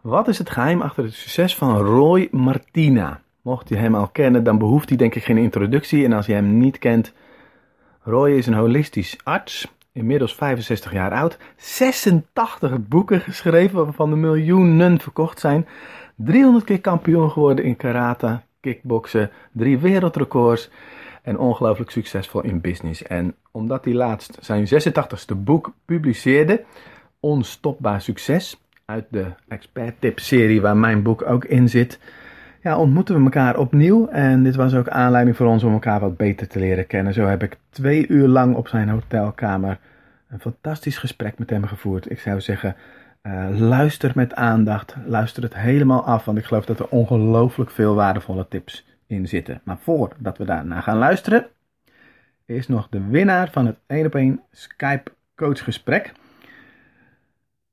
[0.00, 3.20] Wat is het geheim achter het succes van Roy Martina?
[3.42, 6.04] Mocht je hem al kennen, dan behoeft hij denk ik geen introductie.
[6.04, 7.12] En als je hem niet kent,
[8.02, 15.00] Roy is een holistisch arts, inmiddels 65 jaar oud, 86 boeken geschreven waarvan de miljoenen
[15.00, 15.66] verkocht zijn,
[16.16, 20.70] 300 keer kampioen geworden in karate, kickboksen, drie wereldrecords
[21.22, 23.02] en ongelooflijk succesvol in business.
[23.02, 26.64] En omdat hij laatst zijn 86ste boek publiceerde,
[27.20, 28.60] Onstopbaar Succes,
[28.90, 31.98] uit de Expert Tips serie waar mijn boek ook in zit,
[32.62, 34.08] ja, ontmoeten we elkaar opnieuw.
[34.08, 37.14] En dit was ook aanleiding voor ons om elkaar wat beter te leren kennen.
[37.14, 39.78] Zo heb ik twee uur lang op zijn hotelkamer
[40.28, 42.10] een fantastisch gesprek met hem gevoerd.
[42.10, 42.76] Ik zou zeggen,
[43.22, 44.96] uh, luister met aandacht.
[45.06, 49.60] Luister het helemaal af, want ik geloof dat er ongelooflijk veel waardevolle tips in zitten.
[49.64, 51.46] Maar voordat we daarna gaan luisteren,
[52.46, 56.12] is nog de winnaar van het 1 op 1 Skype coachgesprek.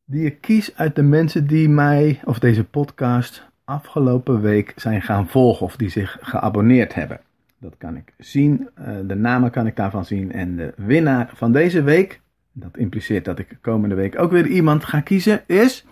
[0.10, 5.28] Die ik kies uit de mensen die mij, of deze podcast, afgelopen week zijn gaan
[5.28, 7.20] volgen of die zich geabonneerd hebben.
[7.58, 10.31] Dat kan ik zien, uh, de namen kan ik daarvan zien.
[10.31, 14.86] En de winnaar van deze week, dat impliceert dat ik komende week ook weer iemand
[14.86, 15.86] ga kiezen, is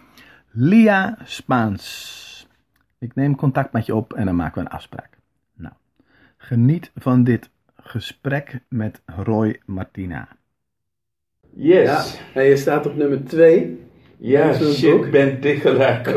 [0.52, 2.48] Lia Spaans.
[3.00, 5.18] Ik neem contact met je op en dan maken we een afspraak.
[5.56, 5.74] Nou,
[6.38, 10.28] geniet van dit gesprek met Roy Martina.
[11.54, 11.86] Yes.
[11.86, 13.85] Ja, en je staat op nummer 2.
[14.18, 16.06] Ja, shit, ben tegelijk.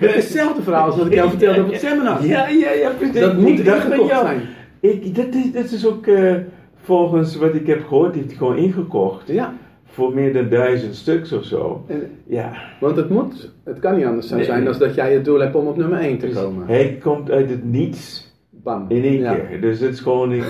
[0.00, 2.26] Het is hetzelfde verhaal als wat ik jou vertelde op het seminar.
[2.26, 3.20] Ja, ja, ja, precies.
[3.20, 4.40] Dat moet Ik ingekocht zijn.
[4.80, 6.34] Ik, dat, is, dat is ook eh,
[6.82, 9.28] volgens wat ik heb gehoord, heeft hij gewoon ingekocht.
[9.28, 9.54] Ja,
[9.84, 11.84] Voor meer dan duizend stuks of zo.
[11.86, 12.52] en, Ja.
[12.80, 14.44] want het moet, het kan niet anders Nee.
[14.44, 16.66] zijn dan dat jij het doel hebt om op nummer 1 te komen.
[16.66, 18.31] hij komt uit het niets
[18.64, 18.84] Bam.
[18.88, 19.34] in één Ja.
[19.34, 19.60] keer.
[19.60, 20.32] Dus het is gewoon.
[20.32, 20.42] Ik,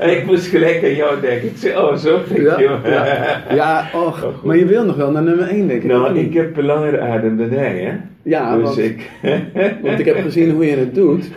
[0.18, 1.48] ik moest gelijk aan jou denken.
[1.48, 2.78] Ik zei, oh, zo vind Ja, je.
[2.84, 3.42] ja.
[3.54, 5.90] ja och, maar je wil nog wel naar nummer 1 denk ik.
[5.90, 7.92] of Nou, ik heb een langere adem dan hij, hè?
[8.22, 9.10] Ja, dus want, ik.
[9.82, 11.30] want ik heb gezien hoe je het doet.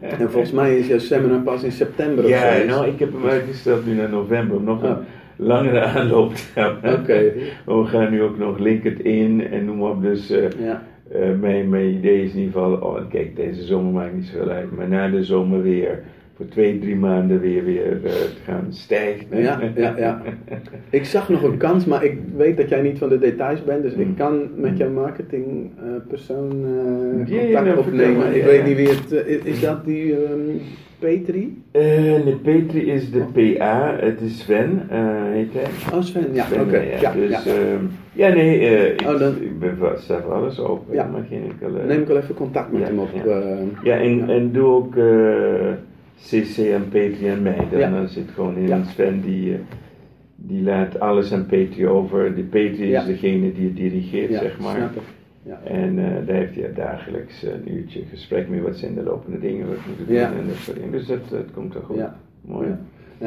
[0.00, 2.66] En volgens mij is jouw seminar pas in september of Ja, zo.
[2.66, 4.96] nou, ik heb hem uitgesteld nu naar november om nog een Ah.
[5.36, 6.92] langere aanloop te hebben.
[7.00, 7.32] Oké.
[7.64, 10.02] We gaan nu ook nog LinkedIn en noem maar op.
[10.02, 10.82] Dus eh, Ja.
[11.08, 14.48] Eh, mijn, mijn idee is in ieder geval, oh, kijk, deze zomer maakt niet zoveel
[14.48, 16.02] uit, maar na de zomer weer
[16.36, 18.10] voor twee, drie maanden weer, weer uh,
[18.44, 19.26] gaan stijgen.
[19.30, 20.22] Ja, ja, ja.
[20.90, 23.82] Ik zag nog een kans, maar ik weet dat jij niet van de details bent,
[23.82, 24.16] dus ik hmm.
[24.16, 28.36] kan met jouw marketingpersoon eh, uh, uh, contact nou, opnemen.
[28.36, 29.38] ik weet niet wie het is.
[29.38, 30.58] Is dat die ehm,
[31.00, 31.34] P3?
[31.72, 33.96] Uh, eh, nee, P3 is de PA.
[34.00, 35.92] Het is Sven, uh, heet hij.
[35.92, 36.78] Als Sven, ja, oké.
[37.00, 37.44] Ja, dus, ja.
[37.44, 39.34] Ehm, ja nee, uh, ik, ben dan...
[39.40, 40.84] ik ben zelf alles op.
[40.90, 41.06] Ja.
[41.06, 41.86] Maar geen al.
[41.86, 43.08] Neem ik wel even contact met hem op.
[43.82, 44.94] Ja, en, en doe ook
[46.28, 47.66] CC en P3 en mij.
[47.70, 49.56] Dan, zit gewoon in Sven die...
[50.36, 52.34] die laat alles aan Petri over.
[52.34, 54.90] De P3 is degene die het dirigeert, zeg maar.
[55.46, 55.60] Ja.
[55.64, 58.60] En eh, daar heeft hij dagelijks een uurtje gesprek mee.
[58.60, 60.28] Wat zijn de lopende dingen, wat moeten we Ja.
[60.30, 60.92] doen en dat soort dingen.
[60.92, 61.96] Dus dat, dat komt toch goed.
[61.96, 62.16] Ja.
[62.40, 62.66] Mooi.
[62.68, 62.78] Ja.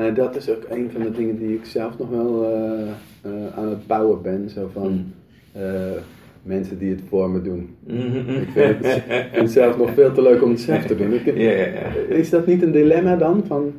[0.07, 3.67] Eh, dat is ook een van de dingen die ik zelf nog wel eh, aan
[3.69, 4.49] het bouwen ben.
[4.49, 5.13] Zo van Mm.
[6.43, 7.75] mensen die het voor me doen.
[7.87, 8.29] Mhm.
[8.29, 9.03] Ik vind het,
[9.33, 11.13] vind zelf nog veel te leuk om het zelf te doen.
[11.13, 12.15] Ik, ja, ja, ja.
[12.15, 13.43] Is dat niet een dilemma dan?
[13.47, 13.71] Van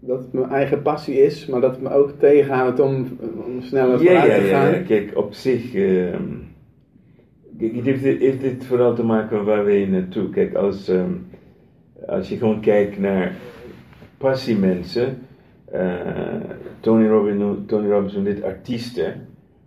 [0.00, 3.06] dat het mijn eigen passie is, maar dat het me ook tegenhoudt om,
[3.46, 4.70] om sneller vooruit te gaan?
[4.70, 4.78] ja.
[4.78, 5.74] Kijk, op zich.
[5.74, 6.22] ehm,
[7.70, 10.30] het heeft, heeft dit vooral te maken met waar we naartoe.
[10.30, 11.10] Kijk, als, ehm,
[12.06, 13.34] als je gewoon kijkt naar
[14.18, 15.18] passiemensen.
[15.72, 15.90] eh
[16.80, 19.14] Tony, Robbins, Tony Robbins noemt dit artiesten.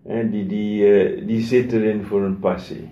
[0.07, 2.89] Hè, die, die, eh, die zitten erin voor een passie.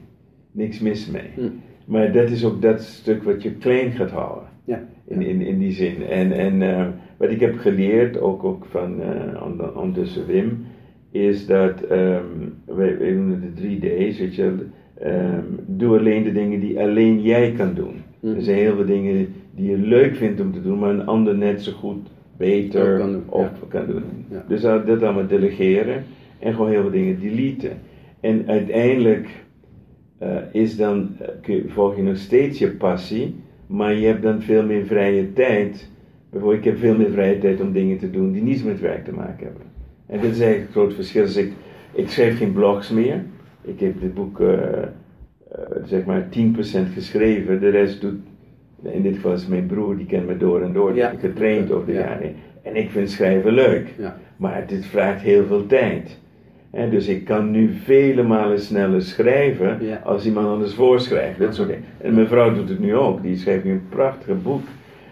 [0.52, 1.30] Niks mis mee.
[1.36, 1.42] Hm.
[1.86, 4.44] Maar dat is ook dat stuk wat je klein gaat houden.
[4.66, 6.04] Ja, In, in, in die zin.
[6.10, 6.88] En, en eh,
[7.18, 10.66] wat ik heb geleerd, ook, ook van eh, on- ondertussen Wim,
[11.12, 12.26] is dat, ehm
[12.66, 14.56] wij, wij noemen de 3 D's, weet je,
[15.04, 18.02] ehm, doe alleen de dingen die alleen jij kan doen.
[18.20, 18.36] Mhm.
[18.36, 21.36] Er zijn heel veel dingen die je leuk vindt om te doen, maar een ander
[21.36, 23.68] net zo goed, beter kan doen, of ja.
[23.68, 24.04] kan doen.
[24.30, 24.46] Ja.
[24.48, 26.04] Dus dat, dat allemaal delegeren
[26.40, 27.72] en gewoon heel veel dingen deleten.
[28.20, 29.30] En uiteindelijk
[30.18, 31.10] eh, is dan,
[31.42, 33.36] eh, volg je nog steeds je passie,
[33.68, 35.90] maar je hebt dan veel meer vrije tijd.
[36.30, 39.06] Bijvoorbeeld, ik heb veel meer vrije tijd om dingen te doen die niets met werk
[39.06, 39.62] te maken hebben.
[40.06, 41.24] En dit is eigenlijk het groot verschil.
[41.24, 41.52] Dus ik,
[41.94, 43.24] ik schrijf geen blogs meer.
[43.64, 44.48] Ik heb dit boek, eh,
[44.82, 44.88] eh,
[45.86, 47.60] zeg maar, 10% geschreven.
[47.60, 48.20] De rest doet,
[48.84, 50.94] in dit geval is mijn broer, die kent me door en door.
[50.94, 51.14] Die Ja.
[51.20, 52.00] getraind over de Ja.
[52.00, 52.36] jaren.
[52.62, 53.88] En ik vind schrijven leuk.
[53.98, 54.18] Ja.
[54.38, 56.18] Maar dit vraagt heel veel tijd.
[56.90, 61.40] Dus ik kan nu vele malen sneller schrijven als iemand anders voorschrijft.
[61.40, 61.84] Dat soort dingen.
[61.98, 63.22] En mijn vrouw doet het nu ook.
[63.22, 64.62] Die schrijft nu een prachtig boek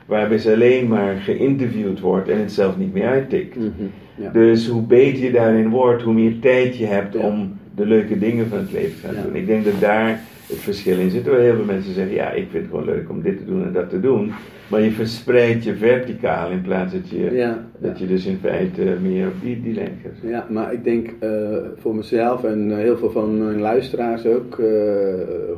[0.05, 3.55] waarbij ze alleen maar geïnterviewd wordt en het zelf niet meer uittikt.
[3.55, 3.67] Mhm.
[4.15, 4.29] Ja.
[4.31, 7.27] Dus hoe beter je daarin wordt, hoe meer tijd je hebt Ja.
[7.27, 9.21] om de leuke dingen van het leven gaan Ja.
[9.21, 9.35] doen.
[9.35, 10.09] Ik denk dat daar
[10.47, 11.23] het verschil in zit.
[11.23, 13.63] Terwijl heel veel mensen zeggen, ja, ik vind het gewoon leuk om dit te doen
[13.65, 14.31] en dat te doen.
[14.69, 19.27] Maar je verspreidt je verticaal in plaats dat je, dat je dus in feite meer
[19.27, 20.29] op die, die lijn gaat.
[20.29, 21.29] Ja, maar ik denk eh,
[21.77, 24.65] voor mezelf en eh, heel veel van mijn luisteraars ook, eh,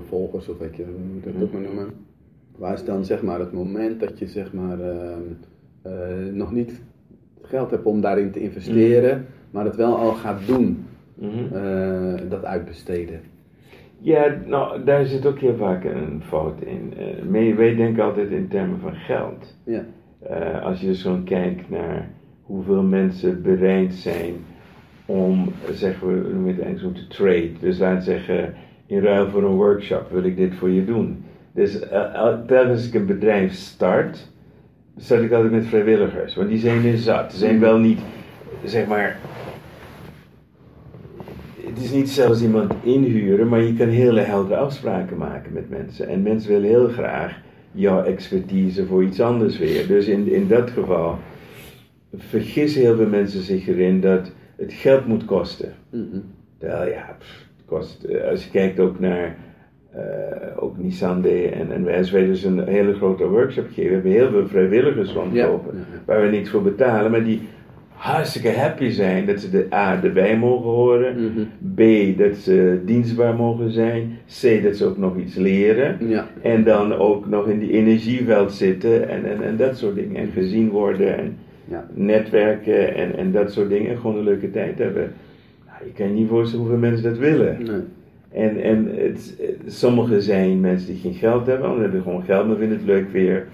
[0.07, 1.85] volgers of weet je, hoe moet ik dat ook maar noemen.
[2.57, 5.21] Waar is dan zeg maar het moment dat je zeg maar ehm,
[5.81, 5.91] eh,
[6.33, 6.81] nog niet
[7.53, 10.85] geld hebt om daarin te investeren, maar het wel al gaat doen,
[11.15, 11.55] Mhm.
[11.55, 13.19] eh, dat uitbesteden.
[13.99, 16.93] Ja, nou, daar zit ook heel vaak een fout in.
[17.29, 19.57] Mee- wij denken altijd in termen van geld.
[19.65, 19.83] Ja,
[20.29, 22.09] Eh, als je dus gewoon kijkt naar
[22.41, 24.33] hoeveel mensen bereid zijn
[25.05, 27.51] om, zeggen we, noemen het zo te trade.
[27.59, 28.53] Dus we zeggen,
[28.85, 31.23] in ruil voor een workshop wil ik dit voor je doen.
[31.53, 34.31] Dus eh, el- telkens ik een bedrijf start,
[34.97, 36.35] start ik altijd met vrijwilligers.
[36.35, 37.31] Want die zijn er zat.
[37.31, 37.99] Ze zijn wel niet,
[38.63, 39.19] zeg maar,
[41.65, 46.07] het is niet zelfs iemand inhuren, maar je kan hele heldere afspraken maken met mensen.
[46.07, 47.41] En mensen willen heel graag
[47.71, 49.87] jouw expertise voor iets anders weer.
[49.87, 51.19] Dus in, in dat geval
[52.15, 55.73] vergissen heel veel mensen zich erin dat het geld moet kosten.
[55.89, 56.19] Mhm.
[56.57, 59.35] Terwijl ja, pff, kost, eh, als je kijkt ook naar
[59.95, 64.11] eh, ook Nissan Day en, en wij, dus een hele grote workshop geven, we hebben
[64.11, 67.41] heel veel vrijwilligers rondlopen, Ja, waar we niks voor betalen, maar die
[67.89, 71.73] hartstikke happy zijn dat ze de A erbij mogen horen, Mhm.
[71.75, 75.97] B dat ze dienstbaar mogen zijn, C dat ze ook nog iets leren.
[76.07, 80.15] Ja, En dan ook nog in die energieveld zitten en, en, en dat soort dingen.
[80.15, 81.87] En gezien worden en ja.
[81.93, 83.89] netwerken en, en dat soort dingen.
[83.91, 85.11] En gewoon een leuke tijd hebben.
[85.65, 87.57] Nou, je kan je niet voorstellen hoeveel mensen dat willen.
[87.63, 87.81] Nee.
[88.33, 92.57] En, en het, sommigen zijn mensen die geen geld hebben, anderen hebben gewoon geld, maar
[92.57, 93.47] vinden het leuk weer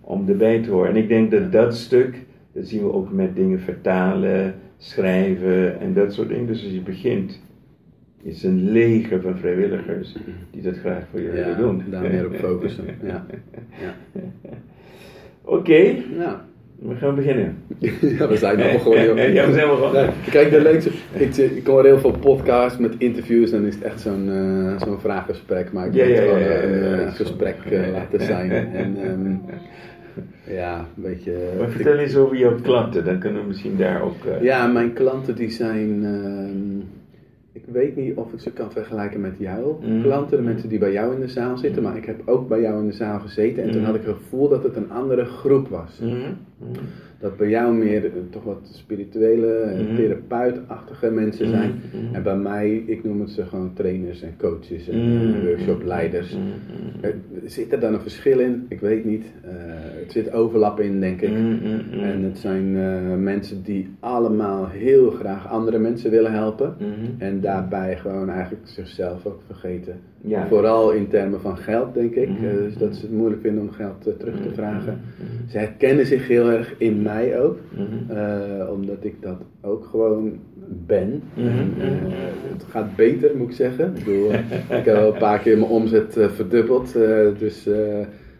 [0.00, 0.90] om erbij te horen.
[0.90, 5.94] En ik denk dat dat stuk, dat zien we ook met dingen vertalen, schrijven en
[5.94, 6.46] dat soort dingen.
[6.46, 7.40] Dus als je begint,
[8.22, 10.16] is een leger van vrijwilligers
[10.50, 11.82] die dat graag voor je willen doen.
[11.90, 12.84] daar meer op focussen.
[13.02, 13.26] Ja.
[13.80, 14.22] Ja.
[15.44, 16.44] Oké, Ja.
[16.78, 17.56] We gaan beginnen.
[18.18, 19.04] ja, we zijn nog begonnen.
[19.04, 19.32] joh.
[19.34, 20.02] Ja, we zijn begonnen.
[20.04, 23.74] Nee, kijk, de leukste, ik, ik hoor heel veel podcasts met interviews en dan is
[23.74, 25.72] het echt zo'n eh, zo'n vraaggesprek.
[25.72, 28.50] Maar ik wil het gewoon een eh, gesprek eh, laten zijn.
[28.50, 29.34] En ehm,
[30.54, 31.32] ja, een beetje...
[31.58, 34.16] Maar vertel eens over jouw klanten, dan kunnen we misschien daar ook...
[34.40, 36.04] Ja, mijn klanten die zijn.
[36.04, 36.78] ehm,
[37.52, 40.02] ik weet niet of ik ze kan vergelijken met jouw Mm.
[40.02, 42.60] klanten, de mensen die bij jou in de zaal zitten, maar ik heb ook bij
[42.60, 43.86] jou in de zaal gezeten en toen Mm.
[43.86, 46.00] had ik het gevoel dat het een andere groep was.
[46.58, 46.80] Mhm, mhm.
[47.20, 49.96] Dat bij jou meer eh, toch wat spirituele, Mhm.
[49.96, 51.70] therapeutachtige mensen zijn.
[51.70, 52.14] Mhm.
[52.14, 56.36] En bij mij, ik noem het ze gewoon trainers en coaches en workshopleiders.
[57.44, 58.66] Zit er dan een verschil in?
[58.68, 59.24] Ik weet niet.
[59.42, 59.50] Eh,
[60.00, 61.30] het zit overlap in, denk ik.
[62.00, 66.74] En het zijn eh, mensen die allemaal heel graag andere mensen willen helpen.
[67.18, 69.94] En daarbij gewoon eigenlijk zichzelf ook vergeten.
[70.20, 70.46] Ja.
[70.46, 72.40] Vooral in termen van geld, denk ik.
[72.40, 75.00] Dus dat ze het moeilijk vinden om geld terug te vragen.
[75.48, 77.58] Ze herkennen zich heel erg in mij ook.
[77.70, 78.18] Mhm.
[78.18, 80.38] eh, omdat ik dat ook gewoon
[80.86, 81.22] ben.
[81.34, 81.46] Mhm.
[81.48, 81.88] En, eh,
[82.52, 83.96] het gaat beter, moet ik zeggen.
[83.96, 86.92] Ik, bedoel, ik heb wel een paar keer mijn omzet eh, verdubbeld.
[87.38, 87.68] dus,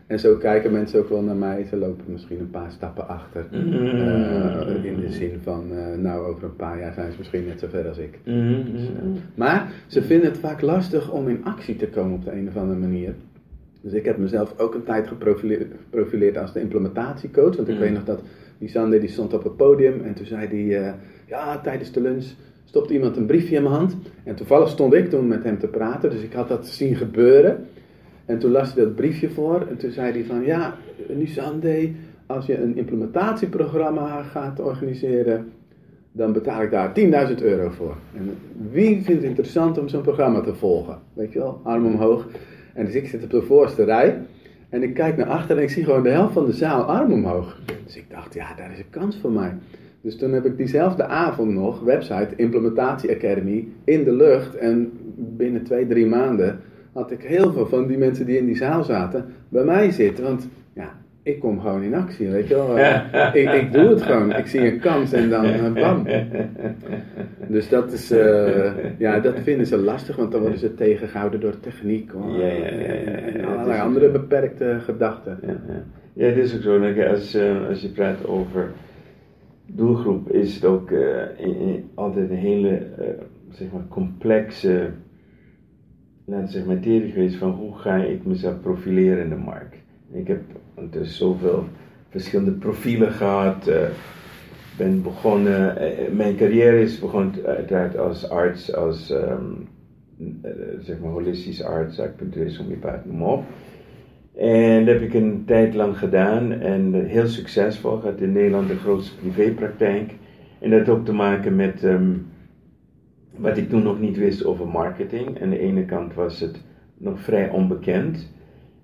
[0.06, 1.64] en zo kijken mensen ook wel naar mij.
[1.64, 3.47] Ze lopen misschien een paar stappen achter.
[3.50, 4.85] Mhm.
[4.85, 5.64] In de zin van,
[6.02, 8.19] nou over een paar jaar zijn ze misschien net zo ver als ik.
[8.25, 9.19] Mhm, mhm.
[9.35, 12.56] Maar ze vinden het vaak lastig om in actie te komen op de een of
[12.56, 13.14] andere manier.
[13.87, 17.57] Dus ik heb mezelf ook een tijd geprofileerd, geprofileerd als de implementatiecoach.
[17.57, 17.81] Want ik Mm.
[17.81, 18.23] weet nog dat
[18.59, 20.93] die Sander die stond op het podium en toen zei hij, eh,
[21.26, 22.25] ja tijdens de lunch
[22.64, 23.97] stopte iemand een briefje in mijn hand.
[24.25, 27.66] En toevallig stond ik toen met hem te praten, dus ik had dat zien gebeuren.
[28.25, 30.75] En toen las hij dat briefje voor en toen zei hij van, ja
[31.09, 31.90] Nisande,
[32.26, 35.52] als je een implementatieprogramma gaat organiseren,
[36.12, 37.97] dan betaal ik daar 10.000 euro voor.
[38.16, 38.31] En
[38.71, 40.99] wie vindt het interessant om zo'n programma te volgen?
[41.12, 42.26] Weet je wel, arm omhoog.
[42.76, 44.18] En dus ik zit op de voorste rij.
[44.68, 47.12] En ik kijk naar achter en ik zie gewoon de helft van de zaal arm
[47.12, 47.61] omhoog.
[47.85, 49.54] Dus ik dacht, ja, daar is een kans voor mij.
[50.00, 54.56] Dus toen heb ik diezelfde avond nog, website Implementatie Academy, in de lucht.
[54.56, 56.61] En binnen twee, drie maanden
[56.92, 60.25] had ik heel veel van die mensen die in die zaal zaten bij mij zitten.
[60.25, 60.49] Want
[61.26, 62.78] ik kom gewoon in actie, weet je wel.
[63.42, 64.33] Ik, ik doe het gewoon.
[64.33, 66.06] Ik zie een kans en dan eh, bam.
[67.49, 71.61] Dus dat is, eh, ja, dat vinden ze lastig, want dan worden ze tegengehouden door
[71.61, 72.30] techniek hoor.
[72.30, 73.16] Ja, ja, ja, ja, ja.
[73.16, 75.38] en allerlei andere beperkte gedachten.
[76.12, 76.80] Ja, het is ook zo.
[76.80, 78.71] dat Als, eh, als je praat over
[79.66, 80.90] doelgroep, is het ook
[81.37, 82.83] in- in- altijd een hele
[83.50, 84.88] zeg maar complexe
[86.25, 89.76] laten we zeggen, materie geweest van hoe ga ik mezelf profileren in de markt.
[90.12, 90.40] Ik heb
[90.76, 91.64] ondertussen zoveel
[92.09, 93.66] verschillende profielen gehad.
[93.66, 93.88] eh,
[94.76, 99.45] ben begonnen, eh, mijn carrière is begonnen uiteraard als arts, als ehm,
[100.42, 103.45] eh, zeg maar holistisch arts, acupuncturist, homeopaat, noem op.
[104.37, 107.97] En dat heb ik een tijd lang gedaan en heel succesvol.
[107.97, 110.14] Gehad in Nederland de grootste privépraktijk.
[110.59, 112.12] En dat had ook te maken met ehm,
[113.37, 115.42] wat ik toen nog niet wist over marketing.
[115.42, 116.61] Aan de ene kant was het
[116.97, 118.33] nog vrij onbekend.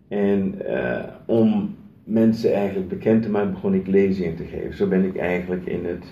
[0.08, 4.75] En uh, om mensen eigenlijk bekend te maken, begon ik lezingen te geven.
[4.75, 6.04] Zo ben ik eigenlijk in het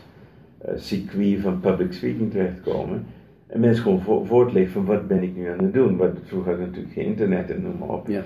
[0.64, 3.04] uh, circuit van public speaking terechtgekomen.
[3.46, 5.96] En mensen gewoon vo van wat ben ik nu aan het doen.
[5.96, 8.08] Want vroeger had ik natuurlijk geen internet en noem maar op.
[8.08, 8.22] Ja.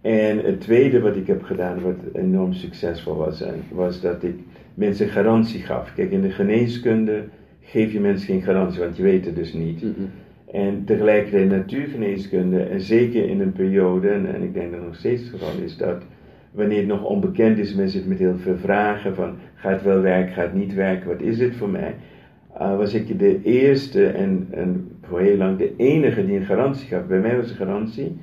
[0.00, 4.34] En het tweede wat ik heb gedaan, wat enorm succesvol was, was dat ik
[4.74, 5.94] mensen garantie gaf.
[5.94, 7.24] Kijk, in de geneeskunde
[7.60, 9.82] geef je mensen geen garantie, want je weet het dus niet.
[9.82, 10.10] Mm -hmm.
[10.52, 15.22] En tegelijkertijd natuurgeneeskunde, en zeker in een periode, en, en ik denk dat nog steeds
[15.22, 16.02] het geval is, dat
[16.50, 20.00] wanneer het nog onbekend is, mensen zitten met heel veel vragen van, gaat het wel
[20.00, 21.94] werken, gaat het niet werken, wat is dit voor mij?
[22.60, 26.88] Uh, was ik de eerste en, en voor heel lang de enige die een garantie
[26.88, 27.06] gaf.
[27.06, 28.16] Bij mij was de garantie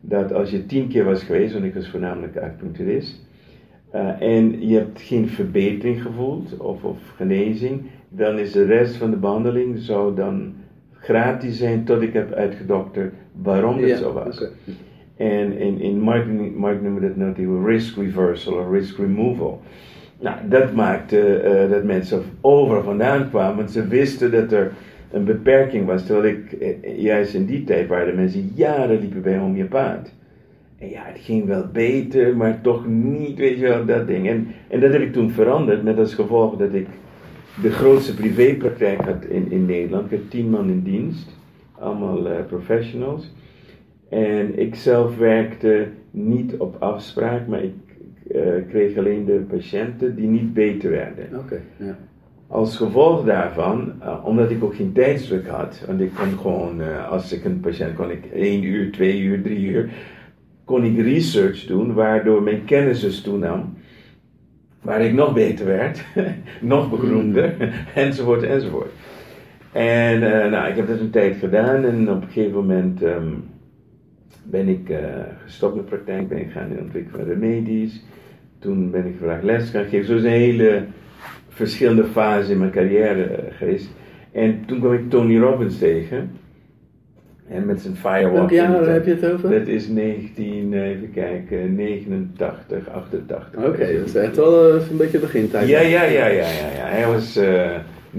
[0.00, 3.24] dat als je tien keer was geweest, want ik was voornamelijk acupuncturist,
[3.94, 9.10] uh, en je hebt geen verbetering gevoeld of, of genezing, dan is de rest van
[9.10, 10.54] de behandeling zou dan
[10.92, 14.44] gratis zijn tot ik heb uitgedokterd waarom dat Ja, zo was.
[15.16, 19.60] En in, in marketing noemen we dat natuurlijk risk reversal of risk removal.
[20.20, 24.72] Nou, dat maakte eh, dat mensen overal vandaan kwamen, want ze wisten dat er
[25.10, 26.06] een beperking was.
[26.06, 30.12] Terwijl ik, eh, juist in die tijd waren de mensen jaren liepen bij homeopaat.
[30.78, 34.28] En ja, het ging wel beter, maar toch niet, weet je wel, dat ding.
[34.28, 36.86] En, en dat heb ik toen veranderd, met als gevolg dat ik
[37.62, 40.12] de grootste privépraktijk had in, in Nederland.
[40.12, 41.36] Ik had tien man in dienst,
[41.78, 43.32] allemaal eh, professionals.
[44.08, 47.74] En ik zelf werkte niet op afspraak, maar ik
[48.30, 51.38] eh, kreeg alleen de patiënten die niet beter werden.
[51.38, 51.96] Oké, ja.
[52.48, 57.10] Als gevolg daarvan, eh, omdat ik ook geen tijdsdruk had, want ik kon gewoon, eh,
[57.10, 59.90] als ik een patiënt, kon ik één uur, twee uur, drie uur,
[60.64, 63.74] kon ik research doen, waardoor mijn kennis dus toenam,
[64.82, 66.04] waar ik nog beter werd,
[66.60, 67.54] nog beroemder,
[67.94, 68.92] enzovoort, enzovoort.
[69.72, 70.20] En
[70.50, 73.26] nou, ik heb dat een tijd gedaan en op een gegeven moment ehm,
[74.50, 74.98] ben ik eh,
[75.44, 78.02] gestopt met praktijk, ben ik gaan in ontwikkelen van remedies.
[78.58, 80.06] Toen ben ik vandaag les gaan geven.
[80.06, 80.84] Zo is een hele
[81.48, 83.88] verschillende fase in mijn carrière eh, geweest.
[84.32, 86.30] En toen kwam ik Tony Robbins tegen.
[87.48, 88.32] En met zijn firewalk.
[88.32, 89.50] Welk jaar heb je het over?
[89.50, 93.64] Dat is 19, eh, even kijken, 89, 88.
[93.64, 95.68] Oké, dat is echt wel een beetje begintijd.
[95.68, 96.86] Ja, ja, ja, ja, ja, ja.
[96.86, 97.40] Hij was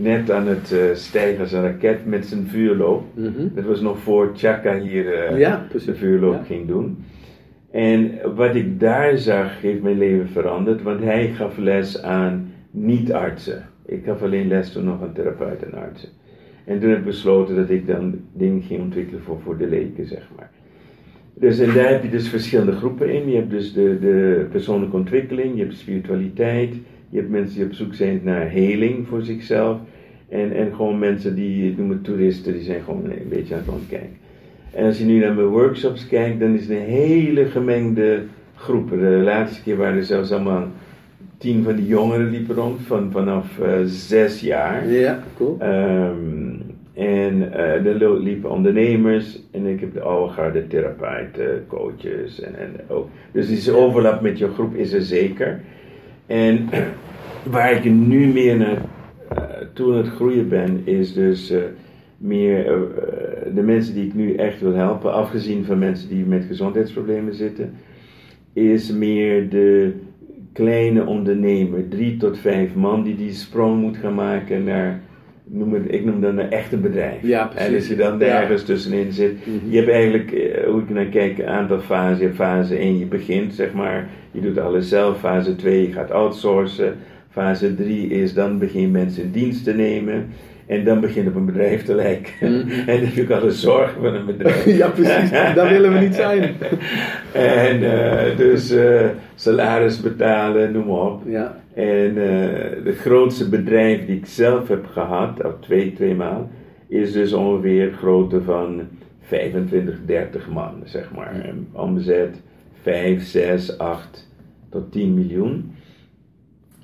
[0.02, 3.04] net aan het eh, stijgen als een raket met zijn vuurloop.
[3.16, 3.48] Mhm.
[3.56, 6.44] Dat was nog voor Chaka hier eh, Ja, de vuurloop Ja.
[6.44, 6.98] ging doen.
[7.72, 13.66] En wat ik daar zag, heeft mijn leven veranderd, want hij gaf les aan niet-artsen.
[13.86, 16.10] Ik gaf alleen les toen nog aan therapeuten en artsen.
[16.66, 20.06] En toen heb ik besloten dat ik dan dingen ging ontwikkelen voor, voor de leken,
[20.08, 20.50] zeg maar.
[21.34, 23.30] Dus en daar heb je dus verschillende groepen in.
[23.30, 26.76] Je hebt dus de, de persoonlijke ontwikkeling, je hebt spiritualiteit,
[27.10, 29.80] je hebt mensen die op zoek zijn naar heling voor zichzelf.
[30.30, 33.60] En, en gewoon mensen die, ik noem het toeristen, die zijn gewoon een beetje aan
[33.60, 34.18] het rondkijken.
[34.74, 38.24] En als je nu naar mijn workshops kijkt, dan is het een hele gemengde
[38.56, 38.90] groep.
[38.90, 40.68] De laatste keer waren er zelfs allemaal
[41.38, 44.90] tien van die jongeren liepen rond, van, vanaf eh, zes jaar.
[44.90, 45.56] Ja, cool.
[45.60, 46.56] Ehm,
[46.94, 52.72] en eh er liepen ondernemers en ik heb de oude garde therapeuten, coaches en, en
[52.88, 53.10] ook.
[53.32, 55.62] Dus die overlap met je groep is er zeker.
[56.28, 56.70] En
[57.44, 58.82] waar ik nu meer naar
[59.30, 59.44] eh,
[59.74, 61.62] toe aan het groeien ben, is dus eh,
[62.18, 66.46] meer eh, de mensen die ik nu echt wil helpen, afgezien van mensen die met
[66.46, 67.74] gezondheidsproblemen zitten,
[68.54, 69.94] is meer de
[70.54, 75.02] kleine ondernemer, drie tot vijf man, die die sprong moet gaan maken naar,
[75.50, 77.22] noem het, ik noem dat een echte bedrijf.
[77.22, 77.52] Ja.
[77.56, 78.42] En als je dan Ja.
[78.42, 79.70] ergens tussenin zit, Mhm.
[79.72, 82.18] je hebt eigenlijk, eh, hoe ik naar kijk, een aantal fasen.
[82.18, 85.20] Je hebt fase 1, je begint zeg maar, je doet alles zelf.
[85.20, 86.96] Fase 2, je gaat outsourcen.
[87.30, 90.26] Fase 3 is, dan begin je mensen in dienst te nemen.
[90.68, 92.34] En dan begin je op een bedrijf te lijken.
[92.52, 92.80] Mhm.
[92.90, 94.66] En dan heb je ook alle zorgen van een bedrijf.
[94.82, 95.30] ja, precies.
[95.32, 96.56] Daar willen we niet zijn.
[97.32, 99.06] En eh, dus eh,
[99.36, 101.22] salaris betalen, noem maar op.
[101.26, 101.62] Ja.
[101.74, 106.50] En eh, de grootste bedrijf die ik zelf heb gehad, al twee, twee maal,
[106.88, 108.82] is dus ongeveer grootte van
[109.22, 111.46] 25, 30 man, zeg maar.
[111.72, 112.42] Omzet
[112.82, 114.30] 5, 6, 8
[114.70, 115.76] tot 10 miljoen.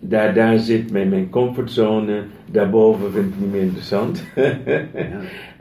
[0.05, 4.23] Daar, daar zit mijn, mijn comfortzone, daarboven vind ik het niet meer interessant.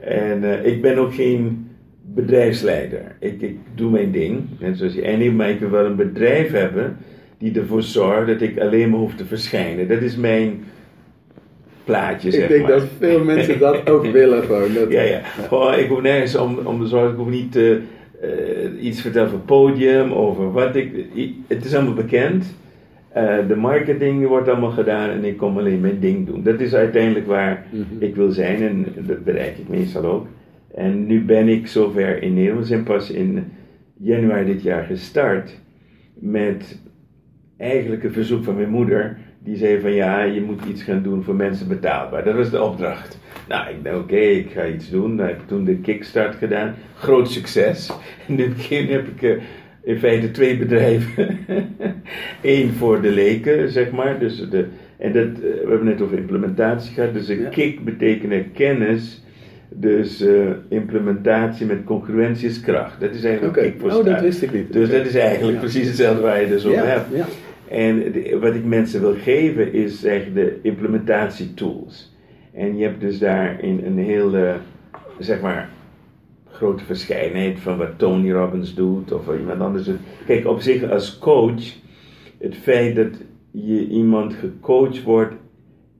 [0.02, 1.70] En eh, ik ben ook geen
[2.02, 3.16] bedrijfsleider.
[3.20, 4.40] Ik, ik doe mijn ding.
[4.60, 6.96] En, zoals je, en ik, maar ik wil wel een bedrijf hebben
[7.38, 9.88] die ervoor zorgt dat ik alleen maar hoef te verschijnen.
[9.88, 10.64] Dat is mijn
[11.84, 12.70] plaatje, Ik zeg denk maar.
[12.70, 14.74] dat veel mensen dat ook willen gewoon.
[14.74, 15.20] Dat, Ja, ja.
[15.48, 17.10] Gewoon, ik hoef nergens om, om te zorgen.
[17.10, 17.70] Ik hoef niet eh,
[18.80, 21.06] iets te vertellen over podium, over wat ik...
[21.46, 22.56] Het is allemaal bekend.
[23.14, 26.42] Eh, de marketing wordt allemaal gedaan en ik kom alleen mijn ding doen.
[26.42, 27.82] Dat is uiteindelijk waar Mhm.
[27.98, 30.26] ik wil zijn en dat bereik ik meestal ook.
[30.74, 32.60] En nu ben ik zover in Nederland.
[32.60, 33.44] We zijn pas in
[33.98, 35.60] januari dit jaar gestart
[36.14, 36.80] met
[37.58, 39.16] eigenlijk een verzoek van mijn moeder.
[39.38, 42.24] Die zei van ja, je moet iets gaan doen voor mensen betaalbaar.
[42.24, 43.18] Dat was de opdracht.
[43.48, 45.16] Nou, ik dacht oké, ik ga iets doen.
[45.16, 46.74] Dan heb ik toen de kickstart gedaan.
[46.94, 47.90] Groot succes.
[48.28, 48.52] En nu
[48.92, 49.36] heb ik eh,
[49.84, 51.38] in feite twee bedrijven.
[52.42, 54.18] Eén voor de leken, zeg maar.
[54.18, 54.64] Dus de,
[54.98, 57.14] en dat, eh, we hebben net over implementatie gehad.
[57.14, 57.48] Dus een Ja.
[57.48, 59.22] kick betekent kennis.
[59.74, 63.00] Dus eh, implementatie met concurrentie is kracht.
[63.00, 64.72] Dat is eigenlijk kick voor oh, dat wist ik niet.
[64.72, 65.60] Dus dat is eigenlijk Ja.
[65.60, 67.06] precies hetzelfde waar je dus over ja, hebt.
[67.14, 67.24] ja.
[67.76, 72.16] En de- wat ik mensen wil geven is eigenlijk de implementatietools.
[72.54, 74.54] En je hebt dus daarin een hele,
[75.18, 75.68] zeg maar,
[76.62, 79.98] grote verscheidenheid van wat Tony Robbins doet of wat iemand anders doet.
[80.26, 81.62] Kijk, op zich als coach,
[82.38, 83.08] het feit dat
[83.50, 85.34] je iemand gecoacht wordt,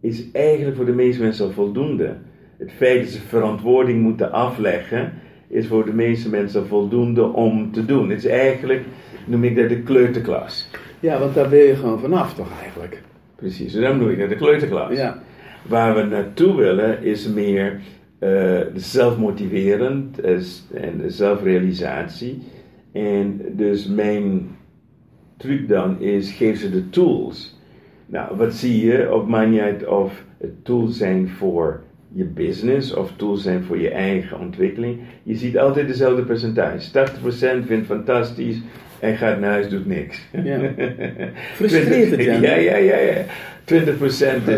[0.00, 2.16] is eigenlijk voor de meeste mensen al voldoende.
[2.58, 5.12] Het feit dat ze verantwoording moeten afleggen,
[5.48, 8.10] is voor de meeste mensen voldoende om te doen.
[8.10, 8.82] Het is eigenlijk,
[9.26, 10.68] noem ik dat de kleuterklas.
[11.00, 13.02] ja, want daar wil je gewoon vanaf toch eigenlijk.
[13.36, 14.96] Precies, dus daarom noem ik dat de kleuterklas.
[14.96, 15.22] Ja,
[15.68, 17.80] Waar we naartoe willen is meer
[18.22, 22.42] eh, zelfmotiverend en zelfrealisatie.
[22.92, 24.48] En dus mijn
[25.36, 27.58] truc dan is, geef ze de tools.
[28.06, 29.14] Nou, wat zie je?
[29.14, 33.78] Op maakt niet uit of het tools zijn voor je business of tools zijn voor
[33.78, 34.98] je eigen ontwikkeling.
[35.22, 36.90] Je ziet altijd dezelfde percentage.
[37.62, 38.60] 80% vindt fantastisch
[39.00, 40.28] en gaat naar huis, doet niks.
[40.44, 40.58] Ja.
[41.54, 42.34] Frustreert het, ja.
[42.34, 42.96] Ja, ja, ja.
[42.98, 43.24] ja.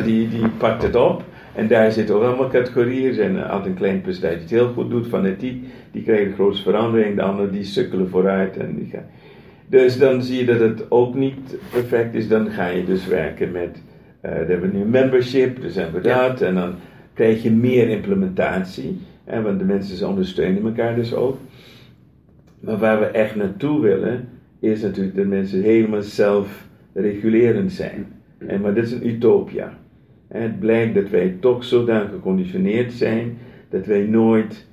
[0.00, 1.24] 20% die, die pakt het op.
[1.54, 3.14] En daar zitten ook allemaal categorieën.
[3.14, 5.64] Zijn altijd een klein percentage die het heel goed doet, fanatiek.
[5.92, 7.16] Die krijgen de grootste verandering.
[7.16, 8.56] De anderen die sukkelen vooruit.
[8.56, 9.06] En die gaan.
[9.66, 12.28] Dus dan zie je dat het ook niet perfect is.
[12.28, 13.82] Dan ga je dus werken met,
[14.20, 16.28] dan hebben we nu membership, dus hebben we Ja.
[16.28, 16.40] dat.
[16.40, 16.74] En dan
[17.14, 19.00] krijg je meer implementatie.
[19.24, 21.38] Hè, want de mensen ondersteunen elkaar dus ook.
[22.60, 24.28] Maar waar we echt naartoe willen,
[24.60, 28.06] is natuurlijk dat mensen helemaal zelfregulerend zijn.
[28.38, 29.78] En, maar dit is een utopia.
[30.34, 33.36] En het blijkt dat wij toch zodanig geconditioneerd zijn,
[33.68, 34.66] dat wij nooit,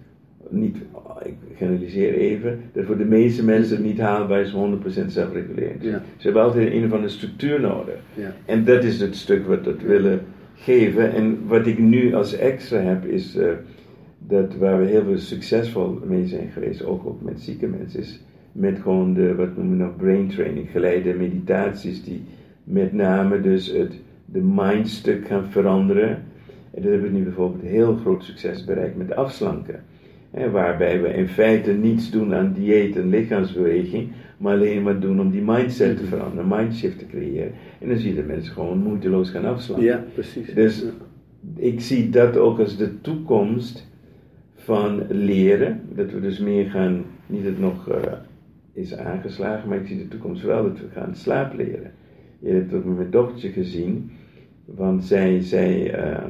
[0.50, 0.78] niet,
[1.24, 5.84] ik generaliseer even, dat voor de meeste mensen het niet haalbaar is om 100% zelfregulerend.
[5.84, 6.04] Ja.
[6.18, 7.96] Ze hebben altijd een of andere structuur nodig.
[8.14, 8.36] ja.
[8.46, 10.22] En dat is het stuk wat we willen
[10.56, 11.14] geven.
[11.14, 13.50] En wat ik nu als extra heb, is eh,
[14.18, 18.22] dat waar we heel veel succesvol mee zijn geweest, ook, ook met zieke mensen, is
[18.52, 22.24] met gewoon de, wat noemen we nog, brain training, geleide meditaties, die
[22.64, 23.94] met name dus het,
[24.32, 26.10] de mindstuk gaan veranderen.
[26.74, 29.84] En dat hebben we nu bijvoorbeeld heel groot succes bereikt met afslanken.
[30.32, 35.20] Hè, waarbij we in feite niets doen aan dieet en lichaamsbeweging, maar alleen maar doen
[35.20, 37.52] om die mindset te veranderen, een mindshift te creëren.
[37.80, 39.88] En dan zie je de mensen gewoon moeiteloos gaan afslanken.
[39.88, 40.54] ja precies.
[40.54, 40.86] Dus
[41.56, 43.90] ik zie dat ook als de toekomst
[44.56, 45.82] van leren.
[45.96, 48.14] Dat we dus meer gaan, niet dat het nog eh,
[48.74, 51.92] is aangeslagen, maar ik zie de toekomst wel dat we gaan slaapleren.
[52.40, 54.12] Je hebt het ook met mijn dochtertje gezien,
[54.76, 56.24] want zij, zij eh,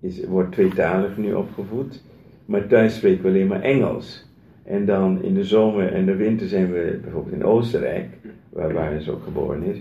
[0.00, 2.02] is, wordt tweetalig nu opgevoed,
[2.46, 4.30] maar thuis spreken we alleen maar Engels.
[4.64, 8.08] En dan in de zomer en de winter zijn we bijvoorbeeld in Oostenrijk,
[8.48, 9.78] waar, waar ze ook geboren is.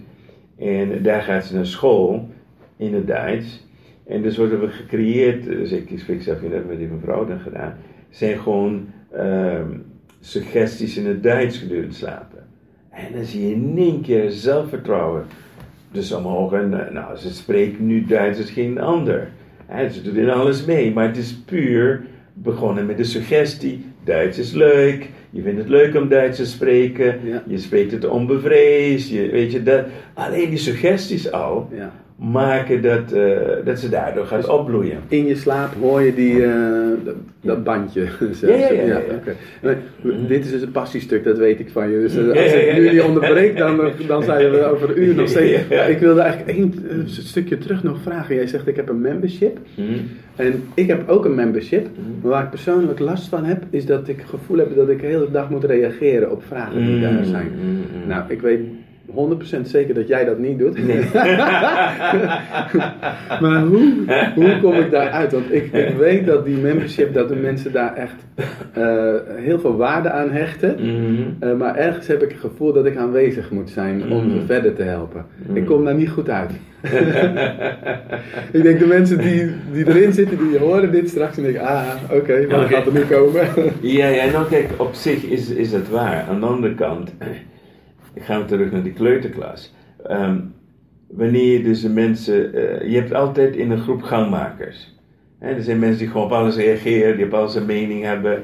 [0.57, 2.29] En daar gaat ze naar school
[2.77, 3.67] in het Duits.
[4.05, 7.39] En dus worden we gecreëerd, dus ik spreek zelf niet, dat we die mevrouw dan
[7.39, 7.77] gedaan,
[8.09, 9.69] zijn gewoon ehm,
[10.19, 12.47] suggesties in het Duits gedurende slapen.
[12.89, 15.25] En dan zie je in één keer zelfvertrouwen.
[15.91, 19.27] Dus omhoog en eh, nou, ze spreekt nu Duits als geen ander.
[19.91, 22.01] Ze doet in alles mee, maar het is puur
[22.33, 27.19] begonnen met de suggestie, Duits is leuk, je vindt het leuk om Duits te spreken,
[27.23, 27.43] Ja.
[27.47, 31.91] je spreekt het onbevreesd, je, weet je, dat, alleen die suggesties al Ja.
[32.21, 33.31] Maken dat, eh,
[33.65, 34.97] dat ze daardoor gaat opbloeien.
[35.07, 36.51] In je slaap hoor je die, eh,
[37.03, 38.01] dat, dat bandje.
[38.41, 38.97] Ja, ja, ja, ja.
[38.97, 39.35] oké.
[39.61, 39.77] Maar
[40.27, 41.99] dit is dus een passiestuk, dat weet ik van je.
[41.99, 45.27] Dus eh, als ik nu niet onderbreek, dan, dan zijn we over een uur nog
[45.35, 45.61] steeds.
[45.89, 46.73] Ik wilde eigenlijk één
[47.05, 48.35] stukje terug nog vragen.
[48.35, 49.57] Jij zegt, ik heb een membership.
[49.75, 49.81] Hm?
[50.35, 51.87] En ik heb ook een membership.
[52.21, 55.01] Maar waar ik persoonlijk last van heb, is dat ik het gevoel heb dat ik
[55.01, 57.51] de hele dag moet reageren op vragen die daar zijn.
[58.07, 58.59] Nou, ik weet
[59.15, 60.77] 100% zeker dat jij dat niet doet.
[63.41, 63.93] maar hoe,
[64.35, 65.31] hoe kom ik daaruit?
[65.31, 68.25] Want ik, ik weet dat die membership, dat de mensen daar echt
[68.73, 70.75] eh, heel veel waarde aan hechten.
[70.79, 71.21] Mhm.
[71.39, 74.45] Eh, maar ergens heb ik het gevoel dat ik aanwezig moet zijn om ze Mhm.
[74.45, 75.25] verder te helpen.
[75.47, 75.57] Mhm.
[75.57, 76.51] Ik kom daar niet goed uit.
[78.51, 81.87] ik denk de mensen die, die erin zitten, die horen dit straks en denken, ah,
[82.11, 82.73] oké, wat Oké.
[82.73, 83.41] gaat er nu komen?
[83.81, 86.25] Ja, ja, nou kijk, op zich is, is dat waar.
[86.29, 87.13] Aan de andere kant,
[88.15, 89.73] gaan we terug naar die kleuterklas.
[90.05, 90.39] Ehm,
[91.07, 94.95] wanneer je dus de mensen, eh, je hebt altijd in een groep gangmakers.
[95.39, 98.41] Er zijn mensen die gewoon op alles reageren, die op alles een mening hebben.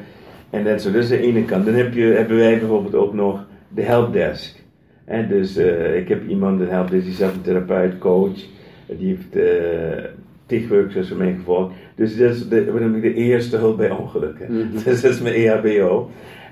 [0.50, 1.66] En dat zo, dat is de ene kant.
[1.66, 4.64] Dan heb je, hebben wij bijvoorbeeld ook nog de helpdesk.
[5.06, 8.46] Hè, dus eh, ik heb iemand, een helpdesk, die is zelf een therapeut, coach.
[8.86, 10.04] Die heeft eh
[10.48, 11.74] tig workshops voor mij gevolgd.
[11.96, 14.72] Dus dat is de, ik de eerste hulp bij ongelukken.
[14.72, 16.10] Dus dat is mijn EHBO.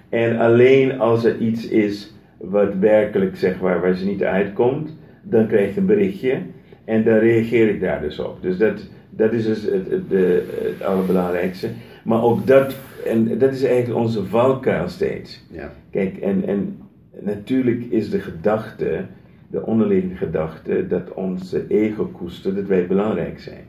[0.10, 2.14] En alleen als er iets is
[2.50, 6.38] wat werkelijk, zeg maar, waar ze niet uitkomt, dan krijg ik een berichtje.
[6.86, 8.38] En dan reageer ik daar dus op.
[8.42, 10.44] Dus dat, dat is dus het, het, de-
[10.78, 11.68] het allerbelangrijkste.
[12.04, 15.44] Maar ook dat, en dat is eigenlijk onze valkuil steeds.
[15.52, 15.72] Ja.
[15.92, 16.78] Kijk, en, en
[17.22, 19.06] natuurlijk is de gedachte,
[19.48, 23.64] de onderliggende gedachte, dat onze ego koestert dat wij belangrijk zijn.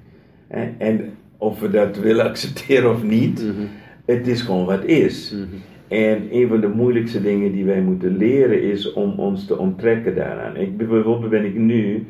[0.78, 3.66] En of we dat willen accepteren of niet, Mhm.
[4.04, 5.32] het is gewoon wat is.
[5.32, 5.42] Mhm.
[5.88, 10.14] En een van de moeilijkste dingen die wij moeten leren is om ons te onttrekken
[10.14, 10.56] daaraan.
[10.56, 12.06] Ik, bijvoorbeeld ben ik nu,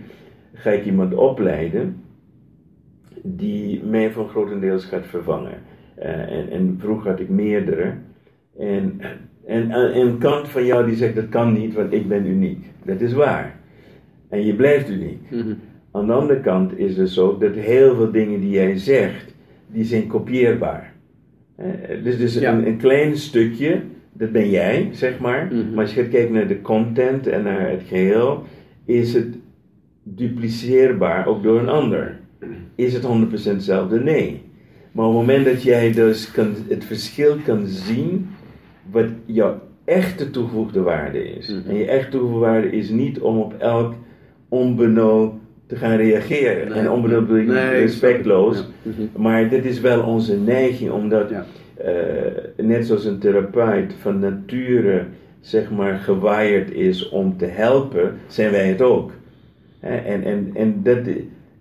[0.52, 2.02] ga ik iemand opleiden
[3.22, 5.58] die mij van grotendeels gaat vervangen.
[5.94, 7.92] Eh, en, en vroeger had ik meerdere.
[8.58, 9.00] En,
[9.46, 12.64] en, en een kant van jou die zegt dat kan niet, want ik ben uniek.
[12.84, 13.58] Dat is waar.
[14.28, 15.30] En je blijft uniek.
[15.30, 15.54] Mhm.
[15.90, 19.34] Aan de andere kant is het zo dat heel veel dingen die jij zegt,
[19.66, 20.94] die zijn kopieerbaar.
[21.56, 21.66] Eh,
[22.04, 22.52] Dus, dus Ja.
[22.52, 23.80] een, een klein stukje,
[24.12, 25.46] dat ben jij, zeg maar.
[25.52, 25.70] Mhm.
[25.74, 28.44] Maar als je gaat kijken naar de content en naar het geheel,
[28.84, 29.36] is het
[30.02, 32.18] dupliceerbaar ook door een ander.
[32.74, 34.00] Is het 100% hetzelfde?
[34.00, 34.42] Nee.
[34.92, 38.26] Maar op het moment dat jij dus kan, het verschil kan zien,
[38.90, 41.48] wat jouw echte toegevoegde waarde is.
[41.48, 41.68] Mhm.
[41.70, 43.94] En je echte toegevoegde waarde is niet om op elk
[44.48, 46.68] onbenul te gaan reageren.
[46.68, 46.78] Nee.
[46.78, 46.88] En
[47.38, 48.56] niet Nee, respectloos.
[48.56, 48.90] Ja.
[48.90, 49.22] Mhm.
[49.22, 51.46] Maar dit is wel onze neiging, omdat Ja.
[51.76, 55.04] eh, net zoals een therapeut van nature
[55.40, 59.12] zeg maar gewired is om te helpen, zijn wij het ook.
[59.80, 60.98] En, en, en dat,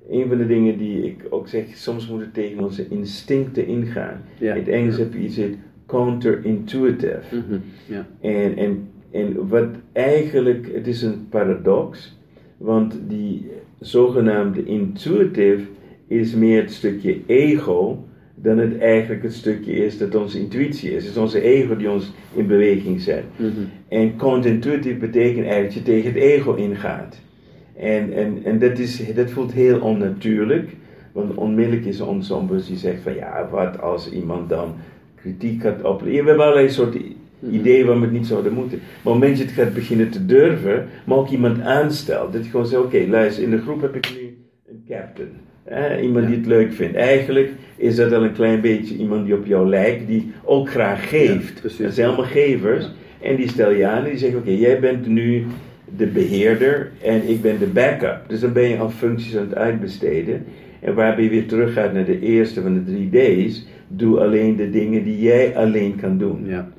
[0.10, 4.22] een van de dingen die ik ook zeg, soms moeten tegen onze instincten ingaan.
[4.40, 4.54] Ja.
[4.54, 5.40] In het Engels heb je iets
[5.86, 7.20] counterintuitive.
[7.86, 8.06] Ja.
[8.22, 12.18] En, en, en wat eigenlijk, het is een paradox,
[12.58, 15.64] want die zogenaamde intuitive
[16.08, 21.04] is meer het stukje ego dan het eigenlijk het stukje is dat onze intuïtie is.
[21.04, 23.24] Het is onze ego die ons in beweging zet.
[23.36, 23.50] Mhm.
[23.88, 27.20] En counterintuitive betekent eigenlijk dat je tegen het ego ingaat.
[27.78, 30.70] En, en, en dat, is, dat voelt heel onnatuurlijk,
[31.12, 34.76] want onmiddellijk is onze onbewust die zegt van ja, wat als iemand dan
[35.16, 36.24] kritiek gaat opleggen.
[36.24, 37.15] We hebben allerlei soorten
[37.52, 38.78] i- ideeën waarom we het niet zouden moeten.
[38.78, 42.34] Maar op het moment dat je het gaat beginnen te durven, maar ook iemand aanstelt,
[42.34, 44.38] dat je gewoon zegt, oké, luister, in de groep heb ik nu
[44.70, 45.30] een captain.
[45.64, 46.96] hè, iemand die het leuk vindt.
[46.96, 51.10] Eigenlijk is dat al een klein beetje iemand die op jou lijkt, die ook graag
[51.10, 51.62] geeft.
[51.78, 52.92] Dat zijn allemaal gevers.
[53.22, 55.44] En die stel je aan en die zeggen, oké, jij bent nu
[55.98, 58.20] de beheerder en ik ben de backup.
[58.28, 60.46] Dus dan ben je al functies aan het uitbesteden.
[60.80, 63.10] En waarbij je weer teruggaat naar de eerste van de drie
[63.48, 63.68] D's.
[63.88, 66.44] Doe alleen de dingen die jij alleen kan doen.
[66.48, 66.70] Ja.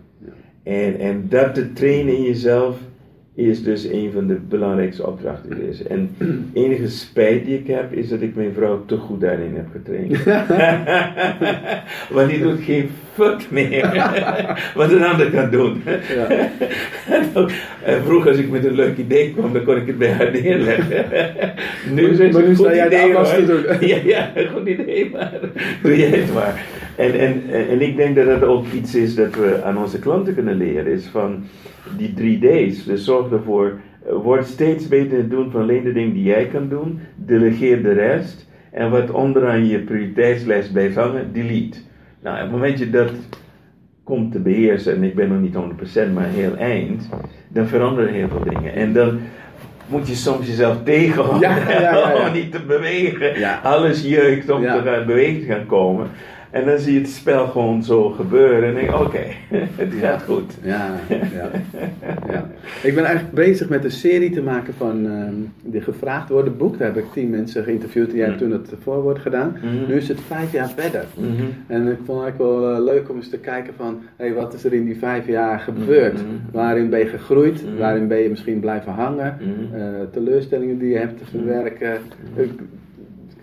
[0.66, 2.78] En, en dat te trainen in jezelf
[3.34, 5.50] is dus een van de belangrijkste opdrachten.
[5.50, 5.82] die er is.
[5.82, 6.16] En
[6.52, 10.24] enige spijt die ik heb, is dat ik mijn vrouw te goed daarin heb getraind.
[12.14, 13.82] Want die doet geen fuck meer
[14.74, 15.82] wat een ander kan doen.
[16.14, 16.26] Ja.
[17.84, 20.30] En vroeger als ik met een leuk idee kwam, dan kon ik het bij haar
[20.32, 21.04] neerleggen.
[21.94, 23.88] Nu Maar- maar nu sta jij de te doen.
[23.88, 25.32] Ja, ja, goed idee, maar
[25.82, 26.64] doe jij het maar.
[26.96, 30.34] En, en, en ik denk dat dat ook iets is dat we aan onze klanten
[30.34, 31.44] kunnen leren, is van
[31.96, 32.84] die drie D's.
[32.84, 33.72] Dus zorg ervoor,
[34.06, 37.00] eh, word steeds beter in het doen van alleen de dingen die jij kan doen,
[37.14, 38.46] delegeer de rest.
[38.72, 41.78] En wat onderaan je prioriteitslijst blijft hangen, delete.
[42.26, 43.10] Nou, op het moment dat je dat
[44.04, 45.54] komt te beheersen, en ik ben nog niet
[46.08, 47.08] 100%, maar heel eind,
[47.48, 48.74] dan veranderen heel veel dingen.
[48.74, 49.20] En dan
[49.86, 52.16] moet je soms jezelf tegenhouden Ja, ja, ja, ja.
[52.26, 53.62] om niet te bewegen.
[53.62, 56.06] Alles jeukt om te bewegen te gaan komen.
[56.56, 59.22] En dan zie je het spel gewoon zo gebeuren en denk oké,
[59.82, 60.52] het gaat goed.
[60.62, 61.50] Ja, ja,
[62.32, 62.50] ja.
[62.82, 66.78] Ik ben eigenlijk bezig met een serie te maken van ehm, die gevraagd worden boek.
[66.78, 69.56] Daar heb ik tien mensen geïnterviewd en jij hebt toen het voorwoord gedaan.
[69.62, 69.86] Mhm.
[69.86, 71.04] Nu is het vijf jaar verder.
[71.14, 71.42] Mhm.
[71.66, 74.54] En ik vond het eigenlijk wel eh, leuk om eens te kijken van, hé, wat
[74.54, 76.14] is er in die vijf jaar gebeurd?
[76.14, 76.24] Mhm.
[76.52, 77.64] Waarin ben je gegroeid?
[77.78, 79.38] Waarin ben je misschien blijven hangen?
[79.72, 79.80] Eh,
[80.12, 81.98] teleurstellingen die je hebt te verwerken.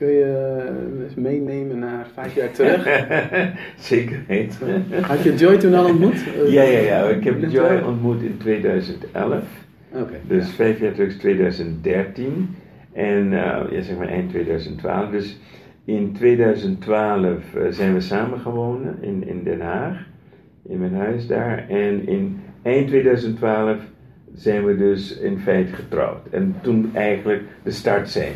[0.04, 2.88] Eh, kun je eh, eens meenemen naar vijf jaar terug?
[3.90, 4.86] Zeker weten.
[5.02, 6.26] Had je Joy toen al ontmoet?
[6.46, 7.04] Eh, Ja, ja, ja.
[7.04, 9.44] Ik heb Joy ontmoet in 2011.
[9.92, 10.14] Oké.
[10.28, 10.54] Dus ja.
[10.54, 12.56] vijf jaar terug is 2013.
[12.94, 15.10] En uh, ja, zeg maar eind 2012.
[15.10, 15.40] Dus
[15.86, 19.98] in 2012 uh, zijn we samen gewonnen in, in Den Haag.
[20.68, 21.66] In mijn huis daar.
[21.70, 23.78] En in eind 2012
[24.34, 26.28] zijn we dus in feite getrouwd.
[26.32, 28.34] En toen eigenlijk de start zijn.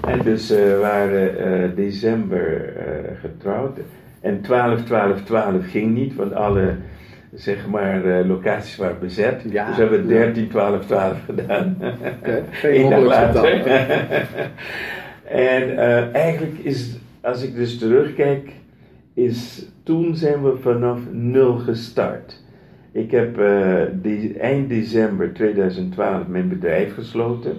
[0.00, 3.78] En dus we waren uh, december uh, getrouwd.
[4.20, 6.74] En 12, 12, 12 ging niet, want alle
[7.34, 9.42] zeg maar, uh, locaties waren bezet.
[9.50, 10.20] Ja, dus hebben we ja.
[10.20, 11.76] 13, 12, 12 gedaan.
[12.22, 13.66] Okay, geen dag later.
[15.24, 18.52] en uh, eigenlijk is, als ik dus terugkijk,
[19.14, 22.44] is toen zijn we vanaf nul gestart.
[22.92, 27.56] Ik heb uh, die, eind december 2012 mijn bedrijf gesloten.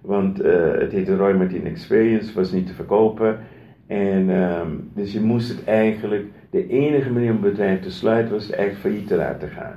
[0.00, 3.38] Want uh, het heette Roy Martin Experience, was niet te verkopen.
[3.86, 8.32] En um, dus je moest het eigenlijk, de enige manier om het bedrijf te sluiten
[8.32, 9.76] was het eigenlijk failliet te laten gaan.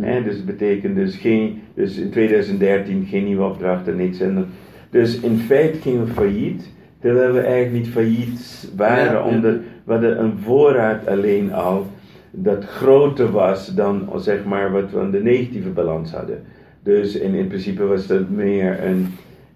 [0.00, 4.20] En dus het betekent dus geen, dus in 2013 geen nieuwe opdrachten, niks.
[4.20, 4.46] En
[4.90, 9.24] dus in feite gingen we failliet, terwijl we eigenlijk niet failliet waren, Ja, ja.
[9.24, 9.54] omdat
[9.84, 11.86] we hadden een voorraad alleen al
[12.30, 16.42] dat groter was dan zeg maar wat we aan de negatieve balans hadden.
[16.82, 19.06] Dus in, in principe was dat meer een,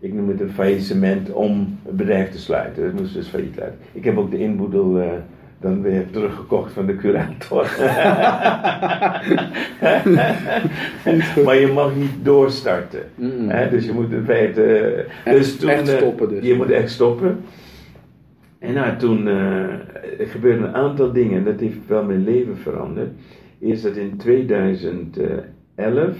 [0.05, 2.83] ik noem het een faillissement om het bedrijf te sluiten.
[2.83, 3.79] Dat moest dus failliet laten.
[3.93, 5.13] Ik heb ook de inboedel uh,
[5.61, 7.63] dan weer teruggekocht van de curator.
[11.45, 13.03] maar je mag niet doorstarten.
[13.49, 13.71] Hè?
[13.71, 14.63] Dus je moet in feite.
[14.63, 14.99] Uh,
[15.33, 16.45] Echt- dus toen, echt eh, stoppen dus.
[16.45, 17.41] Je moet echt stoppen.
[18.59, 19.35] En nou, toen uh,
[20.19, 23.11] er gebeurden een aantal dingen, en dat heeft wel mijn leven veranderd.
[23.59, 26.17] Is dat in 2011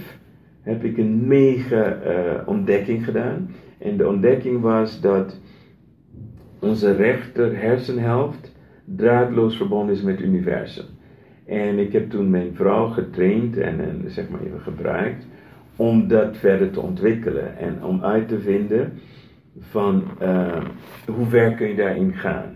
[0.61, 2.11] heb ik een mega uh,
[2.45, 3.49] ontdekking gedaan.
[3.85, 5.39] En de ontdekking was dat
[6.59, 10.85] onze rechter hersenhelft draadloos verbonden is met het universum.
[11.45, 15.27] En ik heb toen mijn vrouw getraind en, en zeg maar even gebruikt
[15.75, 18.93] om dat verder te ontwikkelen en om uit te vinden
[19.59, 20.63] van uh,
[21.15, 22.55] hoe ver kun je daarin gaan.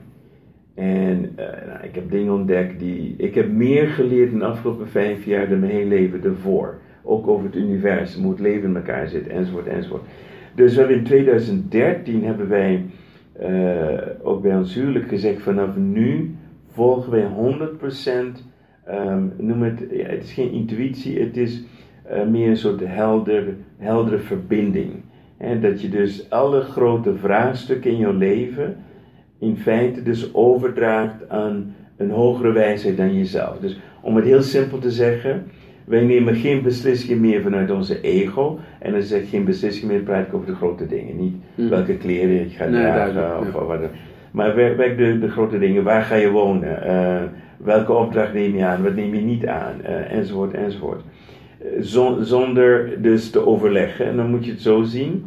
[0.76, 3.14] En uh, nou, ik heb dingen ontdekt die.
[3.18, 6.80] Ik heb meer geleerd in de afgelopen vijf jaar dan mijn hele leven ervoor.
[7.04, 10.04] Ook over het universum, hoe het leven in elkaar zit, enzovoort, enzovoort.
[10.60, 12.86] Dus in 2013 hebben wij
[13.42, 16.36] uh, ook bij ons huwelijk gezegd: vanaf nu
[16.72, 17.28] volgen wij
[18.36, 18.44] 100%.
[18.90, 21.64] Um, noem het, het is geen intuïtie, het is
[22.12, 24.92] uh, meer een soort helder, heldere verbinding.
[25.38, 28.78] En dat je dus alle grote vraagstukken in jouw leven
[29.40, 33.60] in feite dus overdraagt aan een hogere wijsheid dan jezelf.
[33.60, 35.44] Dus om het heel simpel te zeggen,
[35.90, 38.60] wij nemen geen beslissingen meer vanuit onze ego.
[38.80, 41.18] En dan zeg ik geen beslissingen meer, praat ik over de grote dingen.
[41.18, 41.70] Niet Mhm.
[41.70, 43.66] welke kleren je gaat Nee, dragen of ja.
[43.66, 43.90] wat dan.
[44.32, 45.84] Maar werk, de, de grote dingen.
[45.84, 46.84] Waar ga je wonen?
[46.84, 47.22] Eh,
[47.58, 48.84] welke opdracht neem je aan?
[48.84, 49.82] Wat neem je niet aan?
[49.84, 51.02] Eh, enzovoort, enzovoort.
[51.60, 54.06] Eh, zon- zonder dus te overleggen.
[54.06, 55.26] En dan moet je het zo zien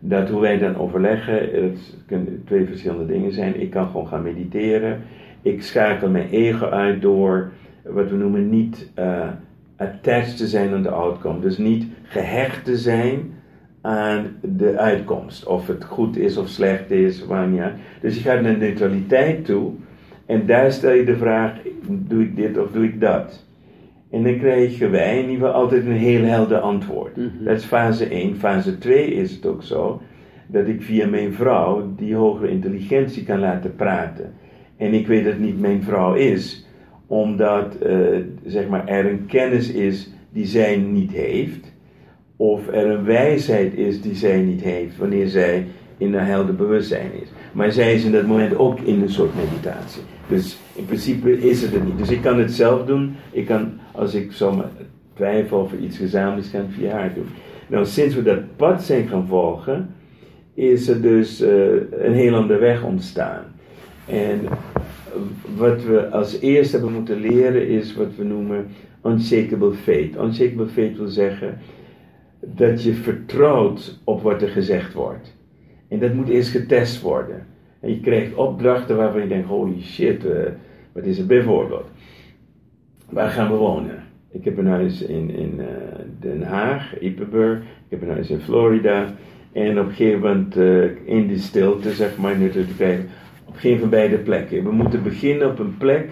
[0.00, 3.60] dat hoe wij dan overleggen, het kunnen twee verschillende dingen zijn.
[3.60, 5.00] Ik kan gewoon gaan mediteren.
[5.42, 7.50] Ik schakel mijn ego uit door
[7.90, 9.28] wat we noemen niet eh,
[9.76, 11.40] attached te zijn aan de outcome.
[11.40, 13.32] Dus niet gehecht te zijn
[13.80, 15.46] aan de uitkomst.
[15.46, 17.72] Of het goed is of slecht is, uit.
[18.00, 19.72] Dus je gaat naar neutraliteit toe
[20.28, 21.52] en daar stel je de vraag:
[21.88, 23.46] doe ik dit of doe ik dat?
[24.10, 27.16] En dan krijgen wij in ieder geval altijd een heel helder antwoord.
[27.16, 27.44] Mhm.
[27.44, 28.36] Dat is fase 1.
[28.36, 30.02] Fase 2 is het ook zo
[30.46, 34.32] dat ik via mijn vrouw die hogere intelligentie kan laten praten.
[34.76, 36.66] En ik weet dat het niet mijn vrouw is,
[37.08, 37.96] omdat eh,
[38.46, 41.72] zeg maar, er een kennis is die zij niet heeft,
[42.36, 45.66] of er een wijsheid is die zij niet heeft wanneer zij
[45.96, 47.28] in een helder bewustzijn is.
[47.52, 50.02] Maar zij is in dat moment ook in een soort meditatie.
[50.28, 51.98] Dus in principe is het er niet.
[51.98, 53.16] Dus ik kan het zelf doen.
[53.30, 54.68] Ik kan, als ik zomaar
[55.14, 57.28] twijfel of iets gezamenlijks kan via haar doen.
[57.66, 59.94] Nou, sinds we dat pad zijn gaan volgen,
[60.54, 61.50] is er dus eh,
[61.90, 63.44] een heel andere weg ontstaan.
[64.06, 64.40] En
[65.56, 68.66] wat we als eerste hebben moeten leren is wat we noemen
[69.04, 70.16] unshakable faith.
[70.16, 71.58] Unshakable faith wil zeggen
[72.40, 75.36] dat je vertrouwt op wat er gezegd wordt.
[75.88, 77.46] En dat moet eerst getest worden.
[77.80, 80.52] En je krijgt opdrachten waarvan je denkt, holy shit, eh,
[80.92, 81.86] Wat is het bijvoorbeeld?
[83.10, 84.02] Waar gaan we wonen?
[84.30, 85.66] Ik heb een huis in, in uh,
[86.20, 87.58] Den Haag, Ippenburg.
[87.58, 89.14] Ik heb een huis in Florida.
[89.52, 93.08] En op een gegeven moment, uh, in die stilte, zeg maar, nu te krijgen,
[93.58, 94.64] geen van beide plekken.
[94.64, 96.10] We moeten beginnen op een plek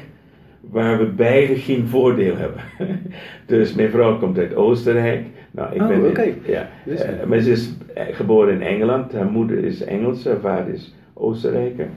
[0.61, 2.61] waar we beide geen voordeel hebben.
[3.47, 5.27] dus mijn vrouw komt uit Oostenrijk.
[5.51, 6.35] Nou, ik oh, ben okay.
[6.47, 7.73] ja, uh, maar ze is
[8.11, 9.13] geboren in Engeland.
[9.13, 11.89] Haar moeder is Engels, haar vader is Oostenrijker.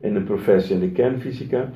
[0.00, 1.70] En een professor in de kernfysica.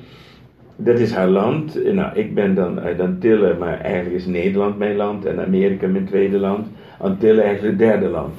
[0.75, 1.93] Dat is haar land.
[1.93, 6.05] Nou, ik ben dan uit Antillen, maar eigenlijk is Nederland mijn land en Amerika mijn
[6.05, 6.67] tweede land.
[6.97, 8.33] Antillen eigenlijk het derde land.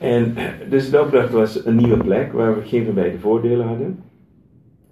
[0.00, 0.34] En
[0.68, 4.02] dus de opdracht was een nieuwe plek waar we geen van beide voordelen hadden.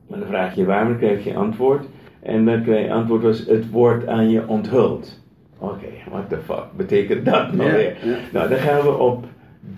[0.06, 1.86] Maar dan vraag je waarom, dan krijg je antwoord.
[2.22, 5.22] En dan krijg je antwoord was het woord aan je onthuld.
[5.58, 7.96] Oké, okay, what the fuck betekent dat nou weer?
[8.32, 9.24] Nou, dan gaan we op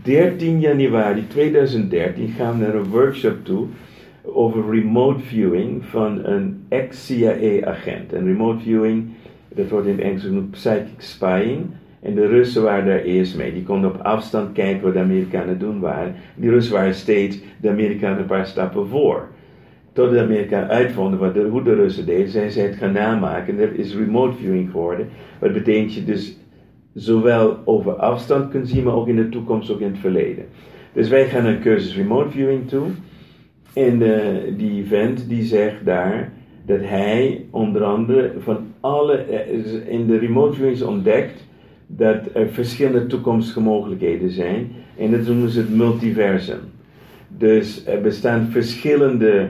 [0.02, 3.66] 13 januari 2013 gaan we naar een workshop toe
[4.22, 8.12] over remote viewing van een ex-CIA-agent.
[8.12, 9.08] En remote viewing,
[9.48, 11.66] dat wordt in het Engels genoemd psychic spying.
[12.02, 13.52] En de Russen waren daar eerst mee.
[13.52, 16.14] Die konden op afstand kijken wat de Amerikanen doen waren.
[16.34, 19.28] Die Russen waren steeds de Amerikanen een paar stappen voor.
[19.92, 23.58] Tot de Amerikanen uitvonden wat de, hoe de Russen deden, zijn ze het gaan namaken.
[23.58, 25.08] En dat is remote viewing geworden.
[25.38, 26.38] Wat betekent je dus
[26.94, 30.44] zowel over afstand kunt zien, maar ook in de toekomst, ook in het verleden.
[30.92, 32.86] Dus wij gaan een cursus remote viewing toe.
[33.74, 34.18] En uh,
[34.56, 36.32] die vent die zegt daar
[36.66, 41.48] dat hij onder andere van alle, eh, in de remote viewings ontdekt
[41.96, 44.72] dat er verschillende toekomstige mogelijkheden zijn.
[44.98, 46.60] En dat noemen ze het multiversum.
[47.28, 49.48] Dus er bestaan verschillende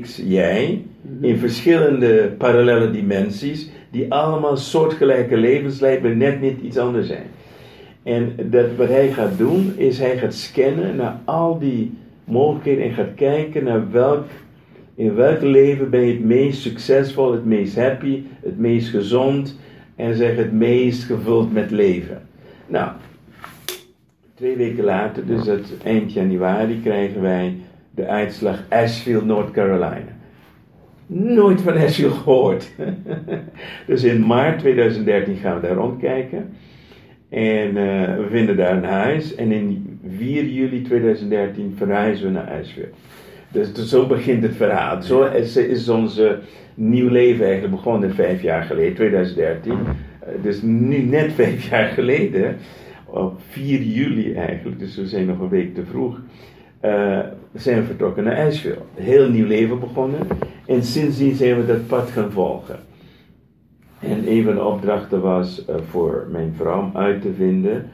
[0.00, 1.24] X, jij, mhm.
[1.24, 7.26] in verschillende parallele dimensies, die allemaal soortgelijke levens leiden, maar net niet iets anders zijn.
[8.02, 11.92] En dat, wat hij gaat doen, is hij gaat scannen naar al die
[12.24, 14.26] mogelijkheden en gaat kijken naar welk,
[14.94, 19.58] in welk leven ben je het meest succesvol, het meest happy, het meest gezond
[20.00, 22.22] en zeg het meest gevuld met leven.
[22.66, 22.90] Nou,
[24.34, 27.56] twee weken later, dus het eind januari, krijgen wij
[27.90, 30.18] de uitslag Asheville, North Carolina.
[31.06, 32.70] Nooit van Asheville gehoord.
[33.86, 36.50] dus in maart 2013 gaan we daar rondkijken.
[37.28, 37.74] En uh,
[38.16, 39.34] we vinden daar een huis.
[39.34, 42.88] En in 4 juli 2013 verhuizen we naar Asheville.
[43.52, 45.02] Dus, dus, zo begint het verhaal.
[45.02, 46.38] Zo is, is onze
[46.74, 49.72] nieuw leven eigenlijk begonnen vijf jaar geleden, 2013.
[49.72, 52.56] Eh, dus nu net vijf jaar geleden,
[53.06, 56.20] op 4 juli eigenlijk, dus we zijn nog een week te vroeg,
[56.84, 57.18] uh,
[57.54, 58.82] zijn we vertrokken naar Asheville.
[58.94, 60.26] Heel nieuw leven begonnen.
[60.66, 62.78] En sindsdien zijn we dat pad gaan volgen.
[64.00, 67.90] En een van de opdrachten was uh, voor mijn vrouw om uit te vinden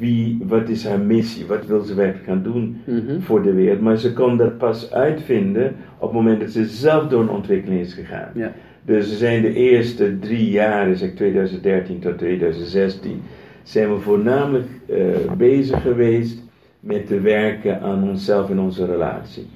[0.00, 3.20] wie, wat is haar missie, wat wil ze werkelijk gaan doen mhm.
[3.20, 3.80] voor de wereld.
[3.80, 7.80] Maar ze kon dat pas uitvinden op het moment dat ze zelf door een ontwikkeling
[7.80, 8.30] is gegaan.
[8.34, 8.52] Ja.
[8.82, 13.22] Dus ze zijn de eerste drie jaar, zeg 2013 tot 2016,
[13.62, 14.96] zijn we voornamelijk uh,
[15.36, 16.42] bezig geweest
[16.80, 19.46] met te werken aan onszelf en onze relatie.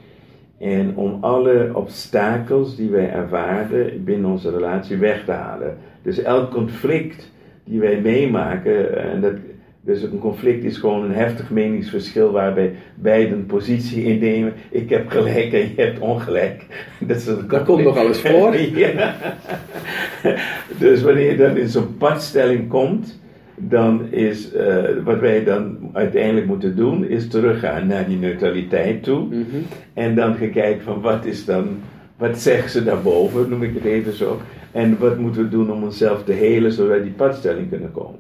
[0.59, 5.77] En om alle obstakels die wij ervaarden binnen onze relatie weg te halen.
[6.03, 7.33] Dus elk conflict
[7.65, 9.35] die wij meemaken, en dat,
[9.85, 14.53] dus een conflict is gewoon een heftig meningsverschil waarbij beiden een positie innemen.
[14.71, 16.65] Ik heb gelijk en je hebt ongelijk.
[17.07, 18.57] Dat, is dat komt nog alles voor.
[18.85, 19.15] ja.
[20.79, 23.21] Dus wanneer je dan in zo'n padstelling komt,
[23.57, 29.25] dan is uh, wat wij dan uiteindelijk moeten doen, is teruggaan naar die neutraliteit toe.
[29.25, 29.45] Mhm.
[29.95, 31.69] En dan gaan kijken van wat is dan,
[32.17, 34.41] wat zeggen ze daarboven, noem ik het even zo.
[34.73, 38.19] En wat moeten we doen om onszelf te helen, zodat wij die padstelling kunnen komen.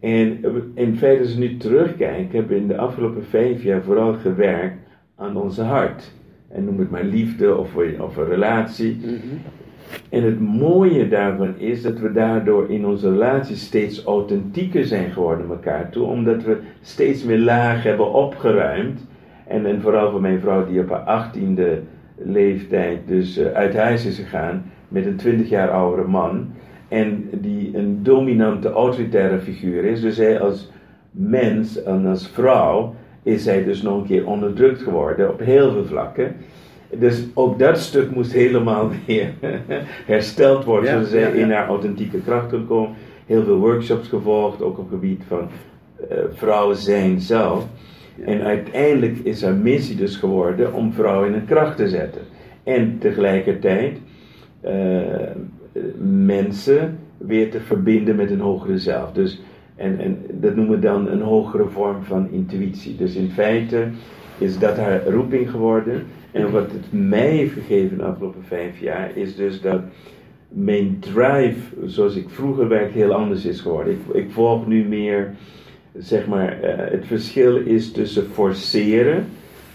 [0.00, 4.14] En in feite, als we nu terugkijken, hebben we in de afgelopen vijf jaar vooral
[4.14, 4.78] gewerkt
[5.16, 6.12] aan onze hart.
[6.48, 8.96] En noem het maar liefde of, of een relatie.
[8.96, 9.16] Mhm.
[10.08, 15.48] En het mooie daarvan is dat we daardoor in onze relatie steeds authentieker zijn geworden
[15.48, 19.06] elkaar toe, omdat we steeds meer laag hebben opgeruimd.
[19.46, 21.82] En, en vooral voor mijn vrouw die op haar achttiende
[22.16, 26.48] leeftijd dus uh, uit huis is gegaan met een twintig jaar oudere man.
[26.90, 30.00] En die een dominante autoritaire figuur is.
[30.00, 30.70] Dus zij als
[31.10, 35.84] mens en als vrouw is zij dus nog een keer onderdrukt geworden op heel veel
[35.84, 36.34] vlakken.
[36.98, 39.32] Dus ook dat stuk moest helemaal weer
[40.06, 42.96] hersteld worden, zodat zij in haar authentieke kracht kon komen.
[43.26, 45.48] Heel veel workshops gevolgd, ook op het gebied van
[46.10, 47.66] uh, vrouwen zijn zelf.
[48.24, 52.22] En uiteindelijk is haar missie dus geworden om vrouwen in een kracht te zetten.
[52.64, 53.98] En tegelijkertijd
[54.64, 54.70] uh,
[56.22, 59.12] mensen weer te verbinden met een hogere zelf.
[59.12, 59.40] Dus,
[59.76, 62.96] en, en dat noemen we dan een hogere vorm van intuïtie.
[62.96, 63.88] Dus in feite
[64.38, 66.02] is dat haar roeping geworden.
[66.32, 69.80] En wat het mij heeft gegeven de afgelopen vijf jaar is dus dat
[70.48, 73.92] mijn drive, zoals ik vroeger werkte, heel anders is geworden.
[73.92, 75.34] Ik, ik volg nu meer,
[75.98, 79.26] zeg maar, eh, het verschil is tussen forceren,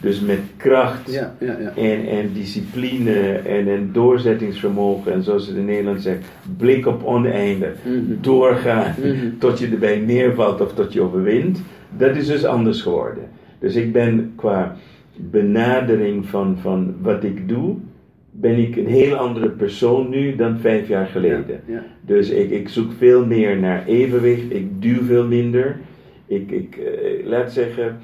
[0.05, 1.73] dus met kracht Ja, ja, ja.
[1.75, 6.25] en, en discipline en, en doorzettingsvermogen en zoals het in Nederland zegt,
[6.57, 7.97] blik op oneinde, Mhm.
[8.21, 9.37] doorgaan Mhm.
[9.39, 11.61] tot je erbij neervalt of tot je overwint,
[11.97, 13.23] dat is dus anders geworden.
[13.59, 14.75] Dus ik ben qua
[15.17, 17.75] benadering van, van wat ik doe,
[18.31, 21.59] ben ik een heel andere persoon nu dan vijf jaar geleden.
[22.01, 25.77] Dus ik, ik zoek veel meer naar evenwicht, ik duw veel minder.
[26.27, 27.97] Ik, ik eh, laat zeggen,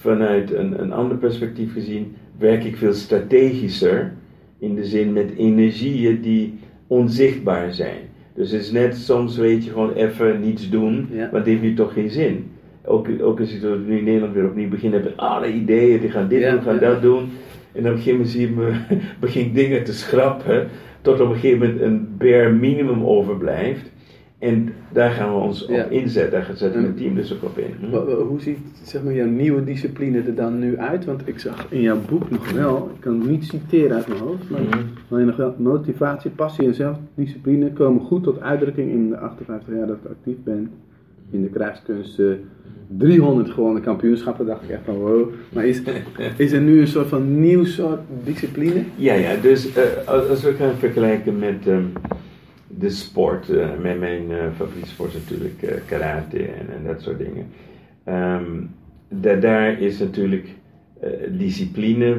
[0.00, 4.12] vanuit een, een ander perspectief gezien, werk ik veel strategischer.
[4.58, 7.98] In de zin met energieën die onzichtbaar zijn.
[8.34, 11.18] Dus het is net soms weet je gewoon even niets doen, Ja.
[11.18, 12.50] want het heeft nu toch geen zin.
[12.84, 16.10] Ook, ook als je nu in Nederland weer opnieuw begint, heb je alle ideeën, die
[16.10, 16.80] gaan dit Ja, doen, gaan ja.
[16.80, 17.28] dat doen.
[17.72, 18.72] En op een gegeven moment zie je me,
[19.20, 20.68] begin ik dingen te schrappen,
[21.02, 23.90] tot op een gegeven moment een bare minimum overblijft.
[24.38, 25.84] En daar gaan we ons Ja.
[25.84, 27.74] op inzetten, daar zetten we mijn team dus ook op in.
[27.90, 27.96] Hm?
[28.26, 31.04] Hoe ziet zeg maar, jouw nieuwe discipline er dan nu uit?
[31.04, 34.20] Want ik zag in jouw boek nog wel, ik kan het niet citeren uit mijn
[34.20, 34.78] hoofd, maar Mhm.
[35.10, 39.86] alleen nog wel motivatie, passie en zelfdiscipline komen goed tot uitdrukking in de 58 jaar
[39.86, 40.70] dat ik actief ben
[41.30, 42.40] in de krijgskunsten.
[42.98, 45.28] 300 gewonnen kampioenschappen, dacht ik echt van wow.
[45.52, 45.82] Maar is,
[46.36, 48.82] is er nu een soort van nieuw soort discipline?
[48.96, 51.82] Ja, ja, dus eh, als, als we gaan vergelijken met ehm,
[52.78, 53.48] de sport,
[53.82, 57.46] met mijn eh favoriete sport is natuurlijk eh, karate en, en dat soort dingen.
[58.04, 58.44] Ehm,
[59.08, 60.48] da- daar is natuurlijk
[61.30, 62.16] discipline,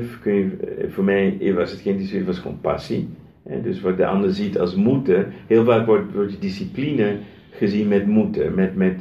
[0.89, 3.07] voor mij was het geen discipline, het was gewoon passie.
[3.43, 7.17] Hè, dus wat de ander ziet als moeten, heel vaak wordt, wordt discipline
[7.51, 8.99] gezien met moeten, met, met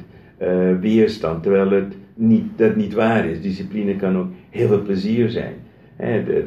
[0.80, 3.40] weerstand, terwijl het niet, dat niet waar is.
[3.40, 5.54] Discipline kan ook heel veel plezier zijn.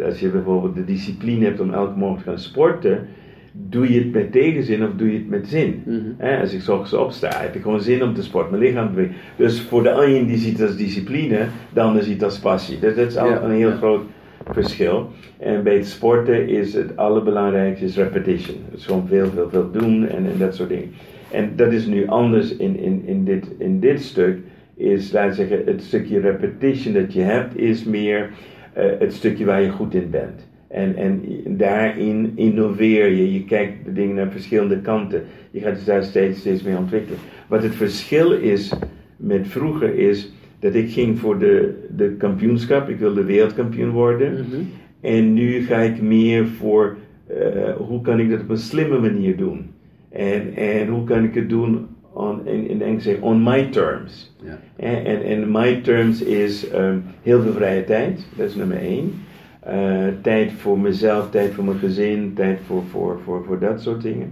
[0.06, 3.08] Als je bijvoorbeeld de discipline hebt om elke morgen te gaan sporten,
[3.52, 5.84] doe je het met tegenzin of doe je het met zin?
[5.86, 6.40] Mhm.
[6.40, 9.16] Als ik ochtends opsta, heb ik gewoon zin om te sporten, mijn lichaam te bewegen.
[9.36, 12.80] Dus voor de een die ziet het als discipline, de ander ziet het als passie.
[12.80, 13.76] Dus dat is al Ja, een heel ja.
[13.76, 14.04] groot
[14.52, 15.10] verschil.
[15.38, 18.58] En bij het sporten is het allerbelangrijkste is repetition.
[18.70, 20.92] Het is gewoon veel, veel, veel doen en, en dat soort dingen.
[21.32, 24.38] En dat is nu anders in, in, in, dit, in dit stuk.
[24.76, 28.30] Is, laten we zeggen, het stukje repetition dat je hebt, is meer
[28.74, 30.48] eh, het stukje waar je goed in bent.
[30.72, 33.34] En, en daarin innoveer je.
[33.34, 35.24] Je kijkt de dingen naar verschillende kanten.
[35.52, 37.20] Je gaat je daar steeds, steeds meer ontwikkelen.
[37.48, 38.74] Wat het verschil is
[39.18, 42.90] met vroeger is dat ik ging voor de, de kampioenschap.
[42.90, 44.34] Ik wilde wereldkampioen worden.
[44.34, 44.62] Mhm.
[45.02, 46.98] En nu ga ik meer voor
[47.28, 49.70] eh, hoe kan ik dat op een slimme manier doen.
[50.10, 54.36] En, en hoe kan ik het doen on, in, in Engels zeggen, on my terms.
[54.44, 54.60] Ja.
[54.76, 59.14] En, en, en my terms is ehm, heel veel vrije tijd, dat is nummer één.
[59.62, 64.02] Eh, tijd voor mezelf, tijd voor mijn gezin, tijd voor, voor, voor, voor dat soort
[64.02, 64.32] dingen.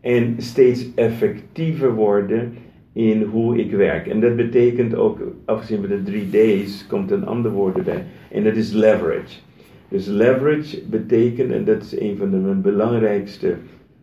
[0.00, 2.52] En steeds effectiever worden
[2.92, 4.06] in hoe ik werk.
[4.06, 8.04] En dat betekent ook, afgezien van de drie D's, komt een ander woord erbij.
[8.30, 9.40] En dat is leverage.
[9.88, 13.54] Dus leverage betekent, en dat is een van de mijn belangrijkste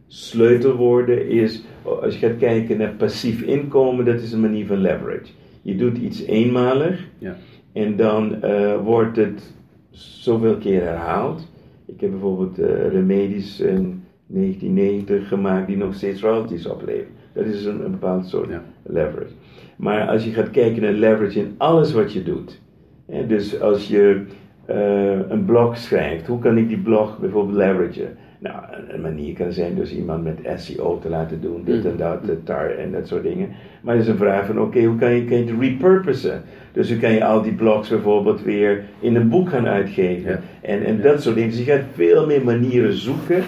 [0.07, 5.31] sleutelwoorden, is als je gaat kijken naar passief inkomen, dat is een manier van leverage.
[5.61, 7.37] Je doet iets eenmalig Ja.
[7.73, 9.53] en dan eh, wordt het
[9.91, 11.47] zoveel keer herhaald.
[11.85, 17.11] Ik heb bijvoorbeeld eh, remedies in 1990 gemaakt die nog steeds royalties opleveren.
[17.33, 18.63] Dat is een, een bepaald soort Ja.
[18.83, 19.33] leverage.
[19.75, 22.59] Maar als je gaat kijken naar leverage in alles wat je doet.
[23.05, 24.23] Hè, dus als je
[24.65, 28.17] eh, een blog schrijft, hoe kan ik die blog bijvoorbeeld leveragen?
[28.39, 28.55] Nou,
[28.87, 32.69] een- manier kan zijn dus iemand met SEO te laten doen, dit en dat, tar
[32.69, 33.49] en dat soort dingen.
[33.81, 36.41] Maar het is een vraag van, oké, hoe kan je, kan je het repurposen?
[36.73, 40.31] Dus hoe kan je al die blogs bijvoorbeeld weer in een boek gaan uitgeven?
[40.31, 40.39] Ja.
[40.61, 41.49] En, en dat soort dingen.
[41.49, 43.43] Dus je gaat veel meer manieren zoeken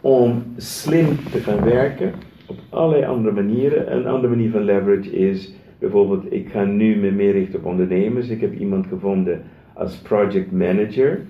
[0.00, 2.12] om slim te gaan werken
[2.46, 3.96] op allerlei andere manieren.
[3.96, 8.28] Een andere manier van leverage is bijvoorbeeld, ik ga nu me meer richten op ondernemers.
[8.28, 9.42] Ik heb iemand gevonden
[9.74, 11.20] als project manager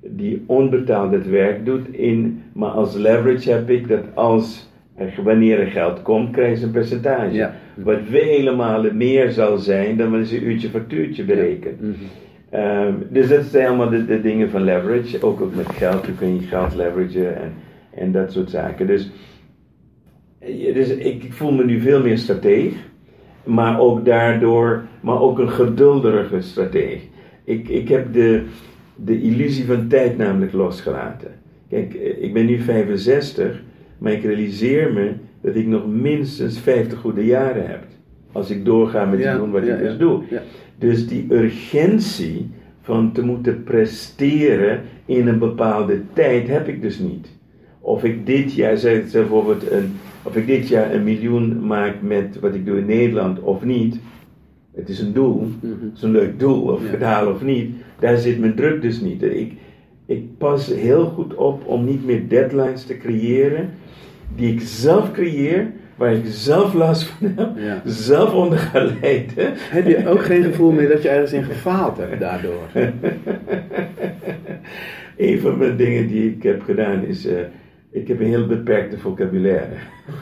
[0.00, 5.60] die onbetaald het werk doet, in, maar als leverage heb ik dat als er, wanneer
[5.60, 7.34] er geld komt, krijg je een percentage.
[7.34, 7.54] Ja.
[7.74, 11.80] Wat vele malen meer zal zijn dan wanneer ze een uurtje factuurtje berekent.
[11.80, 11.92] Mhm.
[12.50, 15.22] Ehm, dus dat zijn allemaal de, de dingen van leverage.
[15.22, 17.52] Ook, ook met geld, kun je geld leveragen en,
[17.94, 18.86] en dat soort zaken.
[18.86, 19.10] Dus,
[20.38, 22.72] eh, dus ik, ik voel me nu veel meer strateeg.
[23.44, 27.02] Maar ook daardoor, maar ook een geduldige strateeg.
[27.44, 28.42] Ik, ik heb de,
[28.94, 31.30] de illusie van tijd namelijk losgelaten.
[31.68, 33.62] Kijk, eh, ik ben nu 65,
[33.98, 37.82] maar ik realiseer me dat ik nog minstens 50 goede jaren heb.
[38.32, 39.98] Als ik doorga met Ja, doen wat ja, ik dus ja.
[39.98, 40.22] doe.
[40.78, 47.28] Dus die urgentie van te moeten presteren in een bepaalde tijd heb ik dus niet.
[47.80, 49.92] Of ik dit jaar, zeg bijvoorbeeld, een,
[50.22, 53.98] of ik dit jaar een miljoen maak met wat ik doe in Nederland of niet.
[54.74, 56.86] Het is een doel, het is een leuk doel, of Ja.
[56.86, 57.74] ik het haal of niet.
[57.98, 59.22] Daar zit mijn druk dus niet.
[59.22, 59.52] Ik,
[60.06, 63.70] ik pas heel goed op om niet meer deadlines te creëren
[64.34, 65.66] die ik zelf creëer,
[65.96, 67.82] waar ik zelf last van heb, Ja.
[67.84, 69.52] zelf onder ga lijden.
[69.54, 72.68] Heb je ook geen gevoel meer dat je ergens in gefaald hebt daardoor?
[75.16, 77.34] Een van mijn dingen die ik heb gedaan is, eh,
[77.90, 79.72] ik heb een heel beperkte vocabulaire.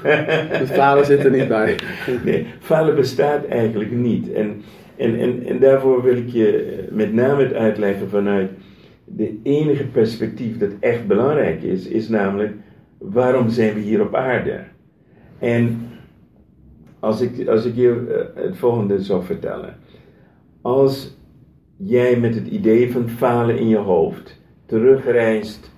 [0.58, 1.76] Het falen zit er niet bij.
[2.24, 4.32] Nee, falen bestaat eigenlijk niet.
[4.32, 4.62] En,
[4.96, 8.50] en, en, en daarvoor wil ik je met name het uitleggen vanuit
[9.04, 12.52] de enige perspectief dat echt belangrijk is, is namelijk
[13.10, 14.60] waarom zijn we hier op aarde?
[15.38, 15.88] En
[16.98, 19.76] als ik, als ik je eh, het volgende zou vertellen.
[20.62, 21.16] Als
[21.76, 25.72] jij met het idee van falen in je hoofd terugreist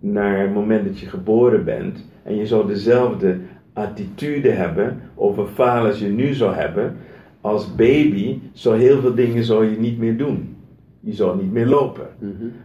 [0.00, 3.38] naar het moment dat je geboren bent en je zou dezelfde
[3.72, 6.96] attitude hebben over falen als je nu zou hebben,
[7.40, 10.56] als baby zou heel veel dingen zou je niet meer doen.
[11.00, 12.06] Je zou niet meer lopen.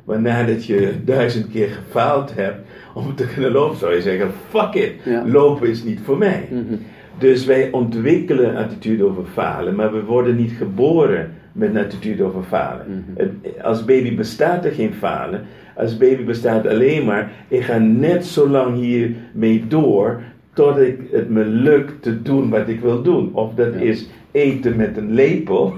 [0.05, 4.73] Maar nadat je duizend keer gefaald hebt om te kunnen lopen, zou je zeggen: fuck
[4.73, 5.23] it, Ja.
[5.27, 6.47] lopen is niet voor mij.
[6.51, 6.75] Mhm.
[7.17, 12.23] Dus wij ontwikkelen een attitude over falen, maar we worden niet geboren met een attitude
[12.23, 13.05] over falen.
[13.15, 15.41] Het- Als baby bestaat er geen falen.
[15.75, 20.21] Als baby bestaat alleen maar, ik ga net zo lang hiermee door
[20.53, 23.29] tot ik het me lukt te doen wat ik wil doen.
[23.33, 23.79] Of dat Ja.
[23.79, 25.73] is eten met een lepel,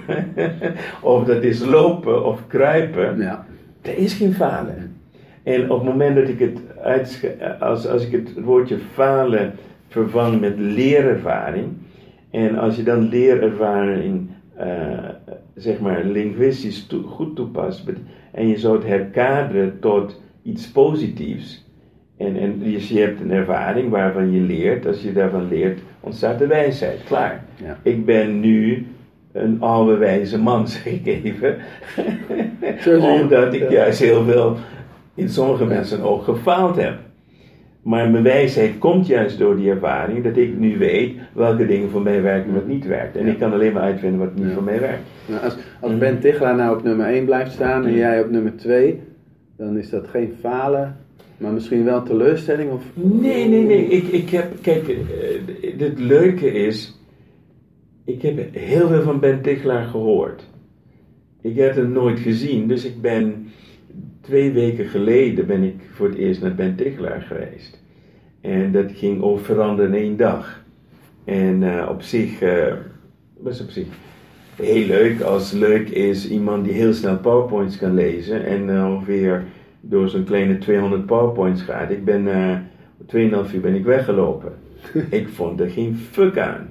[1.01, 3.18] of dat is lopen of kruipen.
[3.20, 3.45] Ja.
[3.82, 4.95] Er is geen falen.
[5.43, 6.59] En op het moment dat ik het
[7.60, 9.54] als, als ik het woordje falen
[9.88, 11.68] vervang met leerervaring,
[12.32, 15.10] en als je dan leerervaring, eh,
[15.56, 17.84] zeg maar, linguistisch goed toepast,
[18.32, 21.66] en je zou het herkaderen tot iets positiefs,
[22.18, 26.40] en, en dus je hebt een ervaring waarvan je leert, als je daarvan leert, ontstaat
[26.40, 27.46] de wijsheid, klaar.
[27.64, 27.78] Ja.
[27.84, 28.86] Ik ben nu
[29.32, 31.58] een oude wijze man, zeg ik even.
[33.00, 34.58] Omdat ik juist heel veel
[35.16, 36.99] in sommige mensen ook gefaald heb.
[37.84, 42.01] Maar mijn wijsheid komt juist door die ervaring dat ik nu weet welke dingen voor
[42.01, 43.16] mij werken en wat niet werkt.
[43.16, 43.32] En Ja.
[43.32, 44.53] ik kan alleen maar uitvinden wat niet Ja.
[44.53, 45.01] voor mij werkt.
[45.26, 48.55] Nou, als, als Ben Tichelaar nou op nummer 1 blijft staan en jij op nummer
[48.55, 48.99] 2,
[49.57, 50.97] dan is dat geen falen,
[51.38, 52.84] maar misschien wel teleurstelling of...
[52.93, 53.86] Nee, nee, nee.
[53.86, 54.97] Ik, ik heb, kijk, eh,
[55.80, 56.99] het leuke is,
[58.05, 60.43] ik heb heel veel van Ben Tichelaar gehoord.
[61.41, 63.47] Ik heb hem nooit gezien, dus ik ben
[64.24, 67.82] twee weken geleden ben ik voor het eerst naar Ben Tichelaar geweest.
[68.41, 70.63] En dat ging over veranderen in één dag.
[71.26, 72.74] En eh, op zich, eh,
[73.38, 73.88] was op zich
[74.55, 79.43] heel leuk als leuk is iemand die heel snel powerpoints kan lezen en eh, ongeveer
[79.82, 81.91] door zo'n kleine 200 powerpoints gaat.
[81.91, 82.57] Ik ben eh
[83.05, 84.53] 2,5 uur ben ik weggelopen.
[85.10, 86.68] ik vond er geen fuck aan.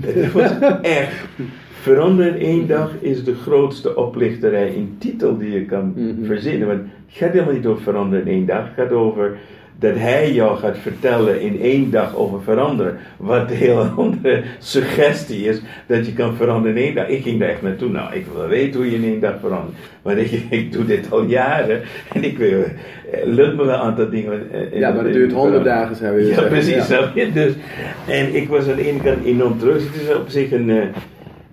[0.00, 0.50] Het was
[0.82, 1.24] echt.
[1.70, 6.24] Veranderen in één dag is de grootste oplichterij in titel die je kan Mhm.
[6.24, 6.68] verzinnen.
[6.68, 8.64] Want het gaat helemaal niet over veranderen in één dag.
[8.64, 9.36] Het gaat over
[9.84, 12.96] dat hij jou gaat vertellen in één dag over veranderen.
[13.16, 17.08] Wat een heel andere suggestie is dat je kan veranderen in één dag.
[17.08, 17.90] Ik ging daar echt naartoe.
[17.90, 19.76] Nou, ik wil weten hoe je in één dag verandert.
[20.02, 20.30] Maar ik,
[20.60, 21.80] ik doe dit al jaren.
[22.12, 24.50] En ik wil, eh, lukt me wel een aantal dingen.
[24.52, 26.48] eh, Ja, maar het duurt 100 dagen zou je ja, zeggen.
[26.48, 26.88] precies.
[26.88, 27.10] Ja.
[27.14, 27.32] je?
[27.32, 27.52] Dus,
[28.08, 29.92] en ik was aan de ene kant enorm terug.
[29.92, 30.86] Het is op zich een, eh,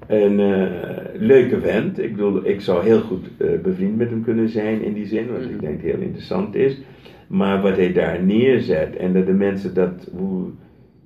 [0.07, 0.67] een eh,
[1.13, 1.99] leuke vent.
[1.99, 3.25] Ik bedoel, ik zou heel goed
[3.63, 6.77] bevriend met hem kunnen zijn in die zin, wat ik denk heel interessant is.
[7.31, 10.09] Maar wat hij daar neerzet en dat de mensen dat.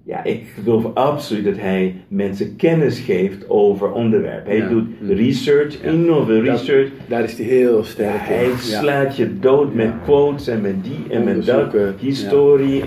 [0.03, 4.49] Ja, ik geloof absoluut dat hij mensen kennis geeft over onderwerpen.
[4.51, 4.69] Hij Ja.
[4.69, 5.09] doet Mm.
[5.09, 5.89] research, Ja.
[5.89, 6.89] enorm veel Dat- research.
[7.07, 8.35] Daar is hij heel sterk in.
[8.35, 8.55] Hij Ja.
[8.57, 11.75] slaat je dood met quotes en met die en met dat.
[11.99, 12.83] Historie.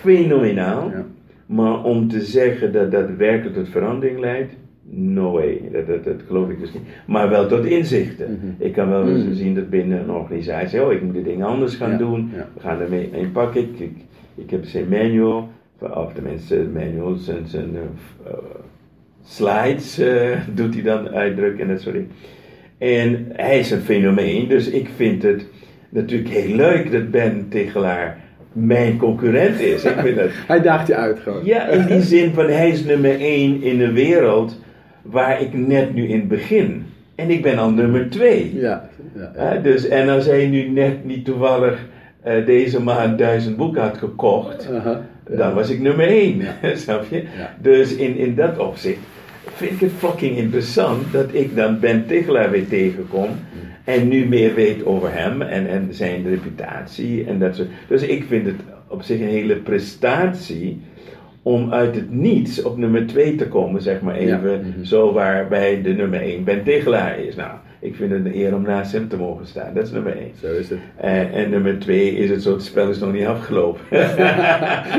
[0.00, 0.92] Fenomenaal.
[1.46, 4.52] Maar om te zeggen dat dat werkelijk tot verandering leidt,
[4.90, 5.60] no way.
[5.72, 6.82] Dat, dat, dat geloof ik dus niet.
[7.06, 8.30] Maar wel tot inzichten.
[8.42, 8.66] Mhm.
[8.66, 9.34] Ik kan wel eens Mhm.
[9.34, 12.30] zien dat binnen een organisatie, oh ik moet de dingen anders gaan Ja, doen.
[12.34, 12.48] ja.
[12.54, 13.60] We gaan ermee in pakken.
[13.60, 13.92] Ik, ik,
[14.34, 17.70] ik heb zijn manual, of tenminste manual, zijn, zijn
[18.26, 18.32] eh,
[19.24, 22.10] slides eh, doet hij dan uitdrukken en dat soort dingen.
[22.78, 25.46] En hij is een fenomeen, dus ik vind het
[25.88, 28.20] natuurlijk heel leuk dat Ben Tegelaar
[28.52, 29.84] mijn concurrent is.
[29.84, 31.44] Ik vind dat Hij daagt je uit gewoon.
[31.44, 34.60] ja, in die zin van hij is nummer 1 in een wereld
[35.02, 36.86] waar ik net nu in begin.
[37.14, 38.54] En ik ben al nummer 2.
[38.54, 38.88] Ja.
[39.36, 39.56] ja.
[39.56, 41.86] dus, en als hij nu net niet toevallig
[42.20, 44.68] eh, deze maand duizend boeken had gekocht.
[44.70, 45.02] Ja.
[45.36, 46.42] dan was ik nummer 1.
[46.74, 47.24] Snap je?
[47.60, 48.98] Dus in, in dat opzicht
[49.54, 53.28] vind ik het fucking interessant dat ik dan Ben Tichelaar weer tegenkom.
[53.84, 57.68] En nu meer weet over hem en, en zijn reputatie en dat soort.
[57.88, 60.80] Dus ik vind het op zich een hele prestatie
[61.42, 64.50] om uit het niets op nummer 2 te komen, zeg maar even.
[64.50, 64.56] Ja.
[64.56, 64.84] Mhm.
[64.84, 67.34] Zo waarbij de nummer 1 Ben Tegelaar is.
[67.34, 69.74] Nou, ik vind het een eer om naast hem te mogen staan.
[69.74, 70.30] Dat is nummer 1.
[70.40, 70.78] Zo is het.
[70.96, 73.80] En, en nummer 2 is het zo, het spel is nog niet afgelopen.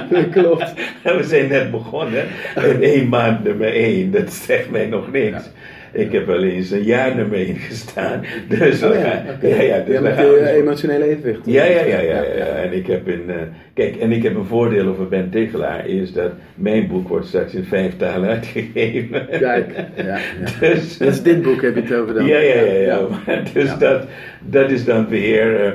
[0.10, 0.74] Dat klopt.
[1.04, 2.24] We zijn net begonnen.
[2.56, 5.50] En één maand nummer 1, dat zegt mij nog niks.
[5.94, 8.22] Ik heb wel eens een jaar 1 gestaan.
[8.60, 9.48] Dus Oh ja, oké.
[9.48, 11.40] ja, ja, dus Ja, met dus- eh, emotionele evenwicht.
[11.46, 12.46] ja, ja, ja, ja, ja.
[12.46, 13.36] En ik heb een, eh,
[13.74, 17.54] kijk, en ik heb een voordeel over Ben Tegelaar, is dat mijn boek wordt straks
[17.54, 19.28] in vijf talen uitgegeven.
[19.40, 20.18] Kijk, ja, ja.
[20.60, 22.26] Dus, is dit boek heb je het over dan.
[22.26, 23.00] ja, ja, ja, ja.
[23.26, 23.78] Maar Dus.
[23.78, 24.08] Dat,
[24.46, 25.72] dat is dan weer eh,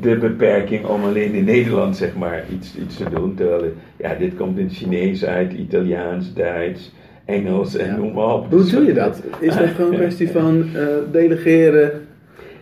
[0.00, 3.34] de beperking om alleen in Nederland, zeg maar, iets, iets te doen.
[3.34, 6.92] Terwijl, eh, ja, dit komt in Chinees uit, Italiaans, Duits,
[7.24, 8.46] Engels en noem maar op.
[8.50, 9.22] Hoe doe je dat?
[9.40, 11.90] Is dat gewoon een kwestie van eh, delegeren,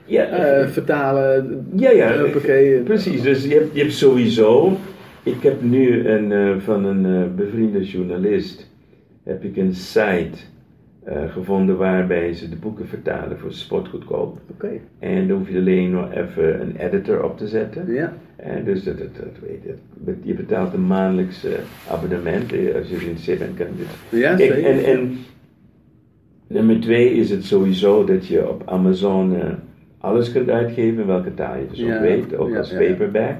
[0.05, 1.67] Ja, eh, vertalen?
[1.77, 2.79] Ja, ja, Hoppakee.
[2.81, 3.23] precies.
[3.23, 4.77] Dus je hebt, je hebt sowieso.
[5.23, 8.71] Ik heb nu een, eh, van een eh, bevriende journalist.
[9.25, 10.39] heb ik een site
[11.05, 14.39] eh, gevonden waarbij ze de boeken vertalen voor spotgoedkoop.
[14.51, 17.93] Oké, En dan hoef je alleen nog even een editor op te zetten.
[17.93, 18.13] ja.
[18.37, 19.75] En dus dat, dat, dat weet je.
[20.23, 21.53] Je betaalt een maandelijks eh,
[21.91, 22.53] abonnement.
[22.53, 24.71] Eh, Als je geïnteresseerd bent, kan je dit Ja, Kijk, zeker.
[24.71, 25.17] en, en
[26.47, 29.51] nummer twee is het sowieso dat je op Amazon eh,
[29.99, 33.37] alles kunt uitgeven, welke taal je dus Ja, ook weet, ook ja, als paperback.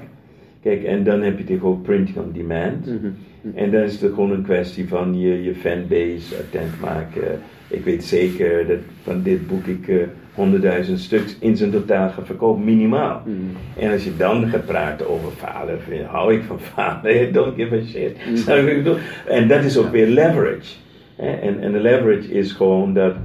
[0.61, 2.85] Kijk, en dan heb je tegenwoordig printing on demand.
[2.85, 3.09] Mhm.
[3.55, 7.39] En dan is het gewoon een kwestie van je, je fanbase attent maken.
[7.67, 9.95] Ik weet zeker dat van dit boek ik eh,
[10.33, 13.21] honderdduizend stuks in zijn totaal ga verkopen, minimaal.
[13.25, 13.37] Mhm.
[13.85, 17.75] En als je dan gaat praten over falen, je, hou ik van falen, don't give
[17.75, 18.17] a shit.
[18.45, 18.97] Mhm.
[19.27, 20.75] En dat is ook weer leverage.
[21.15, 23.15] En, en de leverage is gewoon dat,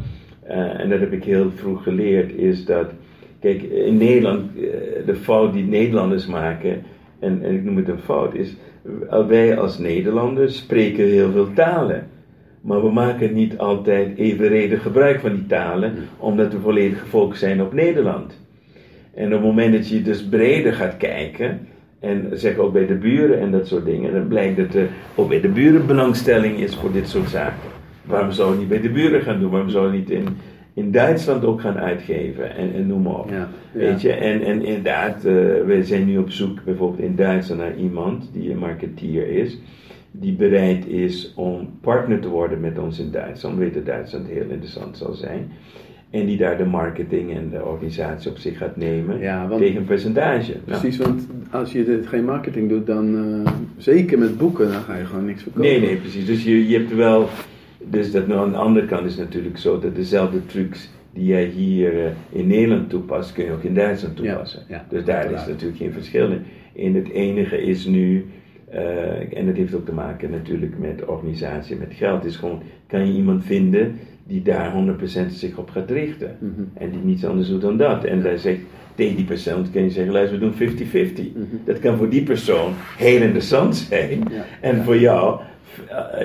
[0.42, 2.90] eh, en dat heb ik heel vroeg geleerd, is dat,
[3.40, 4.62] kijk, in Nederland, eh,
[5.06, 6.82] de fout die Nederlanders maken,
[7.20, 8.56] en, en ik noem het een fout, is
[9.26, 12.06] wij als Nederlanders spreken heel veel talen.
[12.60, 17.62] Maar we maken niet altijd evenredig gebruik van die talen, omdat we volledig gefocust zijn
[17.62, 18.40] op Nederland.
[19.14, 21.66] En op het moment dat je dus breder gaat kijken,
[22.00, 25.28] en zeg ook bij de buren en dat soort dingen, dan blijkt dat er ook
[25.28, 27.70] bij de buren belangstelling is voor dit soort zaken.
[28.04, 29.50] Waarom zou je niet bij de buren gaan doen?
[29.50, 30.26] Waarom zou je niet in,
[30.78, 32.56] in Duitsland ook gaan uitgeven?
[32.56, 33.30] En, en noem maar op.
[33.30, 33.78] Ja, ja.
[33.78, 35.32] Weet je, en, en inderdaad, eh
[35.66, 39.58] we zijn nu op zoek bijvoorbeeld in Duitsland naar iemand die een marketeer is,
[40.10, 43.54] die bereid is om partner te worden met ons in Duitsland.
[43.58, 45.50] We weten dat Duitsland heel interessant zal zijn.
[46.10, 49.76] En die daar de marketing en de organisatie op zich gaat nemen Ja, want- tegen
[49.76, 50.52] een percentage.
[50.66, 54.80] Nou, Precies, want als je dit geen marketing doet, dan eh, zeker met boeken, dan
[54.80, 55.70] ga je gewoon niks verkopen.
[55.70, 56.26] Nee, nee, precies.
[56.26, 57.28] Dus je, je hebt wel.
[57.90, 61.44] Dus dat nou aan de andere kant is natuurlijk zo dat dezelfde trucs die jij
[61.44, 64.62] hier eh, in Nederland toepast, kun je ook in Duitsland toepassen.
[64.68, 65.46] ja, dus daar uiteraard.
[65.46, 66.42] is natuurlijk geen verschil in.
[66.76, 68.26] En het enige is nu,
[68.68, 73.06] eh, en dat heeft ook te maken natuurlijk met organisatie, met geld, is gewoon, kan
[73.06, 76.36] je iemand vinden die daar 100% zich op gaat richten.
[76.38, 76.62] Mhm.
[76.74, 78.04] En die niets anders doet dan dat.
[78.04, 78.60] En daar zegt,
[78.94, 81.32] tegen die persoon kan je zeggen, luister, we doen 50-50.
[81.64, 84.18] Dat kan voor die persoon heel interessant zijn.
[84.18, 84.32] Mhm.
[84.32, 84.44] Ja.
[84.60, 85.40] En voor jou,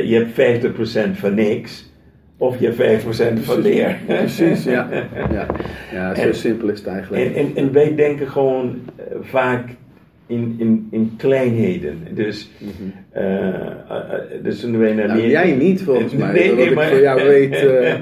[0.04, 0.66] je hebt
[1.12, 1.91] 50% van niks,
[2.38, 3.97] of je hebt 5% van meer.
[4.08, 4.88] Precies, ja.
[5.32, 5.45] ja.
[5.91, 7.26] ja zo En- simpel is het eigenlijk.
[7.26, 9.70] En, en, en wij denken gewoon eh, vaak
[10.28, 11.97] in, in, in kleinheden.
[12.14, 12.49] Dus,
[13.12, 13.64] eh, eh,
[14.43, 15.18] dus toen wij naar Mhm.
[15.18, 17.54] Nou, jij niet volgens mij, Nee, nee, ik maar- voor jou weet.
[17.66, 17.93] eh,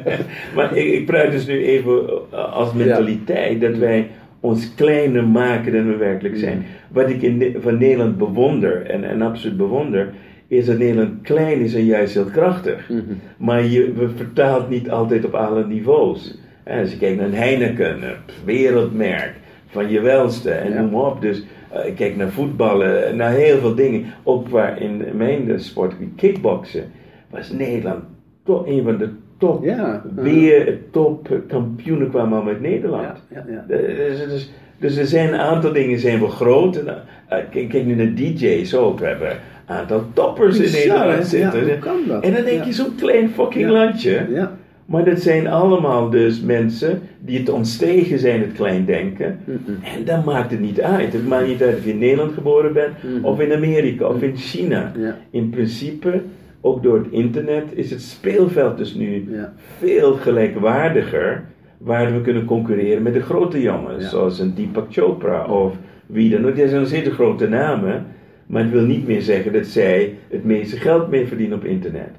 [0.55, 4.07] maar ik, ik praat dus nu even eh, als mentaliteit dat wij
[4.39, 6.65] ons kleiner maken dan we werkelijk zijn.
[6.91, 10.09] Wat ik in, van Nederland bewonder en, en absoluut bewonder,
[10.51, 12.89] is dat Nederland klein is en juist heel krachtig.
[13.37, 16.37] Maar je we vertaalt niet altijd op alle niveaus.
[16.63, 18.13] En als je kijkt naar Heineken, een
[18.45, 19.33] wereldmerk
[19.67, 20.81] van je welste en Ja.
[20.81, 21.21] noem maar op.
[21.21, 24.05] Dus eh, kijk naar voetballen, naar heel veel dingen.
[24.23, 26.91] Ook waar in mijn sport, kickboksen,
[27.29, 28.03] was Nederland
[28.43, 30.03] toch een van de top Ja.
[30.15, 33.03] weer top kampioenen kwamen al uit Nederland.
[33.03, 33.63] ja, ja, ja.
[33.67, 36.75] Dus, dus, dus er zijn een aantal dingen zijn wel groot.
[36.77, 38.99] En, eh, kijk, kijk nu naar DJ's ook.
[38.99, 41.59] We hebben aantal toppers in Nederland zitten.
[41.59, 42.23] Ja, hoe kan dat?
[42.23, 44.25] En dan denk je zo'n klein fucking landje.
[44.29, 44.57] Ja.
[44.85, 49.39] Maar dat zijn allemaal dus mensen die het ontstegen zijn, het klein denken.
[49.83, 51.13] En dan maakt het niet uit.
[51.13, 54.35] Het maakt niet uit of je in Nederland geboren bent, of in Amerika, of in
[54.35, 54.91] China.
[55.29, 56.21] In principe,
[56.61, 59.29] ook door het internet, is het speelveld dus nu
[59.77, 61.43] veel gelijkwaardiger.
[61.77, 66.45] Waar we kunnen concurreren met de grote jongens, zoals een Deepak Chopra of wie dan
[66.45, 66.55] ook.
[66.55, 68.05] Die zijn nog steeds de grote namen,
[68.51, 72.11] maar het wil niet meer zeggen dat zij het meeste geld mee verdienen op internet.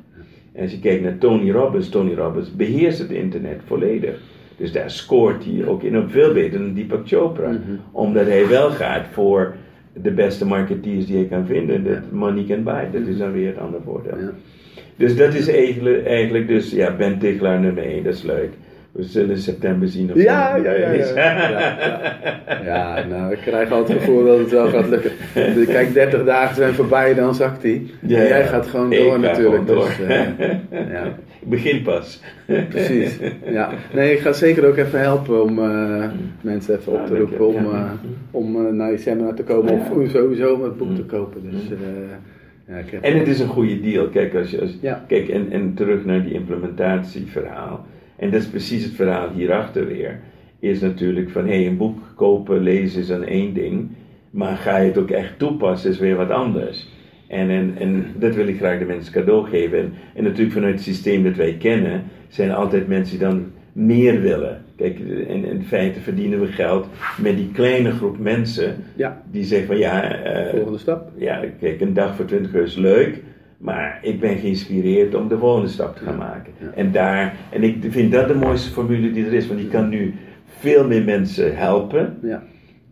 [0.53, 4.21] En als je kijkt naar Tony Robbins, Tony Robbins beheerst het internet volledig.
[4.57, 7.59] Dus daar scoort hij ook in op veel beter dan Deepak Chopra.
[7.93, 9.55] Omdat hij wel gaat voor
[10.03, 11.85] de beste marketeers die je kan vinden.
[11.85, 12.91] Dat money can buy.
[12.93, 14.19] Dat is dan weer het andere voordeel.
[14.19, 14.33] Ja.
[14.97, 18.51] Dus dat is eigenlijk, eigenlijk dus, ja, Ben Tichelaar nummer 1, dat is leuk.
[18.93, 21.13] We zullen in september zien of Ja, ja, ja, is.
[21.15, 21.49] ja.
[21.51, 21.77] Ja,
[22.65, 25.11] ja, nou, ik krijg altijd het gevoel dat het wel gaat lukken.
[25.55, 27.83] Dus Kijk, 30 dagen zijn voorbij, dan zakt hij.
[28.03, 29.67] En jij gaat gewoon door natuurlijk.
[29.69, 31.05] gewoon Dus, eh, ja,
[31.41, 32.23] Ik begin pas.
[32.69, 33.19] precies.
[33.47, 33.71] Ja.
[33.95, 36.05] Nee, ik ga zeker ook even helpen om eh,
[36.41, 37.91] mensen even op te roepen om, eh,
[38.31, 39.73] om eh, naar je seminar te komen.
[39.73, 41.41] Of sowieso om het boek te kopen.
[41.51, 41.77] Dus eh,
[42.69, 43.03] ja, ik heb...
[43.03, 44.09] En het is een goede deal.
[44.09, 45.05] Kijk, als je, als, Ja.
[45.09, 47.87] kijk en, en terug naar die implementatieverhaal.
[48.23, 50.21] En dat is precies het verhaal hierachter weer.
[50.59, 53.89] Is natuurlijk van, hé, hey, een boek kopen, lezen is dan één ding.
[54.31, 56.89] Maar ga je het ook echt toepassen is weer wat anders.
[57.27, 59.79] En, en, en dat wil ik graag de mensen cadeau geven.
[59.79, 63.51] En, en natuurlijk vanuit het systeem dat wij kennen, zijn er altijd mensen die dan
[63.73, 64.65] meer willen.
[64.77, 64.99] Kijk,
[65.29, 66.87] en in feite verdienen we geld
[67.19, 71.11] met die kleine groep mensen Ja, die zeggen van ja, eh, volgende stap.
[71.17, 73.23] ja, kijk, een dag voor 20 euro is leuk,
[73.63, 76.53] maar ik ben geïnspireerd om de volgende stap te gaan maken.
[76.75, 79.89] En, daar, en ik vind dat de mooiste formule die er is, want die kan
[79.89, 80.15] nu
[80.59, 82.19] veel meer mensen helpen.
[82.23, 82.43] Ja,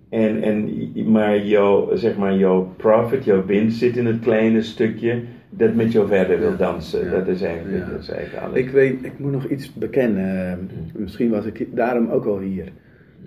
[0.08, 0.68] En, en,
[1.10, 5.92] maar jouw, zeg maar, jouw profit, jouw winst zit in het kleine stukje dat met
[5.92, 7.04] jou verder wil dansen.
[7.04, 7.10] Ja.
[7.10, 7.90] Dat is eigenlijk, Ja.
[7.90, 8.58] dat is eigenlijk alles.
[8.58, 10.68] ik weet, ik moet nog iets bekennen.
[10.96, 12.64] Misschien was ik daarom ook al hier.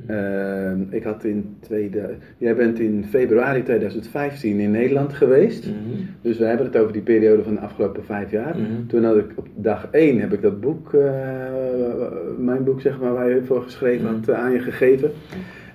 [0.06, 5.66] Eh, ik had in tweede, jij bent in februari 2015 in Nederland geweest.
[5.66, 5.76] Mhm.
[6.22, 8.58] Dus we hebben het over die periode van de afgelopen vijf jaar.
[8.58, 8.86] Mhm.
[8.88, 11.02] Toen had ik op dag één heb ik dat boek, eh,
[12.38, 15.12] mijn boek zeg maar, waar je voor geschreven had, eh, aan je gegeven.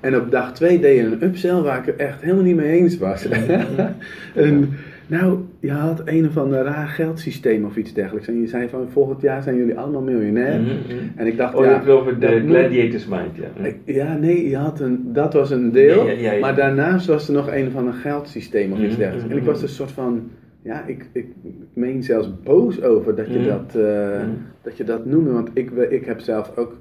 [0.00, 2.80] En op dag twee deed je een upsell waar ik het echt helemaal niet mee
[2.80, 3.28] eens was.
[4.34, 4.68] en,
[5.08, 8.28] nou, je had een of ander raar geldsysteem of iets dergelijks.
[8.28, 10.60] En je zei van volgend jaar zijn jullie allemaal miljonair.
[10.60, 10.98] Mhm, mhm.
[11.16, 13.64] En ik dacht, Oh, ja, het over dat de Gladiators Mind, ja.
[13.64, 16.06] ik- Ja, nee, je had een, dat was een deel.
[16.06, 16.40] Ja, ja, ja.
[16.40, 19.30] Maar daarnaast was er nog een van een geldsysteem of iets Mhm, dergelijks.
[19.30, 20.30] En ik was een soort van,
[20.62, 24.20] ja, ik, ik, ik meen zelfs boos over dat je, dat, eh,
[24.62, 25.32] dat je dat noemde.
[25.32, 26.76] Want ik, ik heb zelf ook,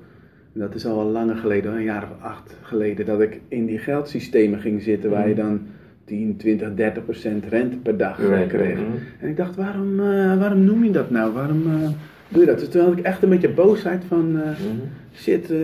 [0.53, 3.78] dat is al wel langer geleden, een jaar of acht geleden, dat ik in die
[3.78, 5.59] geldsystemen ging zitten waar je dan
[6.08, 8.74] 10, 20, 30 procent rente per dag eh, Right, kreeg.
[8.78, 8.86] mhm.
[9.20, 11.34] En ik dacht, waarom, eh, waarom noem je dat nou?
[11.34, 11.89] Waarom eh,
[12.28, 12.60] doe je dat?
[12.60, 14.88] Dus toen had ik echt een beetje boosheid van, eh, Mhm.
[15.16, 15.60] shit, eh,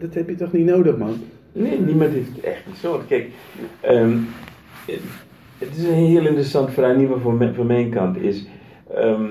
[0.00, 1.14] dat heb je toch niet nodig man?
[1.52, 3.02] Nee, niemand heeft het echt niet zo.
[3.08, 3.28] Kijk,
[3.80, 4.16] ehm,
[4.86, 8.46] het- is een heel interessant verhaal, in ieder geval voor, mijn- van mijn kant, is...
[8.94, 9.24] ehm,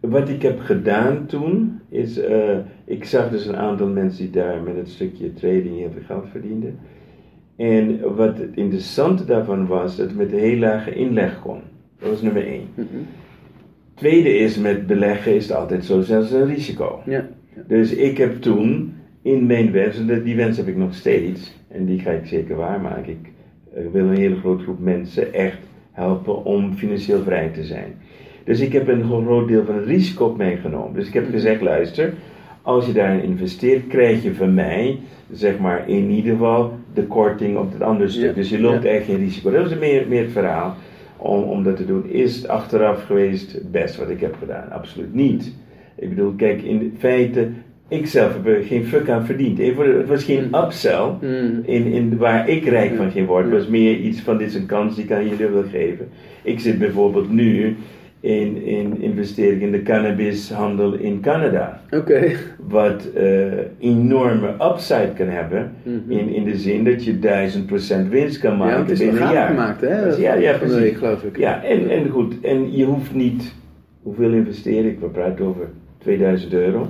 [0.00, 2.18] wat ik heb gedaan toen, is...
[2.18, 6.02] eh, ik zag dus een aantal mensen die daar met het stukje trading heel veel
[6.06, 6.78] geld verdienden.
[7.56, 11.60] En wat het interessante daarvan was, dat het met een heel lage inleg kon.
[11.98, 12.68] Dat was nummer één.
[12.74, 12.86] Mhm.
[13.94, 17.00] Tweede is, met beleggen is het altijd zo, zelfs een risico.
[17.06, 17.28] Ja.
[17.66, 21.84] Dus ik heb toen in mijn wens, en die wens heb ik nog steeds, en
[21.84, 23.12] die ga ik zeker waarmaken.
[23.12, 23.32] Ik
[23.92, 25.58] wil een hele grote groep mensen echt
[25.92, 27.94] helpen om financieel vrij te zijn.
[28.44, 30.94] Dus ik heb een groot deel van het risico op mij genomen.
[30.94, 32.14] Dus ik heb gezegd, luister,
[32.62, 34.98] als je daarin investeert, krijg je van mij,
[35.32, 38.24] zeg maar, in ieder geval de korting op het andere stuk.
[38.24, 38.32] Ja.
[38.32, 38.88] Dus je loopt Ja.
[38.90, 39.50] echt geen risico.
[39.50, 40.76] Dat is meer, meer het verhaal
[41.16, 42.08] om, om dat te doen.
[42.10, 44.70] Is het achteraf geweest het best wat ik heb gedaan?
[44.70, 45.52] Absoluut niet.
[45.98, 47.48] Ik bedoel, kijk, in feite,
[47.88, 49.58] ik zelf heb er geen fuck aan verdiend.
[49.58, 51.60] Het was geen upsell Mm.
[51.64, 53.50] in, in waar ik rijk van ging worden.
[53.50, 56.08] Het was meer iets van, dit is een kans die ik aan jullie wil geven.
[56.42, 57.76] Ik zit bijvoorbeeld nu
[58.26, 61.80] in, in investering in de cannabishandel in Canada.
[61.90, 62.30] Oké.
[62.68, 63.24] Wat eh,
[63.78, 65.72] enorme upside kan hebben.
[65.82, 66.10] Mhm.
[66.10, 67.18] In, in de zin dat je
[68.06, 69.48] 1000% winst kan maken Ja, het is binnen een jaar.
[69.48, 70.04] gemaakt, hè?
[70.04, 70.78] Dus ja, ja, precies.
[70.78, 71.36] week, geloof ik.
[71.38, 72.40] Ja, en, en goed.
[72.40, 73.54] En je hoeft niet,
[74.02, 75.00] hoeveel investeer ik?
[75.00, 75.68] We praten over
[75.98, 76.86] 2000 euro.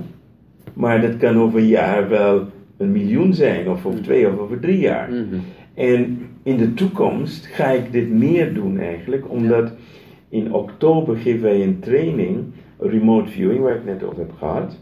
[0.73, 2.45] Maar dat kan over een jaar wel
[2.77, 5.09] een miljoen zijn, of over twee of over drie jaar.
[5.09, 5.39] Mhm.
[5.73, 9.71] En in de toekomst ga ik dit meer doen eigenlijk, omdat
[10.29, 12.45] in oktober geven wij een training,
[12.79, 14.79] remote viewing, waar ik net over heb gehad,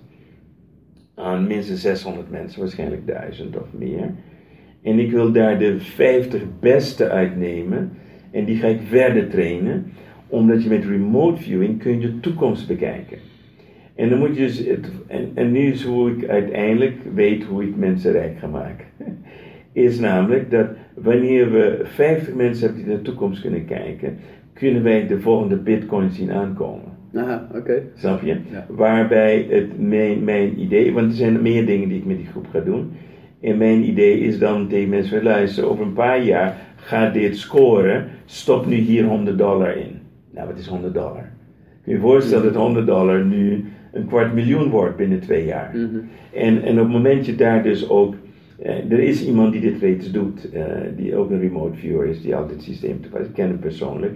[1.16, 4.14] aan minstens 600 mensen, waarschijnlijk 1000 of meer.
[4.82, 7.92] En ik wil daar de 50 beste uitnemen
[8.32, 9.92] en die ga ik verder trainen,
[10.28, 13.18] omdat je met remote viewing kun je de toekomst bekijken.
[13.96, 17.64] En dan moet je dus, het, en, en nu is hoe ik uiteindelijk weet hoe
[17.64, 18.86] ik mensen rijk ga maken.
[19.72, 24.18] Is namelijk dat wanneer we 50 mensen hebben die naar de toekomst kunnen kijken,
[24.60, 26.94] kunnen wij de volgende bitcoin zien aankomen.
[27.16, 27.82] Aha, oké.
[27.96, 28.38] Snap je?
[28.52, 28.66] Ja.
[28.70, 32.48] Waarbij het mijn, mijn idee, want er zijn meer dingen die ik met die groep
[32.52, 32.92] ga doen.
[33.42, 38.06] En mijn idee is dan tegen mensen luisteren, over een paar jaar gaat dit scoren,
[38.26, 40.00] stop nu hier 100 dollar in.
[40.32, 41.30] Nou, wat is 100 dollar?
[41.84, 45.72] Kun je je voorstellen dat 100 dollar nu een kwart miljoen wordt binnen twee jaar.
[45.74, 45.98] Mhm.
[46.34, 48.16] En, en op het moment dat je daar dus ook.
[48.62, 50.64] eh, er is iemand die dit reeds doet, eh,
[50.98, 53.26] die ook een remote viewer is, die altijd het systeem toepast.
[53.26, 54.14] Ik ken hem persoonlijk.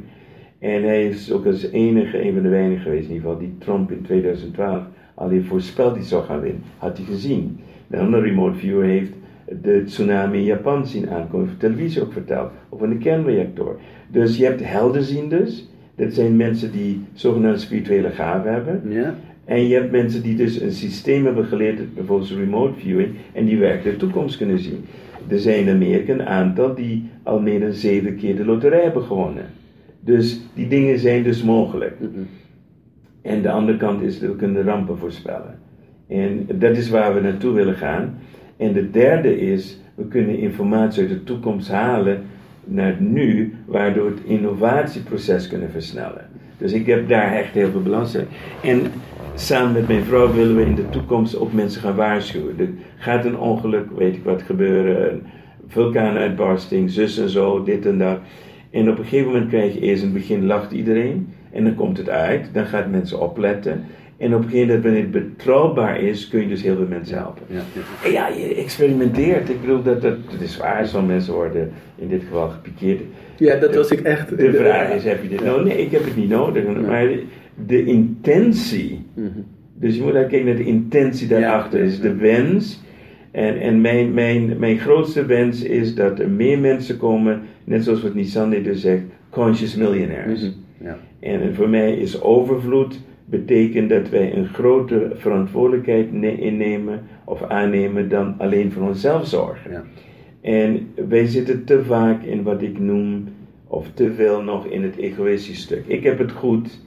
[0.59, 3.55] En hij is ook als enige, een van de weinigen geweest in ieder geval, die
[3.57, 4.83] Trump in 2012
[5.13, 6.63] al heeft voorspeld die zou gaan winnen.
[6.77, 7.59] Had hij gezien.
[7.87, 9.11] De andere remote viewer heeft
[9.61, 13.79] de tsunami in Japan zien aankomen, op televisie ook verteld, over een kernreactor.
[14.07, 18.81] Dus je hebt helderzienders, dat zijn mensen die zogenaamde spirituele gaven hebben.
[18.89, 19.15] Ja.
[19.45, 23.57] En je hebt mensen die dus een systeem hebben geleerd, bijvoorbeeld remote viewing, en die
[23.57, 24.85] werkelijk de toekomst kunnen zien.
[25.27, 29.03] Er zijn in Amerika een aantal die al meer dan zeven keer de loterij hebben
[29.03, 29.45] gewonnen.
[29.99, 31.97] Dus die dingen zijn dus mogelijk.
[33.21, 35.59] En de andere kant is dat we kunnen rampen voorspellen.
[36.07, 38.17] En dat is waar we naartoe willen gaan.
[38.57, 42.21] En de derde is, we kunnen informatie uit de toekomst halen
[42.63, 46.27] naar het nu, waardoor we het innovatieproces kunnen versnellen.
[46.57, 48.29] Dus ik heb daar echt heel veel belangstelling.
[48.63, 48.81] En
[49.35, 52.59] samen met mijn vrouw willen we in de toekomst ook mensen gaan waarschuwen.
[52.59, 55.21] Er gaat een ongeluk, weet ik wat gebeuren,
[55.67, 58.19] vulkaanuitbarsting, zus en zo, dit en dat.
[58.69, 61.27] En op een gegeven moment krijg je eerst in het begin lacht iedereen.
[61.51, 63.83] En dan komt het uit, dan gaan mensen opletten.
[64.17, 67.17] En op een gegeven moment, wanneer het betrouwbaar is, kun je dus heel veel mensen
[67.17, 67.41] helpen.
[67.47, 68.05] Ja, ja.
[68.07, 69.49] En ja, je experimenteert.
[69.49, 70.85] Ik bedoel, dat, dat, dat is waar.
[70.87, 72.99] Zo'n mensen worden in dit geval gepikeerd.
[73.37, 74.37] ja, dat was ik echt.
[74.37, 75.63] De vraag is, heb je dit nodig?
[75.73, 76.63] Nee, ik heb het niet nodig.
[76.87, 77.09] Maar
[77.67, 79.27] de intentie, Mhm.
[79.73, 81.85] dus je moet daar kijken naar de intentie daarachter, Ja.
[81.85, 82.81] is de wens.
[83.31, 88.01] En, en mijn, mijn, mijn grootste wens is dat er meer mensen komen, net zoals
[88.01, 90.41] wat Nissan dus zegt, conscious millionaires.
[90.41, 90.87] Mhm.
[90.87, 90.97] Ja.
[91.19, 98.09] En, voor mij is overvloed betekent dat wij een grotere verantwoordelijkheid ne- innemen of aannemen
[98.09, 99.71] dan alleen voor onszelf zorgen.
[99.71, 99.83] Ja.
[100.41, 103.27] En wij zitten te vaak in wat ik noem,
[103.67, 105.83] of te veel nog in het egoïstisch stuk.
[105.87, 106.79] Ik heb het goed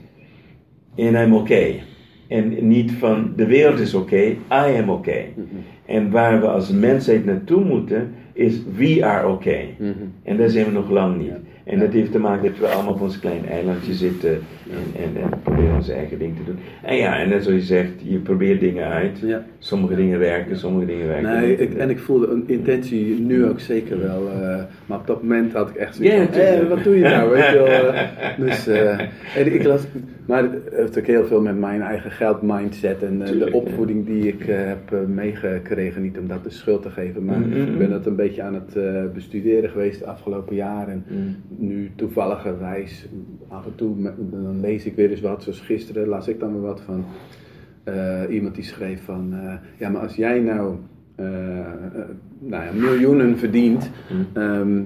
[0.95, 1.81] en I'm okay.
[2.27, 4.37] En niet van de wereld is oké, I
[4.81, 5.33] am okay.
[5.35, 5.45] Mhm.
[5.85, 9.75] En waar we als mensheid naartoe moeten, is we are okay.
[9.79, 9.91] Mhm.
[10.23, 11.27] En daar zijn we nog lang niet.
[11.27, 11.39] Ja.
[11.63, 15.21] En dat heeft te maken dat we allemaal op ons klein eilandje zitten en, en,
[15.31, 16.55] en proberen onze eigen ding te doen.
[16.83, 19.19] En ja, en net zoals je zegt, je probeert dingen uit.
[19.19, 19.43] Ja.
[19.59, 21.59] Sommige dingen werken, sommige dingen werken Nee, niet.
[21.59, 24.29] ik, en ik voelde een intentie nu ook zeker wel.
[24.29, 27.29] eh, maar op dat moment had ik echt zoiets van, wat doe je nou?
[27.29, 27.93] Weet je wel,
[28.47, 28.99] dus, eh,
[29.35, 29.83] en ik las,
[30.25, 34.05] maar het heeft ook heel veel met mijn eigen geldmindset en eh, Tuurlijk, de opvoeding
[34.05, 36.01] die ik heb meegekregen.
[36.01, 37.57] Niet om dat de schuld te geven, maar Mhm.
[37.61, 38.77] ik ben dat een beetje aan het
[39.13, 41.03] bestuderen geweest de afgelopen jaren.
[41.07, 41.35] Mm.
[41.57, 43.07] Nu toevalligerwijs,
[43.47, 45.43] af en toe me- dan lees ik weer eens wat.
[45.43, 47.05] Zoals gisteren las ik dan weer wat van
[47.83, 49.29] eh, iemand die schreef van...
[49.33, 50.75] eh, ja, maar als jij nou,
[51.15, 51.25] eh,
[52.39, 53.89] nou ja, miljoenen verdient...
[54.33, 54.81] ehm,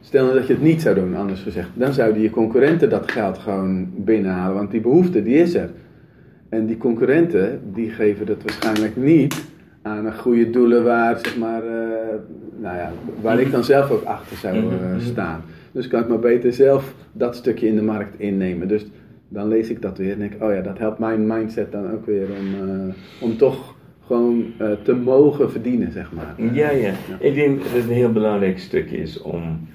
[0.00, 1.68] stel nou dat je het niet zou doen, anders gezegd...
[1.74, 4.54] dan zouden je concurrenten dat geld gewoon binnenhalen.
[4.56, 5.70] Want die behoefte, die is er.
[6.48, 9.44] En die concurrenten, die geven dat waarschijnlijk niet
[9.82, 11.62] aan een goede doelen waar, zeg maar,
[12.60, 12.92] nou ja,
[13.22, 15.00] waar ik dan zelf ook achter zou eh, Mhm.
[15.00, 15.40] staan.
[15.72, 18.68] Dus kan ik maar beter zelf dat stukje in de markt innemen.
[18.68, 18.86] Dus
[19.32, 21.90] dan lees ik dat weer en denk ik, oh ja, dat helpt mijn mindset dan
[21.90, 23.76] ook weer om, eh, om toch
[24.06, 26.34] gewoon eh, te mogen verdienen, zeg maar.
[26.54, 26.92] Ja, ja.
[27.18, 29.68] Ik denk dat het een heel belangrijk stuk is om,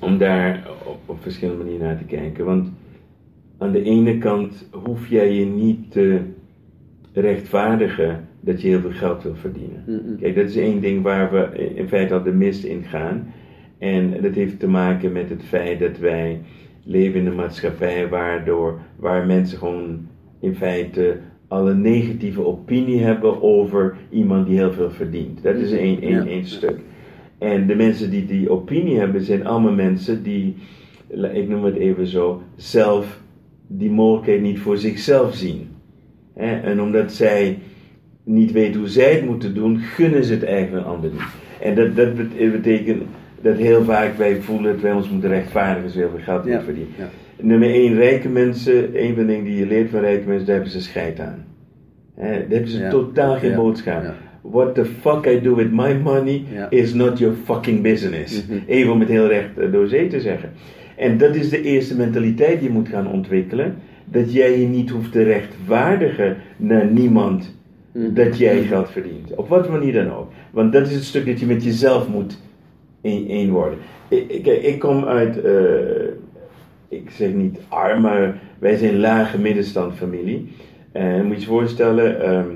[0.00, 2.44] om daar op, op verschillende manieren naar te kijken.
[2.44, 2.68] Want
[3.58, 6.20] aan de ene kant hoef jij je niet te
[7.12, 10.16] rechtvaardigen dat je heel veel geld wil verdienen.
[10.20, 13.32] Kijk, dat is één ding waar we in feite al de mist in gaan.
[13.78, 16.40] En dat heeft te maken met het feit dat wij
[16.84, 20.06] leven in een maatschappij waardoor, waar mensen gewoon
[20.40, 21.18] in feite
[21.48, 25.42] al een negatieve opinie hebben over iemand die heel veel verdient.
[25.42, 26.78] Dat is één, één, stuk.
[27.38, 30.54] En de mensen die die opinie hebben zijn allemaal mensen die,
[31.32, 33.20] ik noem het even zo, zelf
[33.66, 35.68] die mogelijkheid niet voor zichzelf zien.
[36.34, 37.58] En omdat zij
[38.24, 41.22] niet weten hoe zij het moeten doen, gunnen ze het eigenlijk een ander niet.
[41.60, 43.02] En dat, dat bet- betekent
[43.42, 46.44] dat heel vaak wij voelen dat wij ons moeten rechtvaardigen als we heel veel geld
[46.44, 46.92] moeten verdienen.
[47.40, 50.54] Nummer één, rijke mensen, een van de dingen die je leert van rijke mensen, daar
[50.54, 51.44] hebben ze scheid aan.
[52.14, 54.02] Hè, daar hebben ze totaal geen boodschap.
[54.42, 56.70] What the fuck I do with my money Ja.
[56.70, 58.46] is not your fucking business.
[58.46, 58.58] Mhm.
[58.66, 60.50] Even om het heel recht eh, door zee te zeggen.
[60.96, 63.74] En dat is de eerste mentaliteit die je moet gaan ontwikkelen.
[64.04, 67.60] Dat jij je niet hoeft te rechtvaardigen naar niemand
[67.92, 68.14] Mhm.
[68.14, 69.34] dat jij geld verdient.
[69.34, 70.32] Op wat manier dan ook.
[70.50, 72.40] Want dat is het stuk dat je met jezelf moet
[73.02, 73.78] één één worden.
[74.08, 75.54] Ik, ik, ik kom uit, eh,
[76.88, 80.48] ik zeg niet arm, maar wij zijn lage middenstandfamilie.
[80.92, 82.48] En moet je je voorstellen, ehm,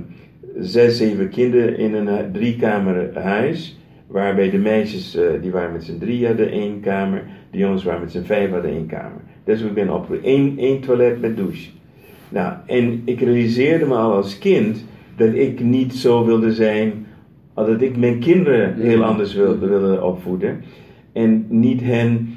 [0.59, 3.79] zes, zeven kinderen in een eh, driekamer huis.
[4.07, 7.23] Waarbij de meisjes, eh, die waren met z'n drie, hadden één kamer.
[7.51, 9.21] De jongens waren met z'n vijf, hadden één kamer.
[9.45, 10.25] Hoe ik ben opgegroeid.
[10.25, 11.71] Eén, één toilet met douche.
[12.29, 14.85] Nou, en ik realiseerde me al als kind
[15.17, 17.06] dat ik niet zo wilde zijn,
[17.65, 20.63] dat ik mijn kinderen heel anders wilde, wilde opvoeden.
[21.13, 22.35] En niet hen,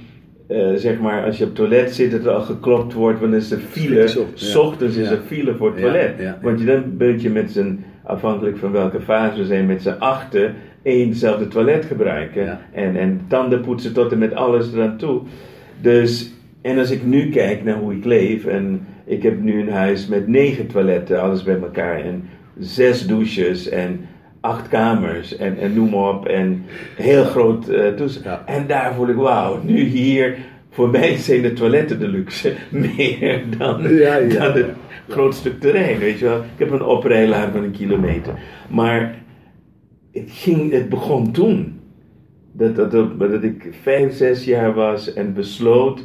[0.48, 3.32] eh, zeg maar, als je op het toilet zit, dat er al geklopt wordt, want
[3.32, 4.20] dan is er file.
[4.20, 4.60] Op, ja.
[4.60, 6.14] Ochtends is er file voor het toilet.
[6.20, 6.40] ja.
[6.42, 9.96] Want je dan ben je met z'n, afhankelijk van welke fase we zijn, met z'n
[10.00, 12.60] achten éénzelfde toilet gebruiken.
[12.72, 15.22] En, en tanden poetsen tot en met alles eraan toe.
[15.82, 19.72] Dus, en als ik nu kijk naar hoe ik leef, en ik heb nu een
[19.72, 22.24] huis met negen toiletten, alles bij elkaar, en
[22.60, 24.00] zes douches en
[24.42, 26.66] acht kamers en, en noem maar op, en
[26.96, 28.44] heel groot eh toes- Ja.
[28.46, 30.38] En daar voel ik, wauw, nu hier,
[30.70, 34.68] voor mij zijn de toiletten de luxe, meer dan, Ja, ja, dan het
[35.10, 36.38] groot stuk terrein, weet je wel.
[36.38, 38.34] Ik heb een oprijlaan van een kilometer.
[38.70, 39.16] Maar
[40.12, 41.80] het, ging, het begon toen.
[42.52, 46.04] Dat, dat, dat, dat ik vijf, zes jaar was en besloot,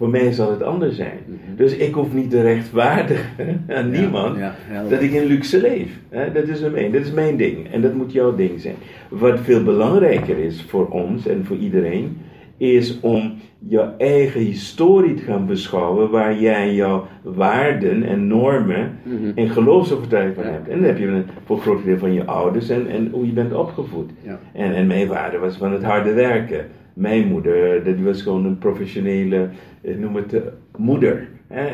[0.00, 1.18] voor mij zal het anders zijn.
[1.56, 4.40] Dus ik hoef niet te rechtvaardigen aan niemand Mhm.
[4.42, 4.54] ja,
[4.88, 5.98] dat ik in luxe leef.
[6.08, 6.32] Hè?
[6.32, 8.74] Dat is mijn, dat is mijn ding en dat moet jouw ding zijn.
[9.08, 12.16] Wat veel belangrijker is voor ons en voor iedereen,
[12.56, 13.32] is om
[13.68, 19.30] je eigen historie te gaan beschouwen waar jij jouw waarden en normen Mhm.
[19.34, 20.50] en geloofsovertuiging van Ja.
[20.50, 20.68] hebt.
[20.68, 23.26] En dan heb je een, voor een groot deel van je ouders en, en hoe
[23.26, 24.10] je bent opgevoed.
[24.22, 24.38] Ja.
[24.52, 26.64] En, en mijn waarde was van het harde werken.
[26.94, 29.48] Mijn moeder, dat was gewoon een professionele,
[29.82, 30.40] eh, noem het, eh,
[30.76, 31.28] moeder.
[31.48, 31.66] Hè?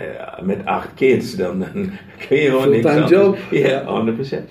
[0.45, 1.73] Met acht kids, dan, dan
[2.29, 3.11] kun je gewoon niks anders.
[3.11, 3.39] job.
[3.51, 4.45] Ja, 100%.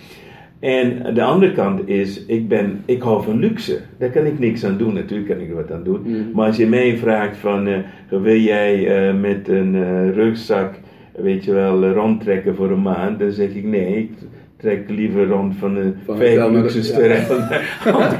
[0.59, 3.79] En de andere kant is, ik, ben, ik hou van luxe.
[3.97, 6.01] Daar kan ik niks aan doen, natuurlijk kan ik er wat aan doen.
[6.01, 6.31] Mhm.
[6.33, 10.73] Maar als je mij vraagt van, eh, wil jij met een rugzak,
[11.15, 13.19] weet je wel, rondtrekken voor een maand?
[13.19, 14.11] Dan zeg ik nee, ik
[14.57, 18.17] trek liever rond van de vijf luxe ja.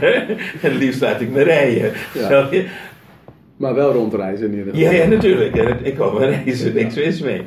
[0.62, 1.92] En liefst laat ik me rijden.
[2.14, 2.48] Ja.
[2.52, 2.66] Je?
[3.58, 4.92] Maar wel rondreizen in ieder geval.
[4.92, 5.56] Ja, ja, natuurlijk.
[5.84, 7.42] Ik hou van reizen, niks mis mee.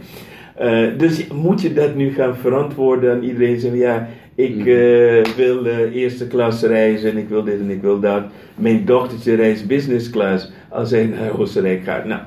[0.57, 3.61] Eh, dus moet je dat nu gaan verantwoorden aan iedereen?
[3.61, 4.68] Zeggen, ja, ik Mhm.
[4.68, 8.22] eh, wil eh, eerste klas reizen en ik wil dit en ik wil dat.
[8.55, 12.05] Mijn dochtertje reist business class als hij naar Oostenrijk gaat.
[12.05, 12.20] Nou,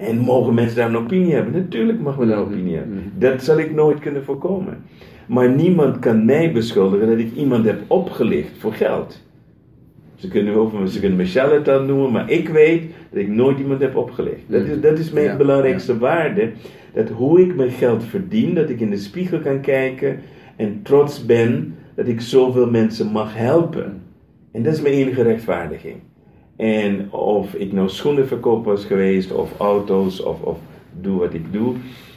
[0.00, 1.52] en mogen mensen daar een opinie hebben?
[1.52, 2.52] Natuurlijk mag men daar een Mhm.
[2.52, 2.96] opinie hebben.
[2.96, 3.18] Mhm.
[3.18, 4.78] Dat zal ik nooit kunnen voorkomen.
[5.26, 9.20] Maar niemand kan mij beschuldigen dat ik iemand heb opgelicht voor geld.
[10.14, 13.80] Ze kunnen, over, ze kunnen me charlatan noemen, maar ik weet dat ik nooit iemand
[13.80, 14.40] heb opgelicht.
[14.46, 16.50] Dat is, dat is mijn Ja, belangrijkste waarde.
[16.94, 20.18] Dat hoe ik mijn geld verdien, dat ik in de spiegel kan kijken
[20.56, 24.02] en trots ben dat ik zoveel mensen mag helpen.
[24.52, 25.96] En dat is mijn enige rechtvaardiging.
[26.60, 30.58] En of ik nou schoenenverkoper was geweest, of auto's, of, of
[31.00, 31.74] doe wat ik doe,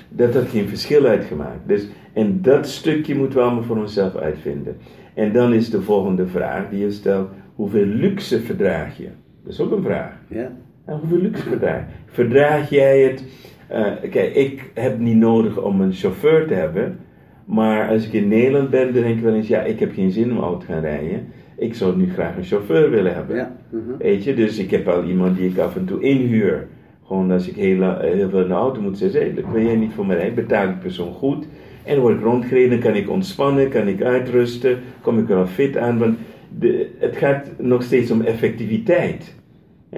[0.09, 1.67] dat had geen verschil uitgemaakt.
[1.67, 4.77] Dus, en dat stukje moeten we allemaal voor onszelf uitvinden.
[5.13, 9.09] En dan is de volgende vraag die je stelt: hoeveel luxe verdraag je?
[9.43, 10.13] Dat is ook een vraag.
[10.27, 10.51] Ja.
[10.85, 11.93] Nou, hoeveel luxe verdraag je?
[12.05, 13.23] Verdraag jij het?
[13.67, 16.99] eh, kijk, ik heb niet nodig om een chauffeur te hebben.
[17.45, 20.11] Maar als ik in Nederland ben, dan denk ik wel eens: ja, ik heb geen
[20.11, 21.27] zin om auto te gaan rijden.
[21.57, 23.35] Ik zou nu graag een chauffeur willen hebben.
[23.35, 23.55] Ja.
[23.69, 23.97] mhm.
[23.97, 26.67] Weet je, dus ik heb al iemand die ik af en toe inhuur.
[27.05, 29.75] Gewoon als ik heel, la- heel veel in de auto moet zitten, hey, wil jij
[29.75, 30.35] niet voor mij rijden?
[30.35, 31.45] Betaal ik persoon goed.
[31.83, 35.47] En dan word ik rondgereden, kan ik ontspannen, kan ik uitrusten, kom ik er wel
[35.47, 35.97] fit aan.
[35.97, 36.17] Want
[36.59, 39.35] de, het gaat nog steeds om effectiviteit.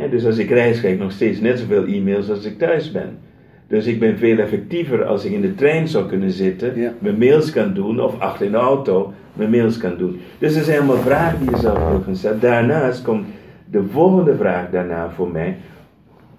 [0.10, 3.18] Dus als ik reis, krijg ik nog steeds net zoveel e-mails als ik thuis ben.
[3.68, 6.94] Dus ik ben veel effectiever als ik in de trein zou kunnen zitten, Ja.
[7.00, 10.20] mijn mails kan doen, of achter in de auto mijn mails kan doen.
[10.38, 12.40] Dus er zijn allemaal vragen die je zelf wil gaan stellen.
[12.40, 13.26] Daarnaast komt
[13.72, 15.58] de volgende vraag daarna voor mij.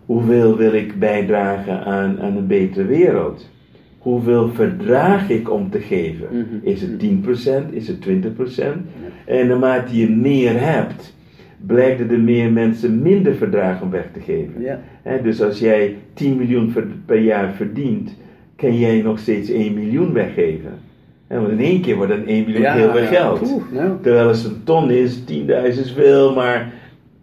[0.06, 3.50] Hoeveel wil ik bijdragen aan, aan een betere wereld?
[3.98, 6.26] Hoeveel verdraag ik om te geven?
[6.30, 6.44] Mhm.
[6.62, 7.72] Is het 10%?
[7.72, 8.86] Is het 20%?
[9.24, 11.14] En naarmate je meer hebt,
[11.66, 14.62] blijkt dat er meer mensen minder verdragen om weg te geven.
[14.62, 14.80] Ja.
[15.22, 16.74] Dus als jij 10 miljoen
[17.06, 18.14] per jaar verdient,
[18.56, 20.85] kan jij nog steeds 1 miljoen weggeven.
[21.26, 23.06] Hè, want in één keer wordt dan 1 miljoen Ja, heel veel ja.
[23.06, 23.40] geld.
[23.72, 23.90] Nou.
[24.02, 26.72] Terwijl als het een ton is, 10.000 is veel, maar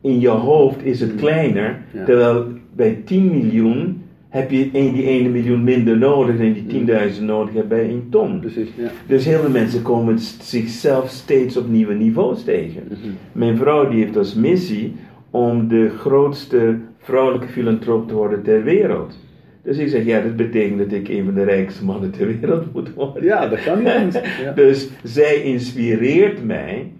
[0.01, 1.77] in je hoofd is het kleiner.
[1.93, 2.03] Ja.
[2.05, 2.45] Terwijl
[2.75, 7.53] bij 10 miljoen heb je een- die 1 miljoen minder nodig dan die 10.000 nodig
[7.53, 8.39] hebt bij 1 ton.
[8.39, 8.89] Precies, ja.
[9.07, 12.81] Dus heel veel mensen komen zichzelf steeds op nieuwe niveaus tegen.
[12.87, 12.97] Mhm.
[13.31, 14.93] Mijn vrouw die heeft als missie
[15.29, 19.17] om de grootste vrouwelijke filantroop te worden ter wereld.
[19.63, 22.73] Dus ik zeg, ja, dat betekent dat ik een van de rijkste mannen ter wereld
[22.73, 23.23] moet worden.
[23.23, 24.21] Ja, dat kan niet.
[24.43, 24.51] Ja.
[24.51, 26.91] Dus zij inspireert mij.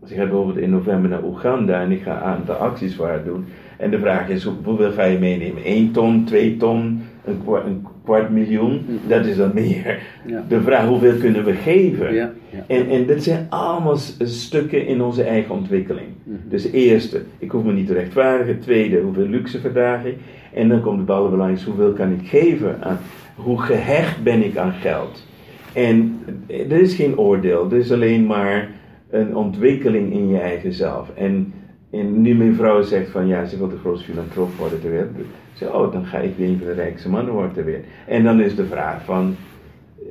[0.00, 3.06] Dus ik ga bijvoorbeeld in november naar Oeganda en ik ga een aantal acties voor
[3.06, 3.44] haar doen.
[3.78, 5.62] En de vraag is, hoe- hoeveel ga je meenemen?
[5.64, 8.86] 1 ton, 2 ton, een een kwart miljoen?
[9.06, 10.02] Dat is dan meer.
[10.26, 10.44] Ja.
[10.48, 12.14] De vraag, hoeveel kunnen we geven?
[12.14, 12.64] Ja, ja.
[12.66, 16.08] En, en dat zijn allemaal stukken in onze eigen ontwikkeling.
[16.22, 16.36] Mhm.
[16.48, 18.60] Dus eerste, ik hoef me niet te rechtvaardigen.
[18.60, 20.16] Tweede, hoeveel luxe verdraag ik?
[20.52, 22.98] En dan komt het allerbelangrijkste, hoeveel kan ik geven aan...
[23.34, 25.26] hoe gehecht ben ik aan geld.
[25.72, 28.68] En er is geen oordeel, er is alleen maar
[29.10, 31.10] een ontwikkeling in je eigen zelf.
[31.14, 31.52] En,
[31.90, 35.10] en nu mijn vrouw zegt van ja, ze wil de grootste filantroop worden ter wereld.
[35.52, 37.84] Zeg, oh, dan ga ik een van de rijkste mannen worden ter wereld.
[38.06, 39.36] En dan is de vraag van,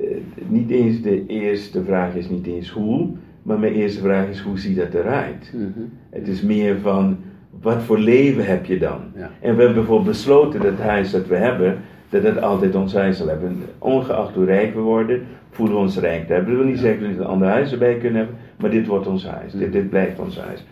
[0.00, 0.16] eh,
[0.46, 3.08] niet eens de eerste vraag is niet eens hoe,
[3.42, 5.52] maar mijn eerste vraag is hoe ziet dat eruit?
[5.54, 5.84] Mhm.
[6.10, 7.16] Het is meer van,
[7.60, 9.00] wat voor leven heb je dan?
[9.14, 9.30] Ja.
[9.40, 11.78] En we hebben bijvoorbeeld besloten dat het huis dat we hebben,
[12.08, 13.58] dat het altijd ons huis zal hebben.
[13.78, 16.50] Ongeacht hoe rijk we worden, voelen we ons rijk te hebben.
[16.50, 18.86] Dat wil niet zeggen dat we niet een ander huis erbij kunnen hebben, maar dit
[18.86, 19.52] wordt ons huis.
[19.52, 20.64] Dit, dit blijft ons huis.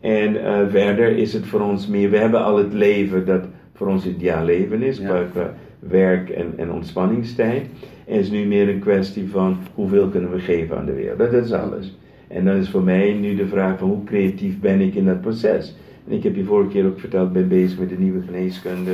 [0.00, 3.44] En eh, verder is het voor ons meer, we hebben al het leven dat
[3.74, 5.08] voor ons ideaal leven is, Ja.
[5.08, 7.62] buiten werk en, en ontspanningstijd.
[8.06, 11.18] En het is nu meer een kwestie van hoeveel kunnen we geven aan de wereld.
[11.18, 11.98] Dat is alles.
[12.28, 15.20] En dan is voor mij nu de vraag van hoe creatief ben ik in dat
[15.20, 15.76] proces.
[16.08, 18.90] En ik heb je vorige keer ook verteld, ik ben bezig met de nieuwe geneeskunde.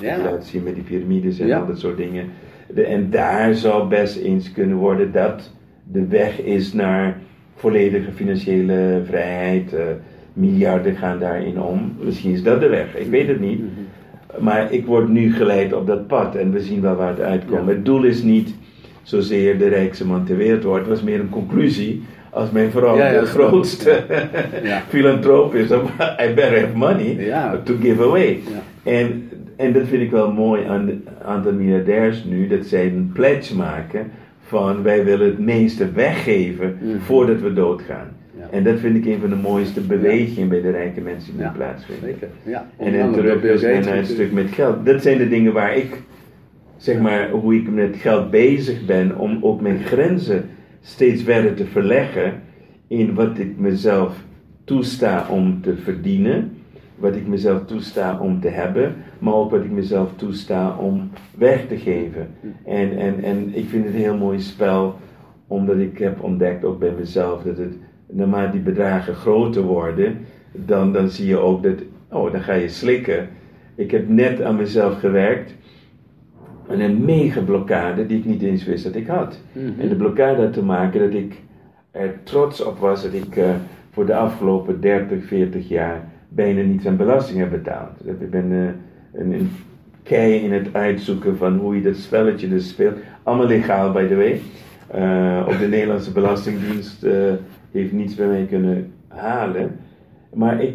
[0.00, 0.40] Ja.
[0.40, 1.58] Zien met die piramides en Ja.
[1.58, 2.26] al dat soort dingen.
[2.74, 5.50] De, en daar zou best eens kunnen worden dat
[5.92, 7.18] de weg is naar
[7.54, 9.72] volledige financiële vrijheid.
[9.74, 9.82] eh,
[10.40, 11.92] miljarden gaan daarin om.
[12.00, 13.60] Misschien is dat de weg, ik weet het niet.
[14.38, 17.66] Maar ik word nu geleid op dat pad en we zien wel waar het uitkomt.
[17.66, 17.72] Ja.
[17.72, 18.54] Het doel is niet
[19.02, 20.80] zozeer de rijkste man ter wereld wordt.
[20.80, 22.02] Het was meer een conclusie.
[22.30, 24.02] Als mijn vrouw Ja, ja, de grootste
[24.88, 25.80] filantroop is, dan
[26.28, 27.32] I better have money
[27.64, 28.38] to give away.
[28.82, 33.10] En, en dat vind ik wel mooi aan de aantal miljardairs nu, dat zij een
[33.14, 34.10] pledge maken
[34.46, 36.98] van wij willen het meeste weggeven Mhm.
[36.98, 38.08] voordat we doodgaan.
[38.50, 41.52] En dat vind ik een van de mooiste bewegingen bij de rijke mensen die Ja.
[41.56, 42.08] plaatsvinden.
[42.08, 42.28] Zeker.
[42.42, 42.66] Ja.
[42.76, 44.86] En dan andere terug dus naar het stuk met geld.
[44.86, 46.02] Dat zijn de dingen waar ik,
[46.76, 50.44] zeg maar, hoe ik met geld bezig ben om ook mijn grenzen
[50.80, 52.42] steeds verder te verleggen
[52.86, 54.16] in wat ik mezelf
[54.64, 56.52] toesta om te verdienen,
[56.96, 61.66] wat ik mezelf toesta om te hebben, maar ook wat ik mezelf toesta om weg
[61.66, 62.28] te geven.
[62.64, 64.94] En, en, en ik vind het een heel mooi spel,
[65.46, 67.74] omdat ik heb ontdekt ook bij mezelf dat het,
[68.10, 70.18] naarmate die bedragen groter worden,
[70.52, 73.28] dan, dan zie je ook dat, oh, dan ga je slikken.
[73.74, 75.54] Ik heb net aan mezelf gewerkt
[76.68, 79.40] en een mega blokkade die ik niet eens wist dat ik had.
[79.52, 79.80] Mhm.
[79.80, 81.34] En de blokkade had te maken dat ik
[81.90, 83.50] er trots op was dat ik eh,
[83.90, 87.90] voor de afgelopen 30, 40 jaar bijna niets aan belasting heb betaald.
[88.04, 89.50] Dat Ik ben eh, een, een
[90.02, 92.98] kei in het uitzoeken van hoe je dat spelletje dus speelt.
[93.22, 94.40] Allemaal legaal, by the way.
[94.86, 97.06] Eh, ook de Nederlandse Belastingdienst
[97.72, 99.70] heeft niets bij mij kunnen halen.
[100.34, 100.74] Maar ik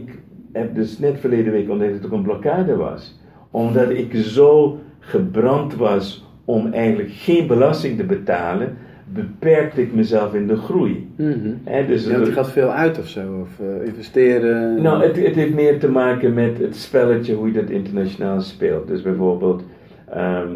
[0.51, 3.19] heb dus net verleden week ontdekt dat het ook een blokkade was.
[3.51, 8.77] Omdat ik zo gebrand was om eigenlijk geen belasting te betalen,
[9.13, 11.09] beperkte ik mezelf in de groei.
[11.15, 11.49] Mhm.
[11.63, 14.81] Hè, dus Ja, je gaat veel uit of zo, of eh, investeren.
[14.81, 18.87] nou, het, het heeft meer te maken met het spelletje, hoe je dat internationaal speelt.
[18.87, 19.63] Dus bijvoorbeeld,
[20.09, 20.49] ehm,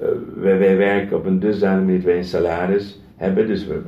[0.00, 0.08] eh,
[0.40, 3.46] wij, wij werken op een dusdanige manier dat wij een salaris hebben.
[3.46, 3.80] Dus we-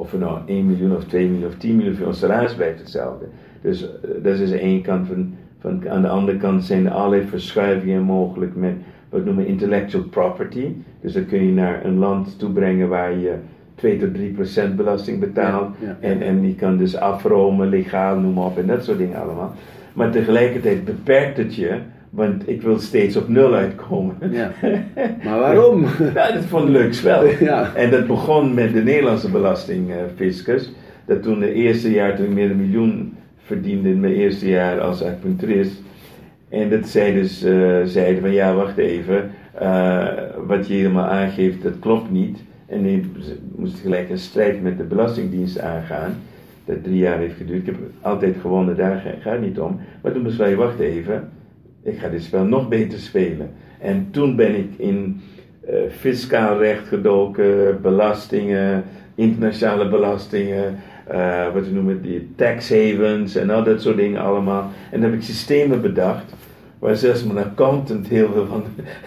[0.00, 2.78] of we nou 1 miljoen of 2 miljoen of 10 miljoen, voor ons salaris blijft
[2.78, 3.24] hetzelfde.
[3.60, 5.88] Dus eh, dat is de ene kant van, van.
[5.88, 8.74] Aan de andere kant zijn er allerlei verschuivingen mogelijk met
[9.08, 10.66] wat we noemen intellectual property.
[11.00, 13.34] Dus dan kun je naar een land toe brengen waar je
[13.74, 15.74] 2 tot 3 procent belasting betaalt.
[15.80, 15.96] Ja, ja.
[16.00, 19.54] En, en die kan dus afromen, legaal, noem maar op, en dat soort dingen allemaal.
[19.92, 21.78] Maar tegelijkertijd beperkt het je,
[22.10, 24.16] want ik wil steeds op nul uitkomen.
[24.30, 24.50] Ja.
[25.24, 25.80] Maar waarom?
[26.14, 27.24] Nou, dat vond ik leuk spel.
[27.40, 27.74] Ja.
[27.74, 30.70] En dat begon met de Nederlandse belastingfiscus.
[31.06, 34.48] Dat toen het eerste jaar, toen ik meer dan een miljoen verdiende in mijn eerste
[34.48, 35.82] jaar als acupuncturist.
[36.48, 40.06] En dat zij dus eh, zeiden van ja, wacht even, eh,
[40.46, 42.38] wat je helemaal aangeeft, dat klopt niet.
[42.66, 43.04] En ik
[43.56, 46.14] moest gelijk een strijd met de Belastingdienst aangaan.
[46.64, 47.58] Dat drie jaar heeft geduurd.
[47.60, 49.80] Ik heb altijd gewonnen, daar ga- gaat het niet om.
[50.02, 51.28] Maar toen besloot je, wacht even,
[51.82, 53.50] ik ga dit spel nog beter spelen.
[53.78, 55.20] En toen ben ik in
[55.60, 63.50] eh, fiscaal recht gedoken, belastingen, internationale belastingen, eh, wat we noemen die tax havens en
[63.50, 64.70] al dat soort dingen allemaal.
[64.90, 66.34] En dan heb ik systemen bedacht.
[66.78, 68.64] Waar zelfs mijn accountant heel veel van.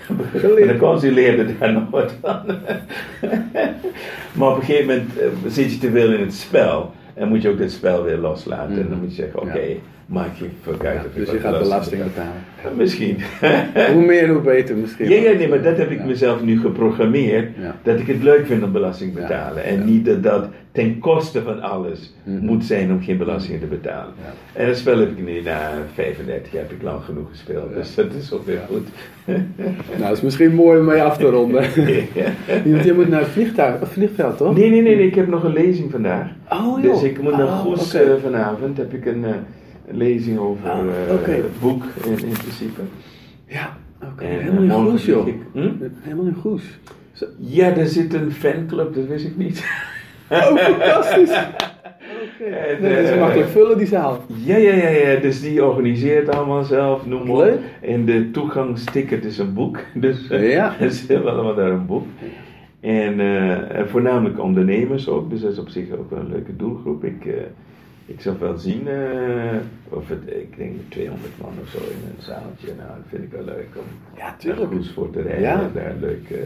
[0.56, 2.46] Mijn accountant leerde daar nog wat van.
[4.38, 6.92] maar op een gegeven moment eh, zit je te veel in het spel.
[7.14, 8.82] En moet je ook het spel weer loslaten.
[8.82, 9.76] En dan moet je zeggen: oké, Ja.
[10.06, 10.82] Maak je uit.
[10.82, 12.78] Ja, je dus je gaat belasting betalen.
[12.78, 13.18] Misschien.
[13.94, 15.10] Hoe meer, hoe beter misschien.
[15.10, 17.50] Ja, ja, nee, maar dat heb ik mezelf nu geprogrammeerd.
[17.84, 19.64] Dat ik het leuk vind om belasting te betalen.
[19.64, 22.46] En niet dat dat ten koste van alles Mhm.
[22.46, 24.14] moet zijn om geen belastingen te betalen.
[24.54, 27.74] En dat spel heb ik nu na 35 jaar heb ik lang genoeg gespeeld.
[27.74, 28.88] Dus dat is ook weer goed.
[29.98, 31.62] Nou, dat is misschien mooi om mee af te ronden.
[32.66, 34.56] Want je moet naar het vliegtuig, vliegveld, toch?
[34.58, 36.28] Nee, nee, nee, nee, ik heb nog een lezing vandaag.
[36.52, 36.94] Oh, joh.
[36.94, 38.04] Dus ik moet naar Oh, Goes oké.
[38.04, 38.78] eh, vanavond.
[38.78, 39.38] Heb ik een, eh, een
[39.98, 42.82] lezing over Ah, eh, het boek in, in principe.
[43.48, 43.78] Ja,
[44.12, 44.26] oké.
[44.26, 45.28] Helemaal in Goes, joh.
[45.54, 45.70] Hm?
[46.02, 46.64] Helemaal in Goes.
[47.12, 49.66] Zo- Ja, er zit een fanclub, dat wist ik niet.
[50.30, 51.40] Oh, fantastisch!
[52.40, 54.20] Nee, dat is eh, makkelijk vullen die zaal.
[54.46, 57.60] Ja, ja, ja, ja, dus die organiseert allemaal zelf, noem maar op.
[57.82, 60.76] En de toegangsticket is een boek, dus eh, Ja.
[60.80, 62.06] er zit allemaal daar een boek.
[62.80, 63.20] En
[63.88, 67.04] voornamelijk ondernemers ook, dus dat is op zich ook wel een leuke doelgroep.
[67.04, 67.26] Ik,
[68.06, 69.56] ik zal wel zien, eh,
[69.90, 73.32] of het, ik denk 200 man of zo in een zaaltje, nou dat vind ik
[73.32, 74.72] wel leuk om Ja, tuurlijk.
[74.72, 75.60] goeds voor te rijden Ja.
[75.62, 76.38] en daar leuk eh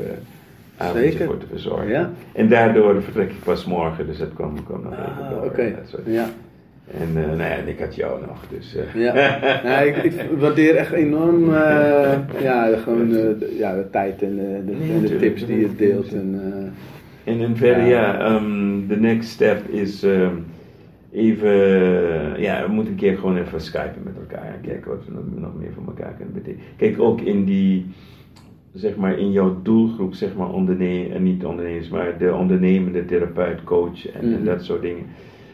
[0.80, 1.26] avondje Zeker.
[1.26, 1.88] voor te verzorgen.
[1.88, 2.10] Ja.
[2.34, 5.44] En daardoor vertrek ik pas morgen, dus dat kwam, kwam nog even Ah, door.
[5.44, 5.74] oké.
[5.80, 6.26] Dat soort- Ja.
[6.92, 8.76] En, eh, nou ja, en ik had jou nog, dus...
[8.94, 9.16] Ja,
[9.64, 11.52] ja ik, ik waardeer echt enorm
[12.48, 16.14] ja, gewoon, de, ja, de tijd en, de, Nee, de tips die je deelt.
[16.14, 16.42] En,
[17.24, 17.90] En in verder, Ja.
[18.14, 20.34] ja, ehm, next step is ehm,
[21.18, 21.52] even,
[22.42, 25.52] ja, we moeten een keer gewoon even skypen met elkaar en kijken wat we nog,
[25.60, 26.66] meer voor elkaar kunnen betekenen.
[26.76, 27.86] Kijk, ook in die,
[28.74, 33.64] zeg maar, in jouw doelgroep, zeg maar, onderne en niet ondernemers, maar de ondernemende therapeut,
[33.64, 34.44] coach en, en Mhm.
[34.44, 35.06] dat soort dingen.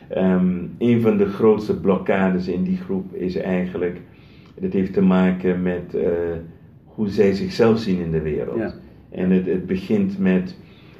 [0.09, 3.97] Ehm, een van de grootste blokkades in die groep is eigenlijk,
[4.59, 6.07] dat heeft te maken met eh,
[6.85, 8.57] hoe zij zichzelf zien in de wereld.
[8.57, 8.73] Ja.
[9.11, 10.57] En het, het begint met,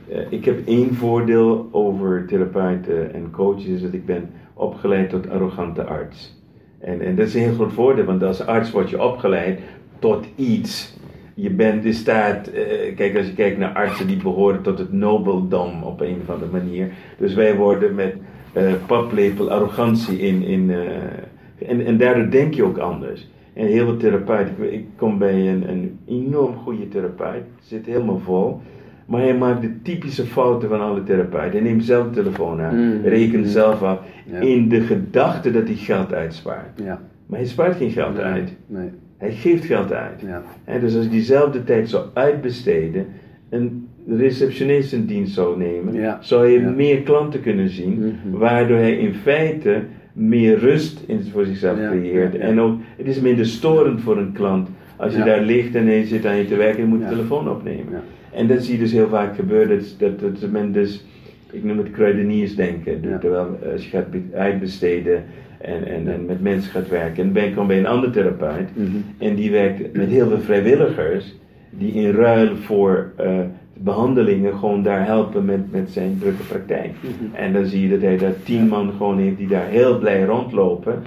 [0.09, 5.29] eh, ik heb één voordeel over therapeuten en coaches, is dat ik ben opgeleid tot
[5.29, 6.41] arrogante arts.
[6.79, 9.59] En, en dat is een heel groot voordeel, want als arts word je opgeleid
[9.99, 10.97] tot iets.
[11.33, 14.91] Je bent in staat, eh, kijk als je kijkt naar artsen die behoren tot het
[14.91, 16.91] nobeldom op een of andere manier.
[17.17, 18.15] Dus wij worden met
[18.53, 23.27] eh, paplepel arrogantie in, in eh, en, en daardoor denk je ook anders.
[23.53, 28.19] En heel veel therapeuten, ik, ik kom bij een, een enorm goede therapeut, zit helemaal
[28.19, 28.61] vol.
[29.05, 31.51] Maar hij maakt de typische fouten van alle therapeuten.
[31.51, 33.01] Hij neemt zelf de telefoon aan, Mm.
[33.03, 33.99] rekent zelf af,
[34.31, 34.39] Ja.
[34.39, 36.79] in de gedachte dat hij geld uitspaart.
[36.83, 37.01] ja.
[37.25, 38.53] Maar hij spaart geen geld Nee, uit.
[38.67, 38.89] nee.
[39.17, 40.23] Hij geeft geld uit.
[40.65, 40.79] Ja.
[40.79, 43.05] Dus als je diezelfde tijd zou uitbesteden,
[43.49, 46.17] een receptionist in dienst zou nemen, Ja.
[46.21, 46.69] zou je Ja.
[46.69, 48.37] meer klanten kunnen zien, Mhm.
[48.37, 49.81] waardoor hij in feite
[50.13, 52.35] meer rust in, voor zichzelf creëert.
[52.37, 56.03] En ook, het is minder storend voor een klant als je daar ligt en hij
[56.03, 58.01] zit aan je te werken en moet de telefoon opnemen.
[58.35, 61.05] En dat zie je dus heel vaak gebeuren, dat, dat, dat men dus,
[61.51, 63.17] ik noem het kruideniersdenken, Ja.
[63.17, 65.23] terwijl eh, als je gaat be- uitbesteden
[65.61, 68.87] en, en, en met mensen gaat werken, en ben ik bij een andere therapeut, Mhm.
[69.17, 71.35] en die werkt met heel veel vrijwilligers,
[71.69, 73.39] die in ruil voor eh,
[73.77, 76.91] behandelingen gewoon daar helpen met, met zijn drukke praktijk.
[77.01, 77.35] Mhm.
[77.35, 80.23] En dan zie je dat hij daar tien man gewoon heeft die daar heel blij
[80.23, 81.01] rondlopen.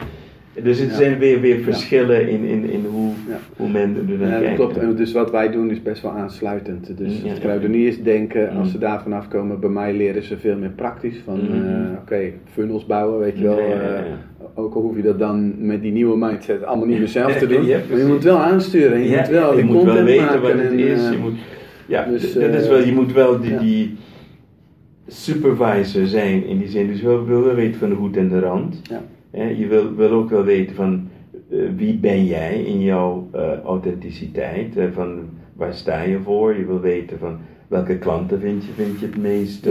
[0.62, 0.96] Dus het Ja.
[0.96, 3.38] zijn weer, weer verschillen in, in, in hoe, Ja.
[3.56, 4.54] hoe men er naar Ja, kijkt.
[4.54, 4.76] klopt.
[4.76, 6.98] En dus wat wij doen is best wel aansluitend.
[6.98, 7.42] Dus Ja, het ja.
[7.42, 8.72] kruideniersdenken, als Mm.
[8.72, 11.20] ze daar vanaf komen, bij mij leren ze veel meer praktisch.
[11.24, 11.52] Van Mhm.
[11.68, 12.20] eh, oké,
[12.52, 13.58] funnels bouwen, weet je wel.
[13.58, 13.94] Ja, ja, ja.
[13.96, 14.02] eh,
[14.54, 17.46] ook al hoef je dat dan met die nieuwe mindset allemaal niet meer zelf te
[17.52, 17.64] doen.
[17.66, 18.92] Ja, maar je moet wel aansturen.
[18.92, 21.04] En je Ja, moet wel je moet wel weten wat het en, is.
[21.04, 21.34] eh, Je moet,
[21.86, 23.58] ja, dus, dat is wel, je moet wel die, ja.
[23.58, 23.96] die
[25.06, 26.86] supervisor zijn in die zin.
[26.86, 28.82] Dus wil wel weten van de hoed en de rand.
[29.44, 31.08] Je wil, wil ook wel weten van
[31.50, 34.76] eh, wie ben jij in jouw eh, authenticiteit.
[34.76, 35.18] eh, van
[35.52, 36.56] waar sta je voor.
[36.58, 37.38] Je wil weten van
[37.68, 39.68] welke klanten vind je, vind je het meest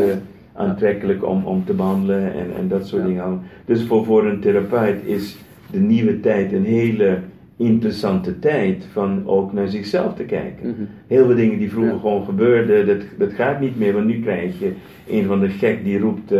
[0.53, 3.07] aantrekkelijk om, om te behandelen en, en dat soort Ja.
[3.07, 3.41] dingen.
[3.65, 5.37] Dus voor, voor een therapeut is
[5.71, 7.19] de nieuwe tijd een hele
[7.57, 10.67] interessante tijd van ook naar zichzelf te kijken.
[10.69, 10.81] Mhm.
[11.07, 11.99] Heel veel dingen die vroeger Ja.
[11.99, 13.93] gewoon gebeurden, dat, dat gaat niet meer.
[13.93, 14.71] Want nu krijg je
[15.09, 16.33] een van de gek die roept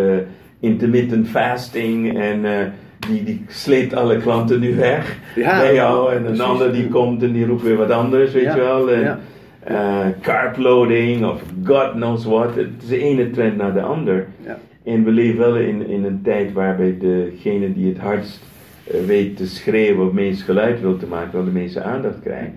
[0.59, 2.45] intermittent fasting en
[2.99, 6.09] die, die sleept alle klanten nu weg Ja, bij jou.
[6.11, 6.41] En een precies.
[6.43, 8.91] ander die komt en die roept weer wat anders, weet Ja, je wel.
[8.91, 9.19] En, ja.
[9.63, 12.55] eh, carb loading of God knows what.
[12.55, 14.27] Het is de ene trend naar de ander.
[14.45, 14.57] Ja.
[14.83, 18.41] En we leven wel in, in een tijd waarbij degene die het hardst
[18.91, 22.19] eh, weet te schreeuwen of het meest geluid wil te maken, wel de meeste aandacht
[22.21, 22.51] krijgt.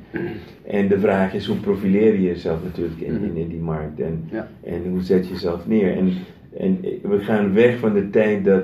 [0.67, 4.29] En de vraag is, hoe profileer je jezelf natuurlijk in, in, in die markt en,
[4.65, 5.97] en hoe zet je jezelf neer?
[5.97, 6.13] En,
[6.59, 8.63] en we gaan weg van de tijd dat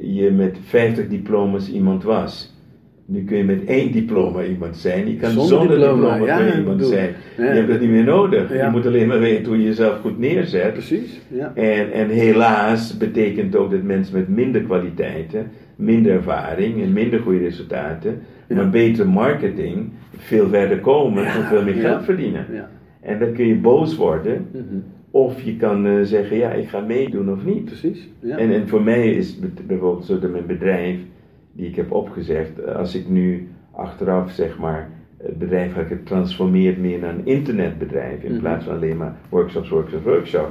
[0.00, 2.54] je met 50 diploma's iemand was.
[3.08, 5.08] Nu kun je met één diploma iemand zijn.
[5.08, 7.14] Je kan Zonder zonder, diploma, ja, iemand bedoel, zijn.
[7.36, 7.44] ja.
[7.44, 8.54] Je hebt dat niet meer nodig.
[8.54, 8.64] Ja.
[8.64, 10.72] Je moet alleen maar weten hoe je jezelf goed neerzet.
[10.72, 11.20] Precies.
[11.28, 11.52] Ja.
[11.54, 17.38] En, en helaas betekent ook dat mensen met minder kwaliteiten, minder ervaring en minder goede
[17.38, 22.46] resultaten, maar betere marketing, veel verder komen en veel meer geld verdienen.
[22.52, 22.68] Ja.
[23.00, 24.62] En dan kun je boos worden, Mhm.
[25.16, 27.64] Of je kan eh, zeggen, ja, ik ga meedoen of niet.
[27.64, 28.08] Precies.
[28.20, 28.36] Ja.
[28.36, 30.96] En, en voor mij is bijvoorbeeld zo dat mijn bedrijf,
[31.52, 34.88] die ik heb opgezegd, eh, als ik nu achteraf zeg maar,
[35.22, 38.40] het bedrijf ga ik het transformeert meer naar een internetbedrijf in Mhm.
[38.40, 40.50] plaats van alleen maar workshops, workshops, workshops.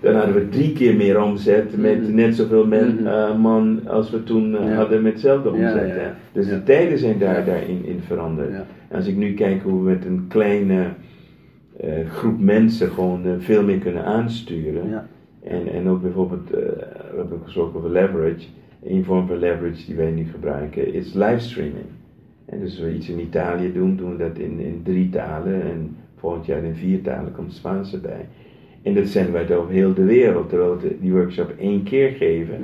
[0.00, 2.14] Dan hadden we drie keer meer omzet met Mhm.
[2.14, 3.06] net zoveel men, Mhm.
[3.06, 4.58] eh, man als we toen Ja.
[4.74, 5.72] hadden met hetzelfde omzet.
[5.88, 6.02] ja, hè.
[6.02, 6.14] ja.
[6.32, 8.54] Dus de tijden zijn daar, daarin in veranderd.
[8.92, 10.84] Als ik nu kijk hoe we met een kleine
[11.80, 14.88] eh, groep mensen gewoon eh, veel meer kunnen aansturen.
[14.88, 15.06] Ja.
[15.42, 16.60] En, en ook bijvoorbeeld, eh,
[17.10, 18.46] we hebben gesproken over leverage.
[18.82, 21.86] Een vorm van leverage die wij nu gebruiken is livestreaming.
[22.44, 25.62] En dus als we iets in Italië doen, doen we dat in, in drie talen.
[25.62, 28.26] En volgend jaar in vier talen komt Spaans erbij.
[28.82, 30.48] En dat zenden wij over heel de wereld.
[30.48, 32.58] Terwijl we die workshop één keer geven,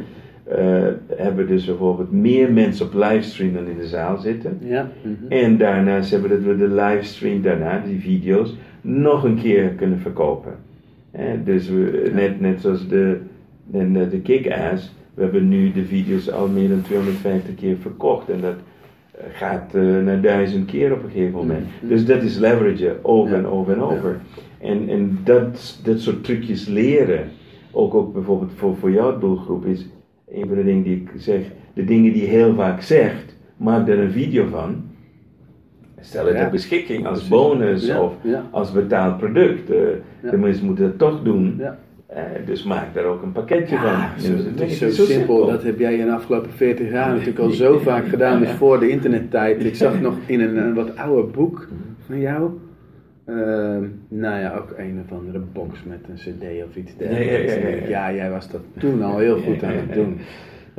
[0.44, 4.58] eh, hebben we dus bijvoorbeeld meer mensen op livestream dan in de zaal zitten.
[4.60, 4.90] Ja.
[5.02, 5.32] mhm.
[5.32, 9.98] En daarnaast hebben we dat we de livestream daarna, die video's, nog een keer kunnen
[9.98, 10.52] verkopen.
[11.44, 13.20] Dus we, net, net zoals de,
[13.66, 18.28] de, de kick-ass, we hebben nu de video's al meer dan 250 keer verkocht.
[18.28, 18.54] En dat
[19.10, 21.66] eh, gaat eh, naar duizend keer op een gegeven moment.
[21.80, 21.88] Mhm.
[21.88, 23.38] Dus dat is leveragen, over Ja.
[23.38, 24.20] en over en over.
[24.60, 27.28] En, en dat, dat soort trucjes leren,
[27.70, 29.86] ook, ook bijvoorbeeld voor, voor jouw doelgroep, is
[30.30, 31.40] een van de dingen die ik zeg,
[31.72, 34.84] de dingen die je heel vaak zegt, maak daar een video van.
[36.04, 36.40] Stel het Ja.
[36.42, 38.42] ter beschikking als bonus Ja, of ja.
[38.50, 39.70] als betaald product.
[39.70, 39.76] Eh,
[40.22, 40.30] Ja.
[40.30, 41.54] De mensen moeten dat toch doen.
[41.58, 41.78] Ja.
[42.06, 44.20] Eh, dus maak daar ook een pakketje Ja, van.
[44.20, 45.46] zo- Dus het is zo simpel.
[45.46, 48.40] Dat heb jij in de afgelopen 40 jaar natuurlijk al zo vaak gedaan.
[48.40, 49.64] Dus voor de internettijd.
[49.64, 51.68] Ik zag nog in een, een wat ouder boek
[52.06, 52.50] van jou.
[53.26, 57.54] ehm, nou ja, ook een of andere box met een cd of iets dergelijks.
[57.88, 60.18] Ja, ja, jij was dat toen al heel goed aan het doen.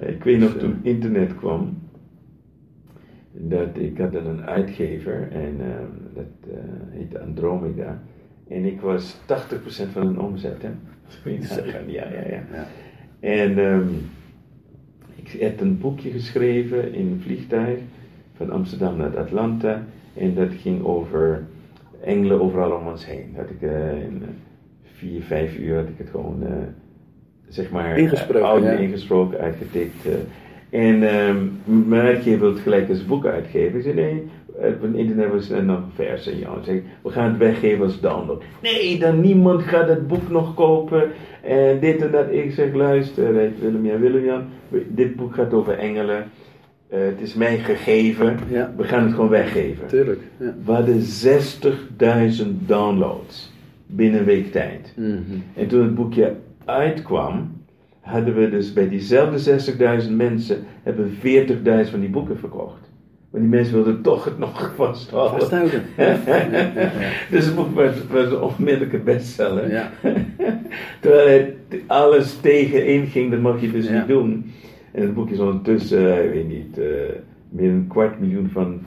[0.02, 1.78] Ik weet nog Dus, toen internet kwam,
[3.38, 5.68] dat ik had dan een uitgever en eh,
[6.14, 6.60] dat eh,
[6.90, 8.02] heette Andromeda.
[8.48, 9.26] En ik was 80%
[9.92, 10.70] van hun omzet, hè?
[11.88, 12.44] Ja, ja, ja.
[12.54, 12.68] Ja.
[13.20, 13.88] En ehm,
[15.16, 17.80] ik had een boekje geschreven in een vliegtuig
[18.34, 19.84] van Amsterdam naar Atlanta.
[20.14, 21.44] En dat ging over
[22.04, 23.34] engelen overal om ons heen.
[23.36, 24.28] Dat ik eh, in eh,
[24.84, 26.44] vier, vijf uur had ik het gewoon,
[27.48, 28.72] zeg maar, Ingesproken, ja.
[28.72, 30.08] ingesproken, uitgetikt.
[30.76, 30.90] Eh.
[30.90, 31.38] en ehm,
[31.90, 33.78] mijn uitgever gelijk als boek uitgeven.
[33.78, 34.28] Ik zei nee,
[34.62, 36.50] eh, van internet was er nog vers en ja.
[36.64, 38.44] Zeg, we gaan het weggeven als download.
[38.62, 41.12] Nee, dan niemand gaat het boek nog kopen.
[41.44, 42.32] En dit en dat.
[42.32, 44.44] Ik zeg, luister, weet Willem-Jan, Willem-Jan,
[44.88, 46.24] dit boek gaat over engelen.
[46.88, 48.40] Eh, het is mij gegeven.
[48.50, 48.74] Ja.
[48.78, 49.88] We gaan het gewoon weggeven.
[49.88, 50.22] Tuurlijk.
[50.38, 50.56] Ja.
[50.66, 53.54] We hadden 60.000 downloads
[53.86, 54.94] binnen een week tijd.
[54.96, 55.16] Mhm.
[55.54, 56.36] En toen het boekje
[56.66, 57.52] uitkwam,
[58.06, 59.60] hadden we dus bij diezelfde
[60.04, 61.46] 60.000 mensen hebben we
[61.86, 62.92] 40.000 van die boeken verkocht.
[63.32, 65.82] Maar die mensen wilden toch het nog vasthouden.
[67.32, 69.72] Dus het boek was, was een onmiddellijke bestseller.
[69.72, 69.92] Ja.
[71.02, 73.98] Terwijl het alles tegen inging, dat mag je dus Ja.
[73.98, 74.52] niet doen.
[74.92, 76.86] En het boek is ondertussen, eh, ik weet niet, eh,
[77.50, 78.82] meer dan een kwart miljoen van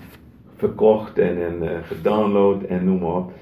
[0.57, 3.33] verkocht en, en eh, gedownload en noem maar op.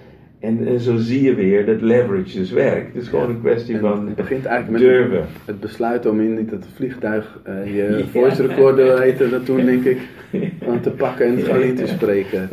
[0.46, 2.94] En, en zo zie je weer dat leverage dus werkt.
[2.94, 5.26] Het is gewoon een kwestie van het begint eigenlijk met durven.
[5.44, 8.04] het besluit om in dat vliegtuig eh, je Ja.
[8.04, 9.98] voice recorder heette dat toen denk ik
[10.68, 12.48] aan te pakken en het gewoon in te spreken.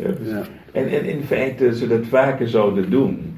[0.72, 3.33] En, en in feite, ze dat vaker zouden doen.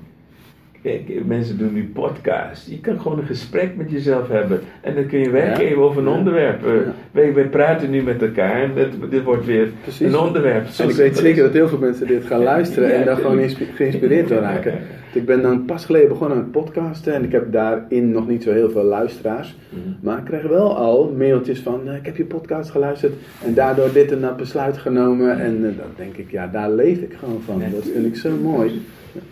[0.86, 2.66] Kijk, mensen doen nu podcasts.
[2.66, 4.60] Je kan gewoon een gesprek met jezelf hebben.
[4.80, 6.66] En dan kun je weggeven over een onderwerp.
[6.66, 6.72] Eh,
[7.10, 10.06] wij, wij praten nu met elkaar en dit, dit wordt weer Precies.
[10.06, 10.66] een onderwerp.
[10.78, 14.28] En ik weet zeker dat heel veel mensen dit gaan luisteren en daar gewoon geïnspireerd
[14.28, 14.72] door raken.
[15.12, 18.52] Ik ben dan pas geleden begonnen met podcasten en ik heb daarin nog niet zo
[18.52, 19.56] heel veel luisteraars.
[19.68, 19.80] Mhm.
[20.00, 23.12] Maar ik krijg wel al mailtjes van, eh, ik heb je podcast geluisterd
[23.44, 25.40] en daardoor dit en dat besluit genomen.
[25.40, 27.62] En eh, dan denk ik, ja, daar leef ik gewoon van.
[27.72, 28.82] Dat vind ik zo mooi.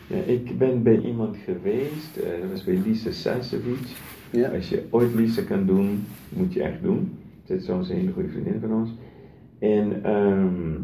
[0.07, 3.97] Ja, ik ben bij iemand geweest, eh, dat was bij Lisa Sasevic.
[4.31, 4.49] Ja.
[4.49, 7.19] Als je ooit Lisa kan doen, moet je echt doen.
[7.45, 8.91] Zij is zo'n hele goede vriendin van ons.
[9.59, 10.81] En ehm,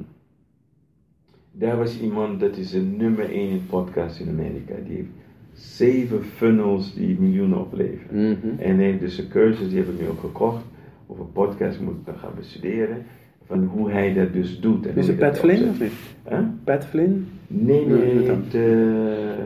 [1.53, 4.75] daar was iemand, dat is een nummer 1 in podcast in Amerika.
[4.87, 5.09] Die heeft
[5.53, 8.31] zeven funnels die miljoenen opleveren.
[8.31, 8.59] Mhm.
[8.59, 10.65] En hij heeft dus een cursus, die heb ik nu ook gekocht,
[11.07, 13.05] over podcast, moet ik dan gaan bestuderen.
[13.51, 14.87] Van hoe hij dat dus doet.
[14.87, 15.93] En Is het Pat Flynn of niet?
[16.29, 16.39] Huh?
[16.65, 17.29] Pat Flynn?
[17.47, 19.37] Nee, Nee, nee, de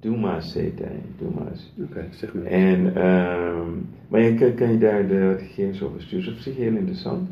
[0.00, 1.74] Dumas heet hij, Dumas.
[1.82, 2.44] Oké, zeg maar.
[2.44, 3.68] En, ehm,
[4.08, 7.28] maar je kan, kan je daar de wat gegevens over sturen, op zich heel interessant.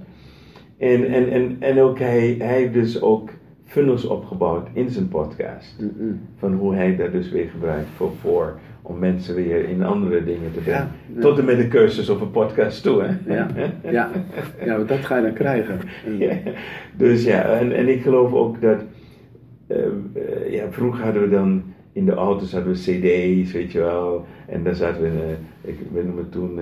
[0.79, 3.31] En, en, en, en ook hij, hij heeft dus ook
[3.65, 5.77] funnels opgebouwd in zijn podcast.
[5.81, 6.15] Mhm.
[6.37, 10.53] Van hoe hij dat dus weer gebruikt voor, voor om mensen weer in andere dingen
[10.53, 10.81] te brengen.
[10.81, 11.21] Ja, ja.
[11.21, 13.35] Tot en met de cursus op een podcast toe, hè?
[13.35, 13.47] Ja,
[13.91, 14.11] ja.
[14.65, 15.79] ja, want dat ga je dan krijgen.
[16.19, 16.37] Ja,
[16.97, 18.79] dus ja, en, en ik geloof ook dat.
[19.67, 21.63] eh, eh, ja, vroeger hadden we dan
[21.93, 24.27] in de auto's hadden we CD's, weet je wel.
[24.47, 26.61] En daar zaten we in, eh, ik we noemen het toen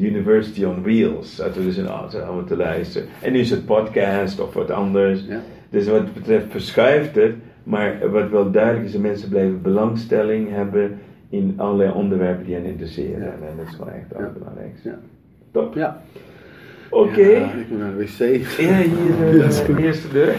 [0.00, 1.34] University on Wheels.
[1.34, 3.08] Zaten we dus in de auto allemaal te luisteren.
[3.22, 5.24] En nu is het podcast of wat anders.
[5.28, 5.40] Ja.
[5.70, 7.34] Dus wat betreft verschuift het.
[7.64, 10.98] Maar wat wel duidelijk is, dat mensen blijven belangstelling hebben
[11.30, 13.20] in allerlei onderwerpen die hen interesseren.
[13.20, 13.26] Ja.
[13.26, 14.24] En dat is gewoon echt het Ja.
[14.24, 14.88] allerbelangrijkste.
[14.88, 14.98] Ja.
[15.52, 15.74] Top.
[15.74, 16.02] Ja.
[16.90, 17.20] Oké.
[17.26, 18.18] Ja, ik moet naar de wc.
[18.58, 19.76] Ja, hier Ja, is uh, goed.
[19.76, 20.34] de eerste deur.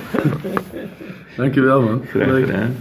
[1.38, 2.02] Dankjewel man.
[2.06, 2.76] Graag gedaan.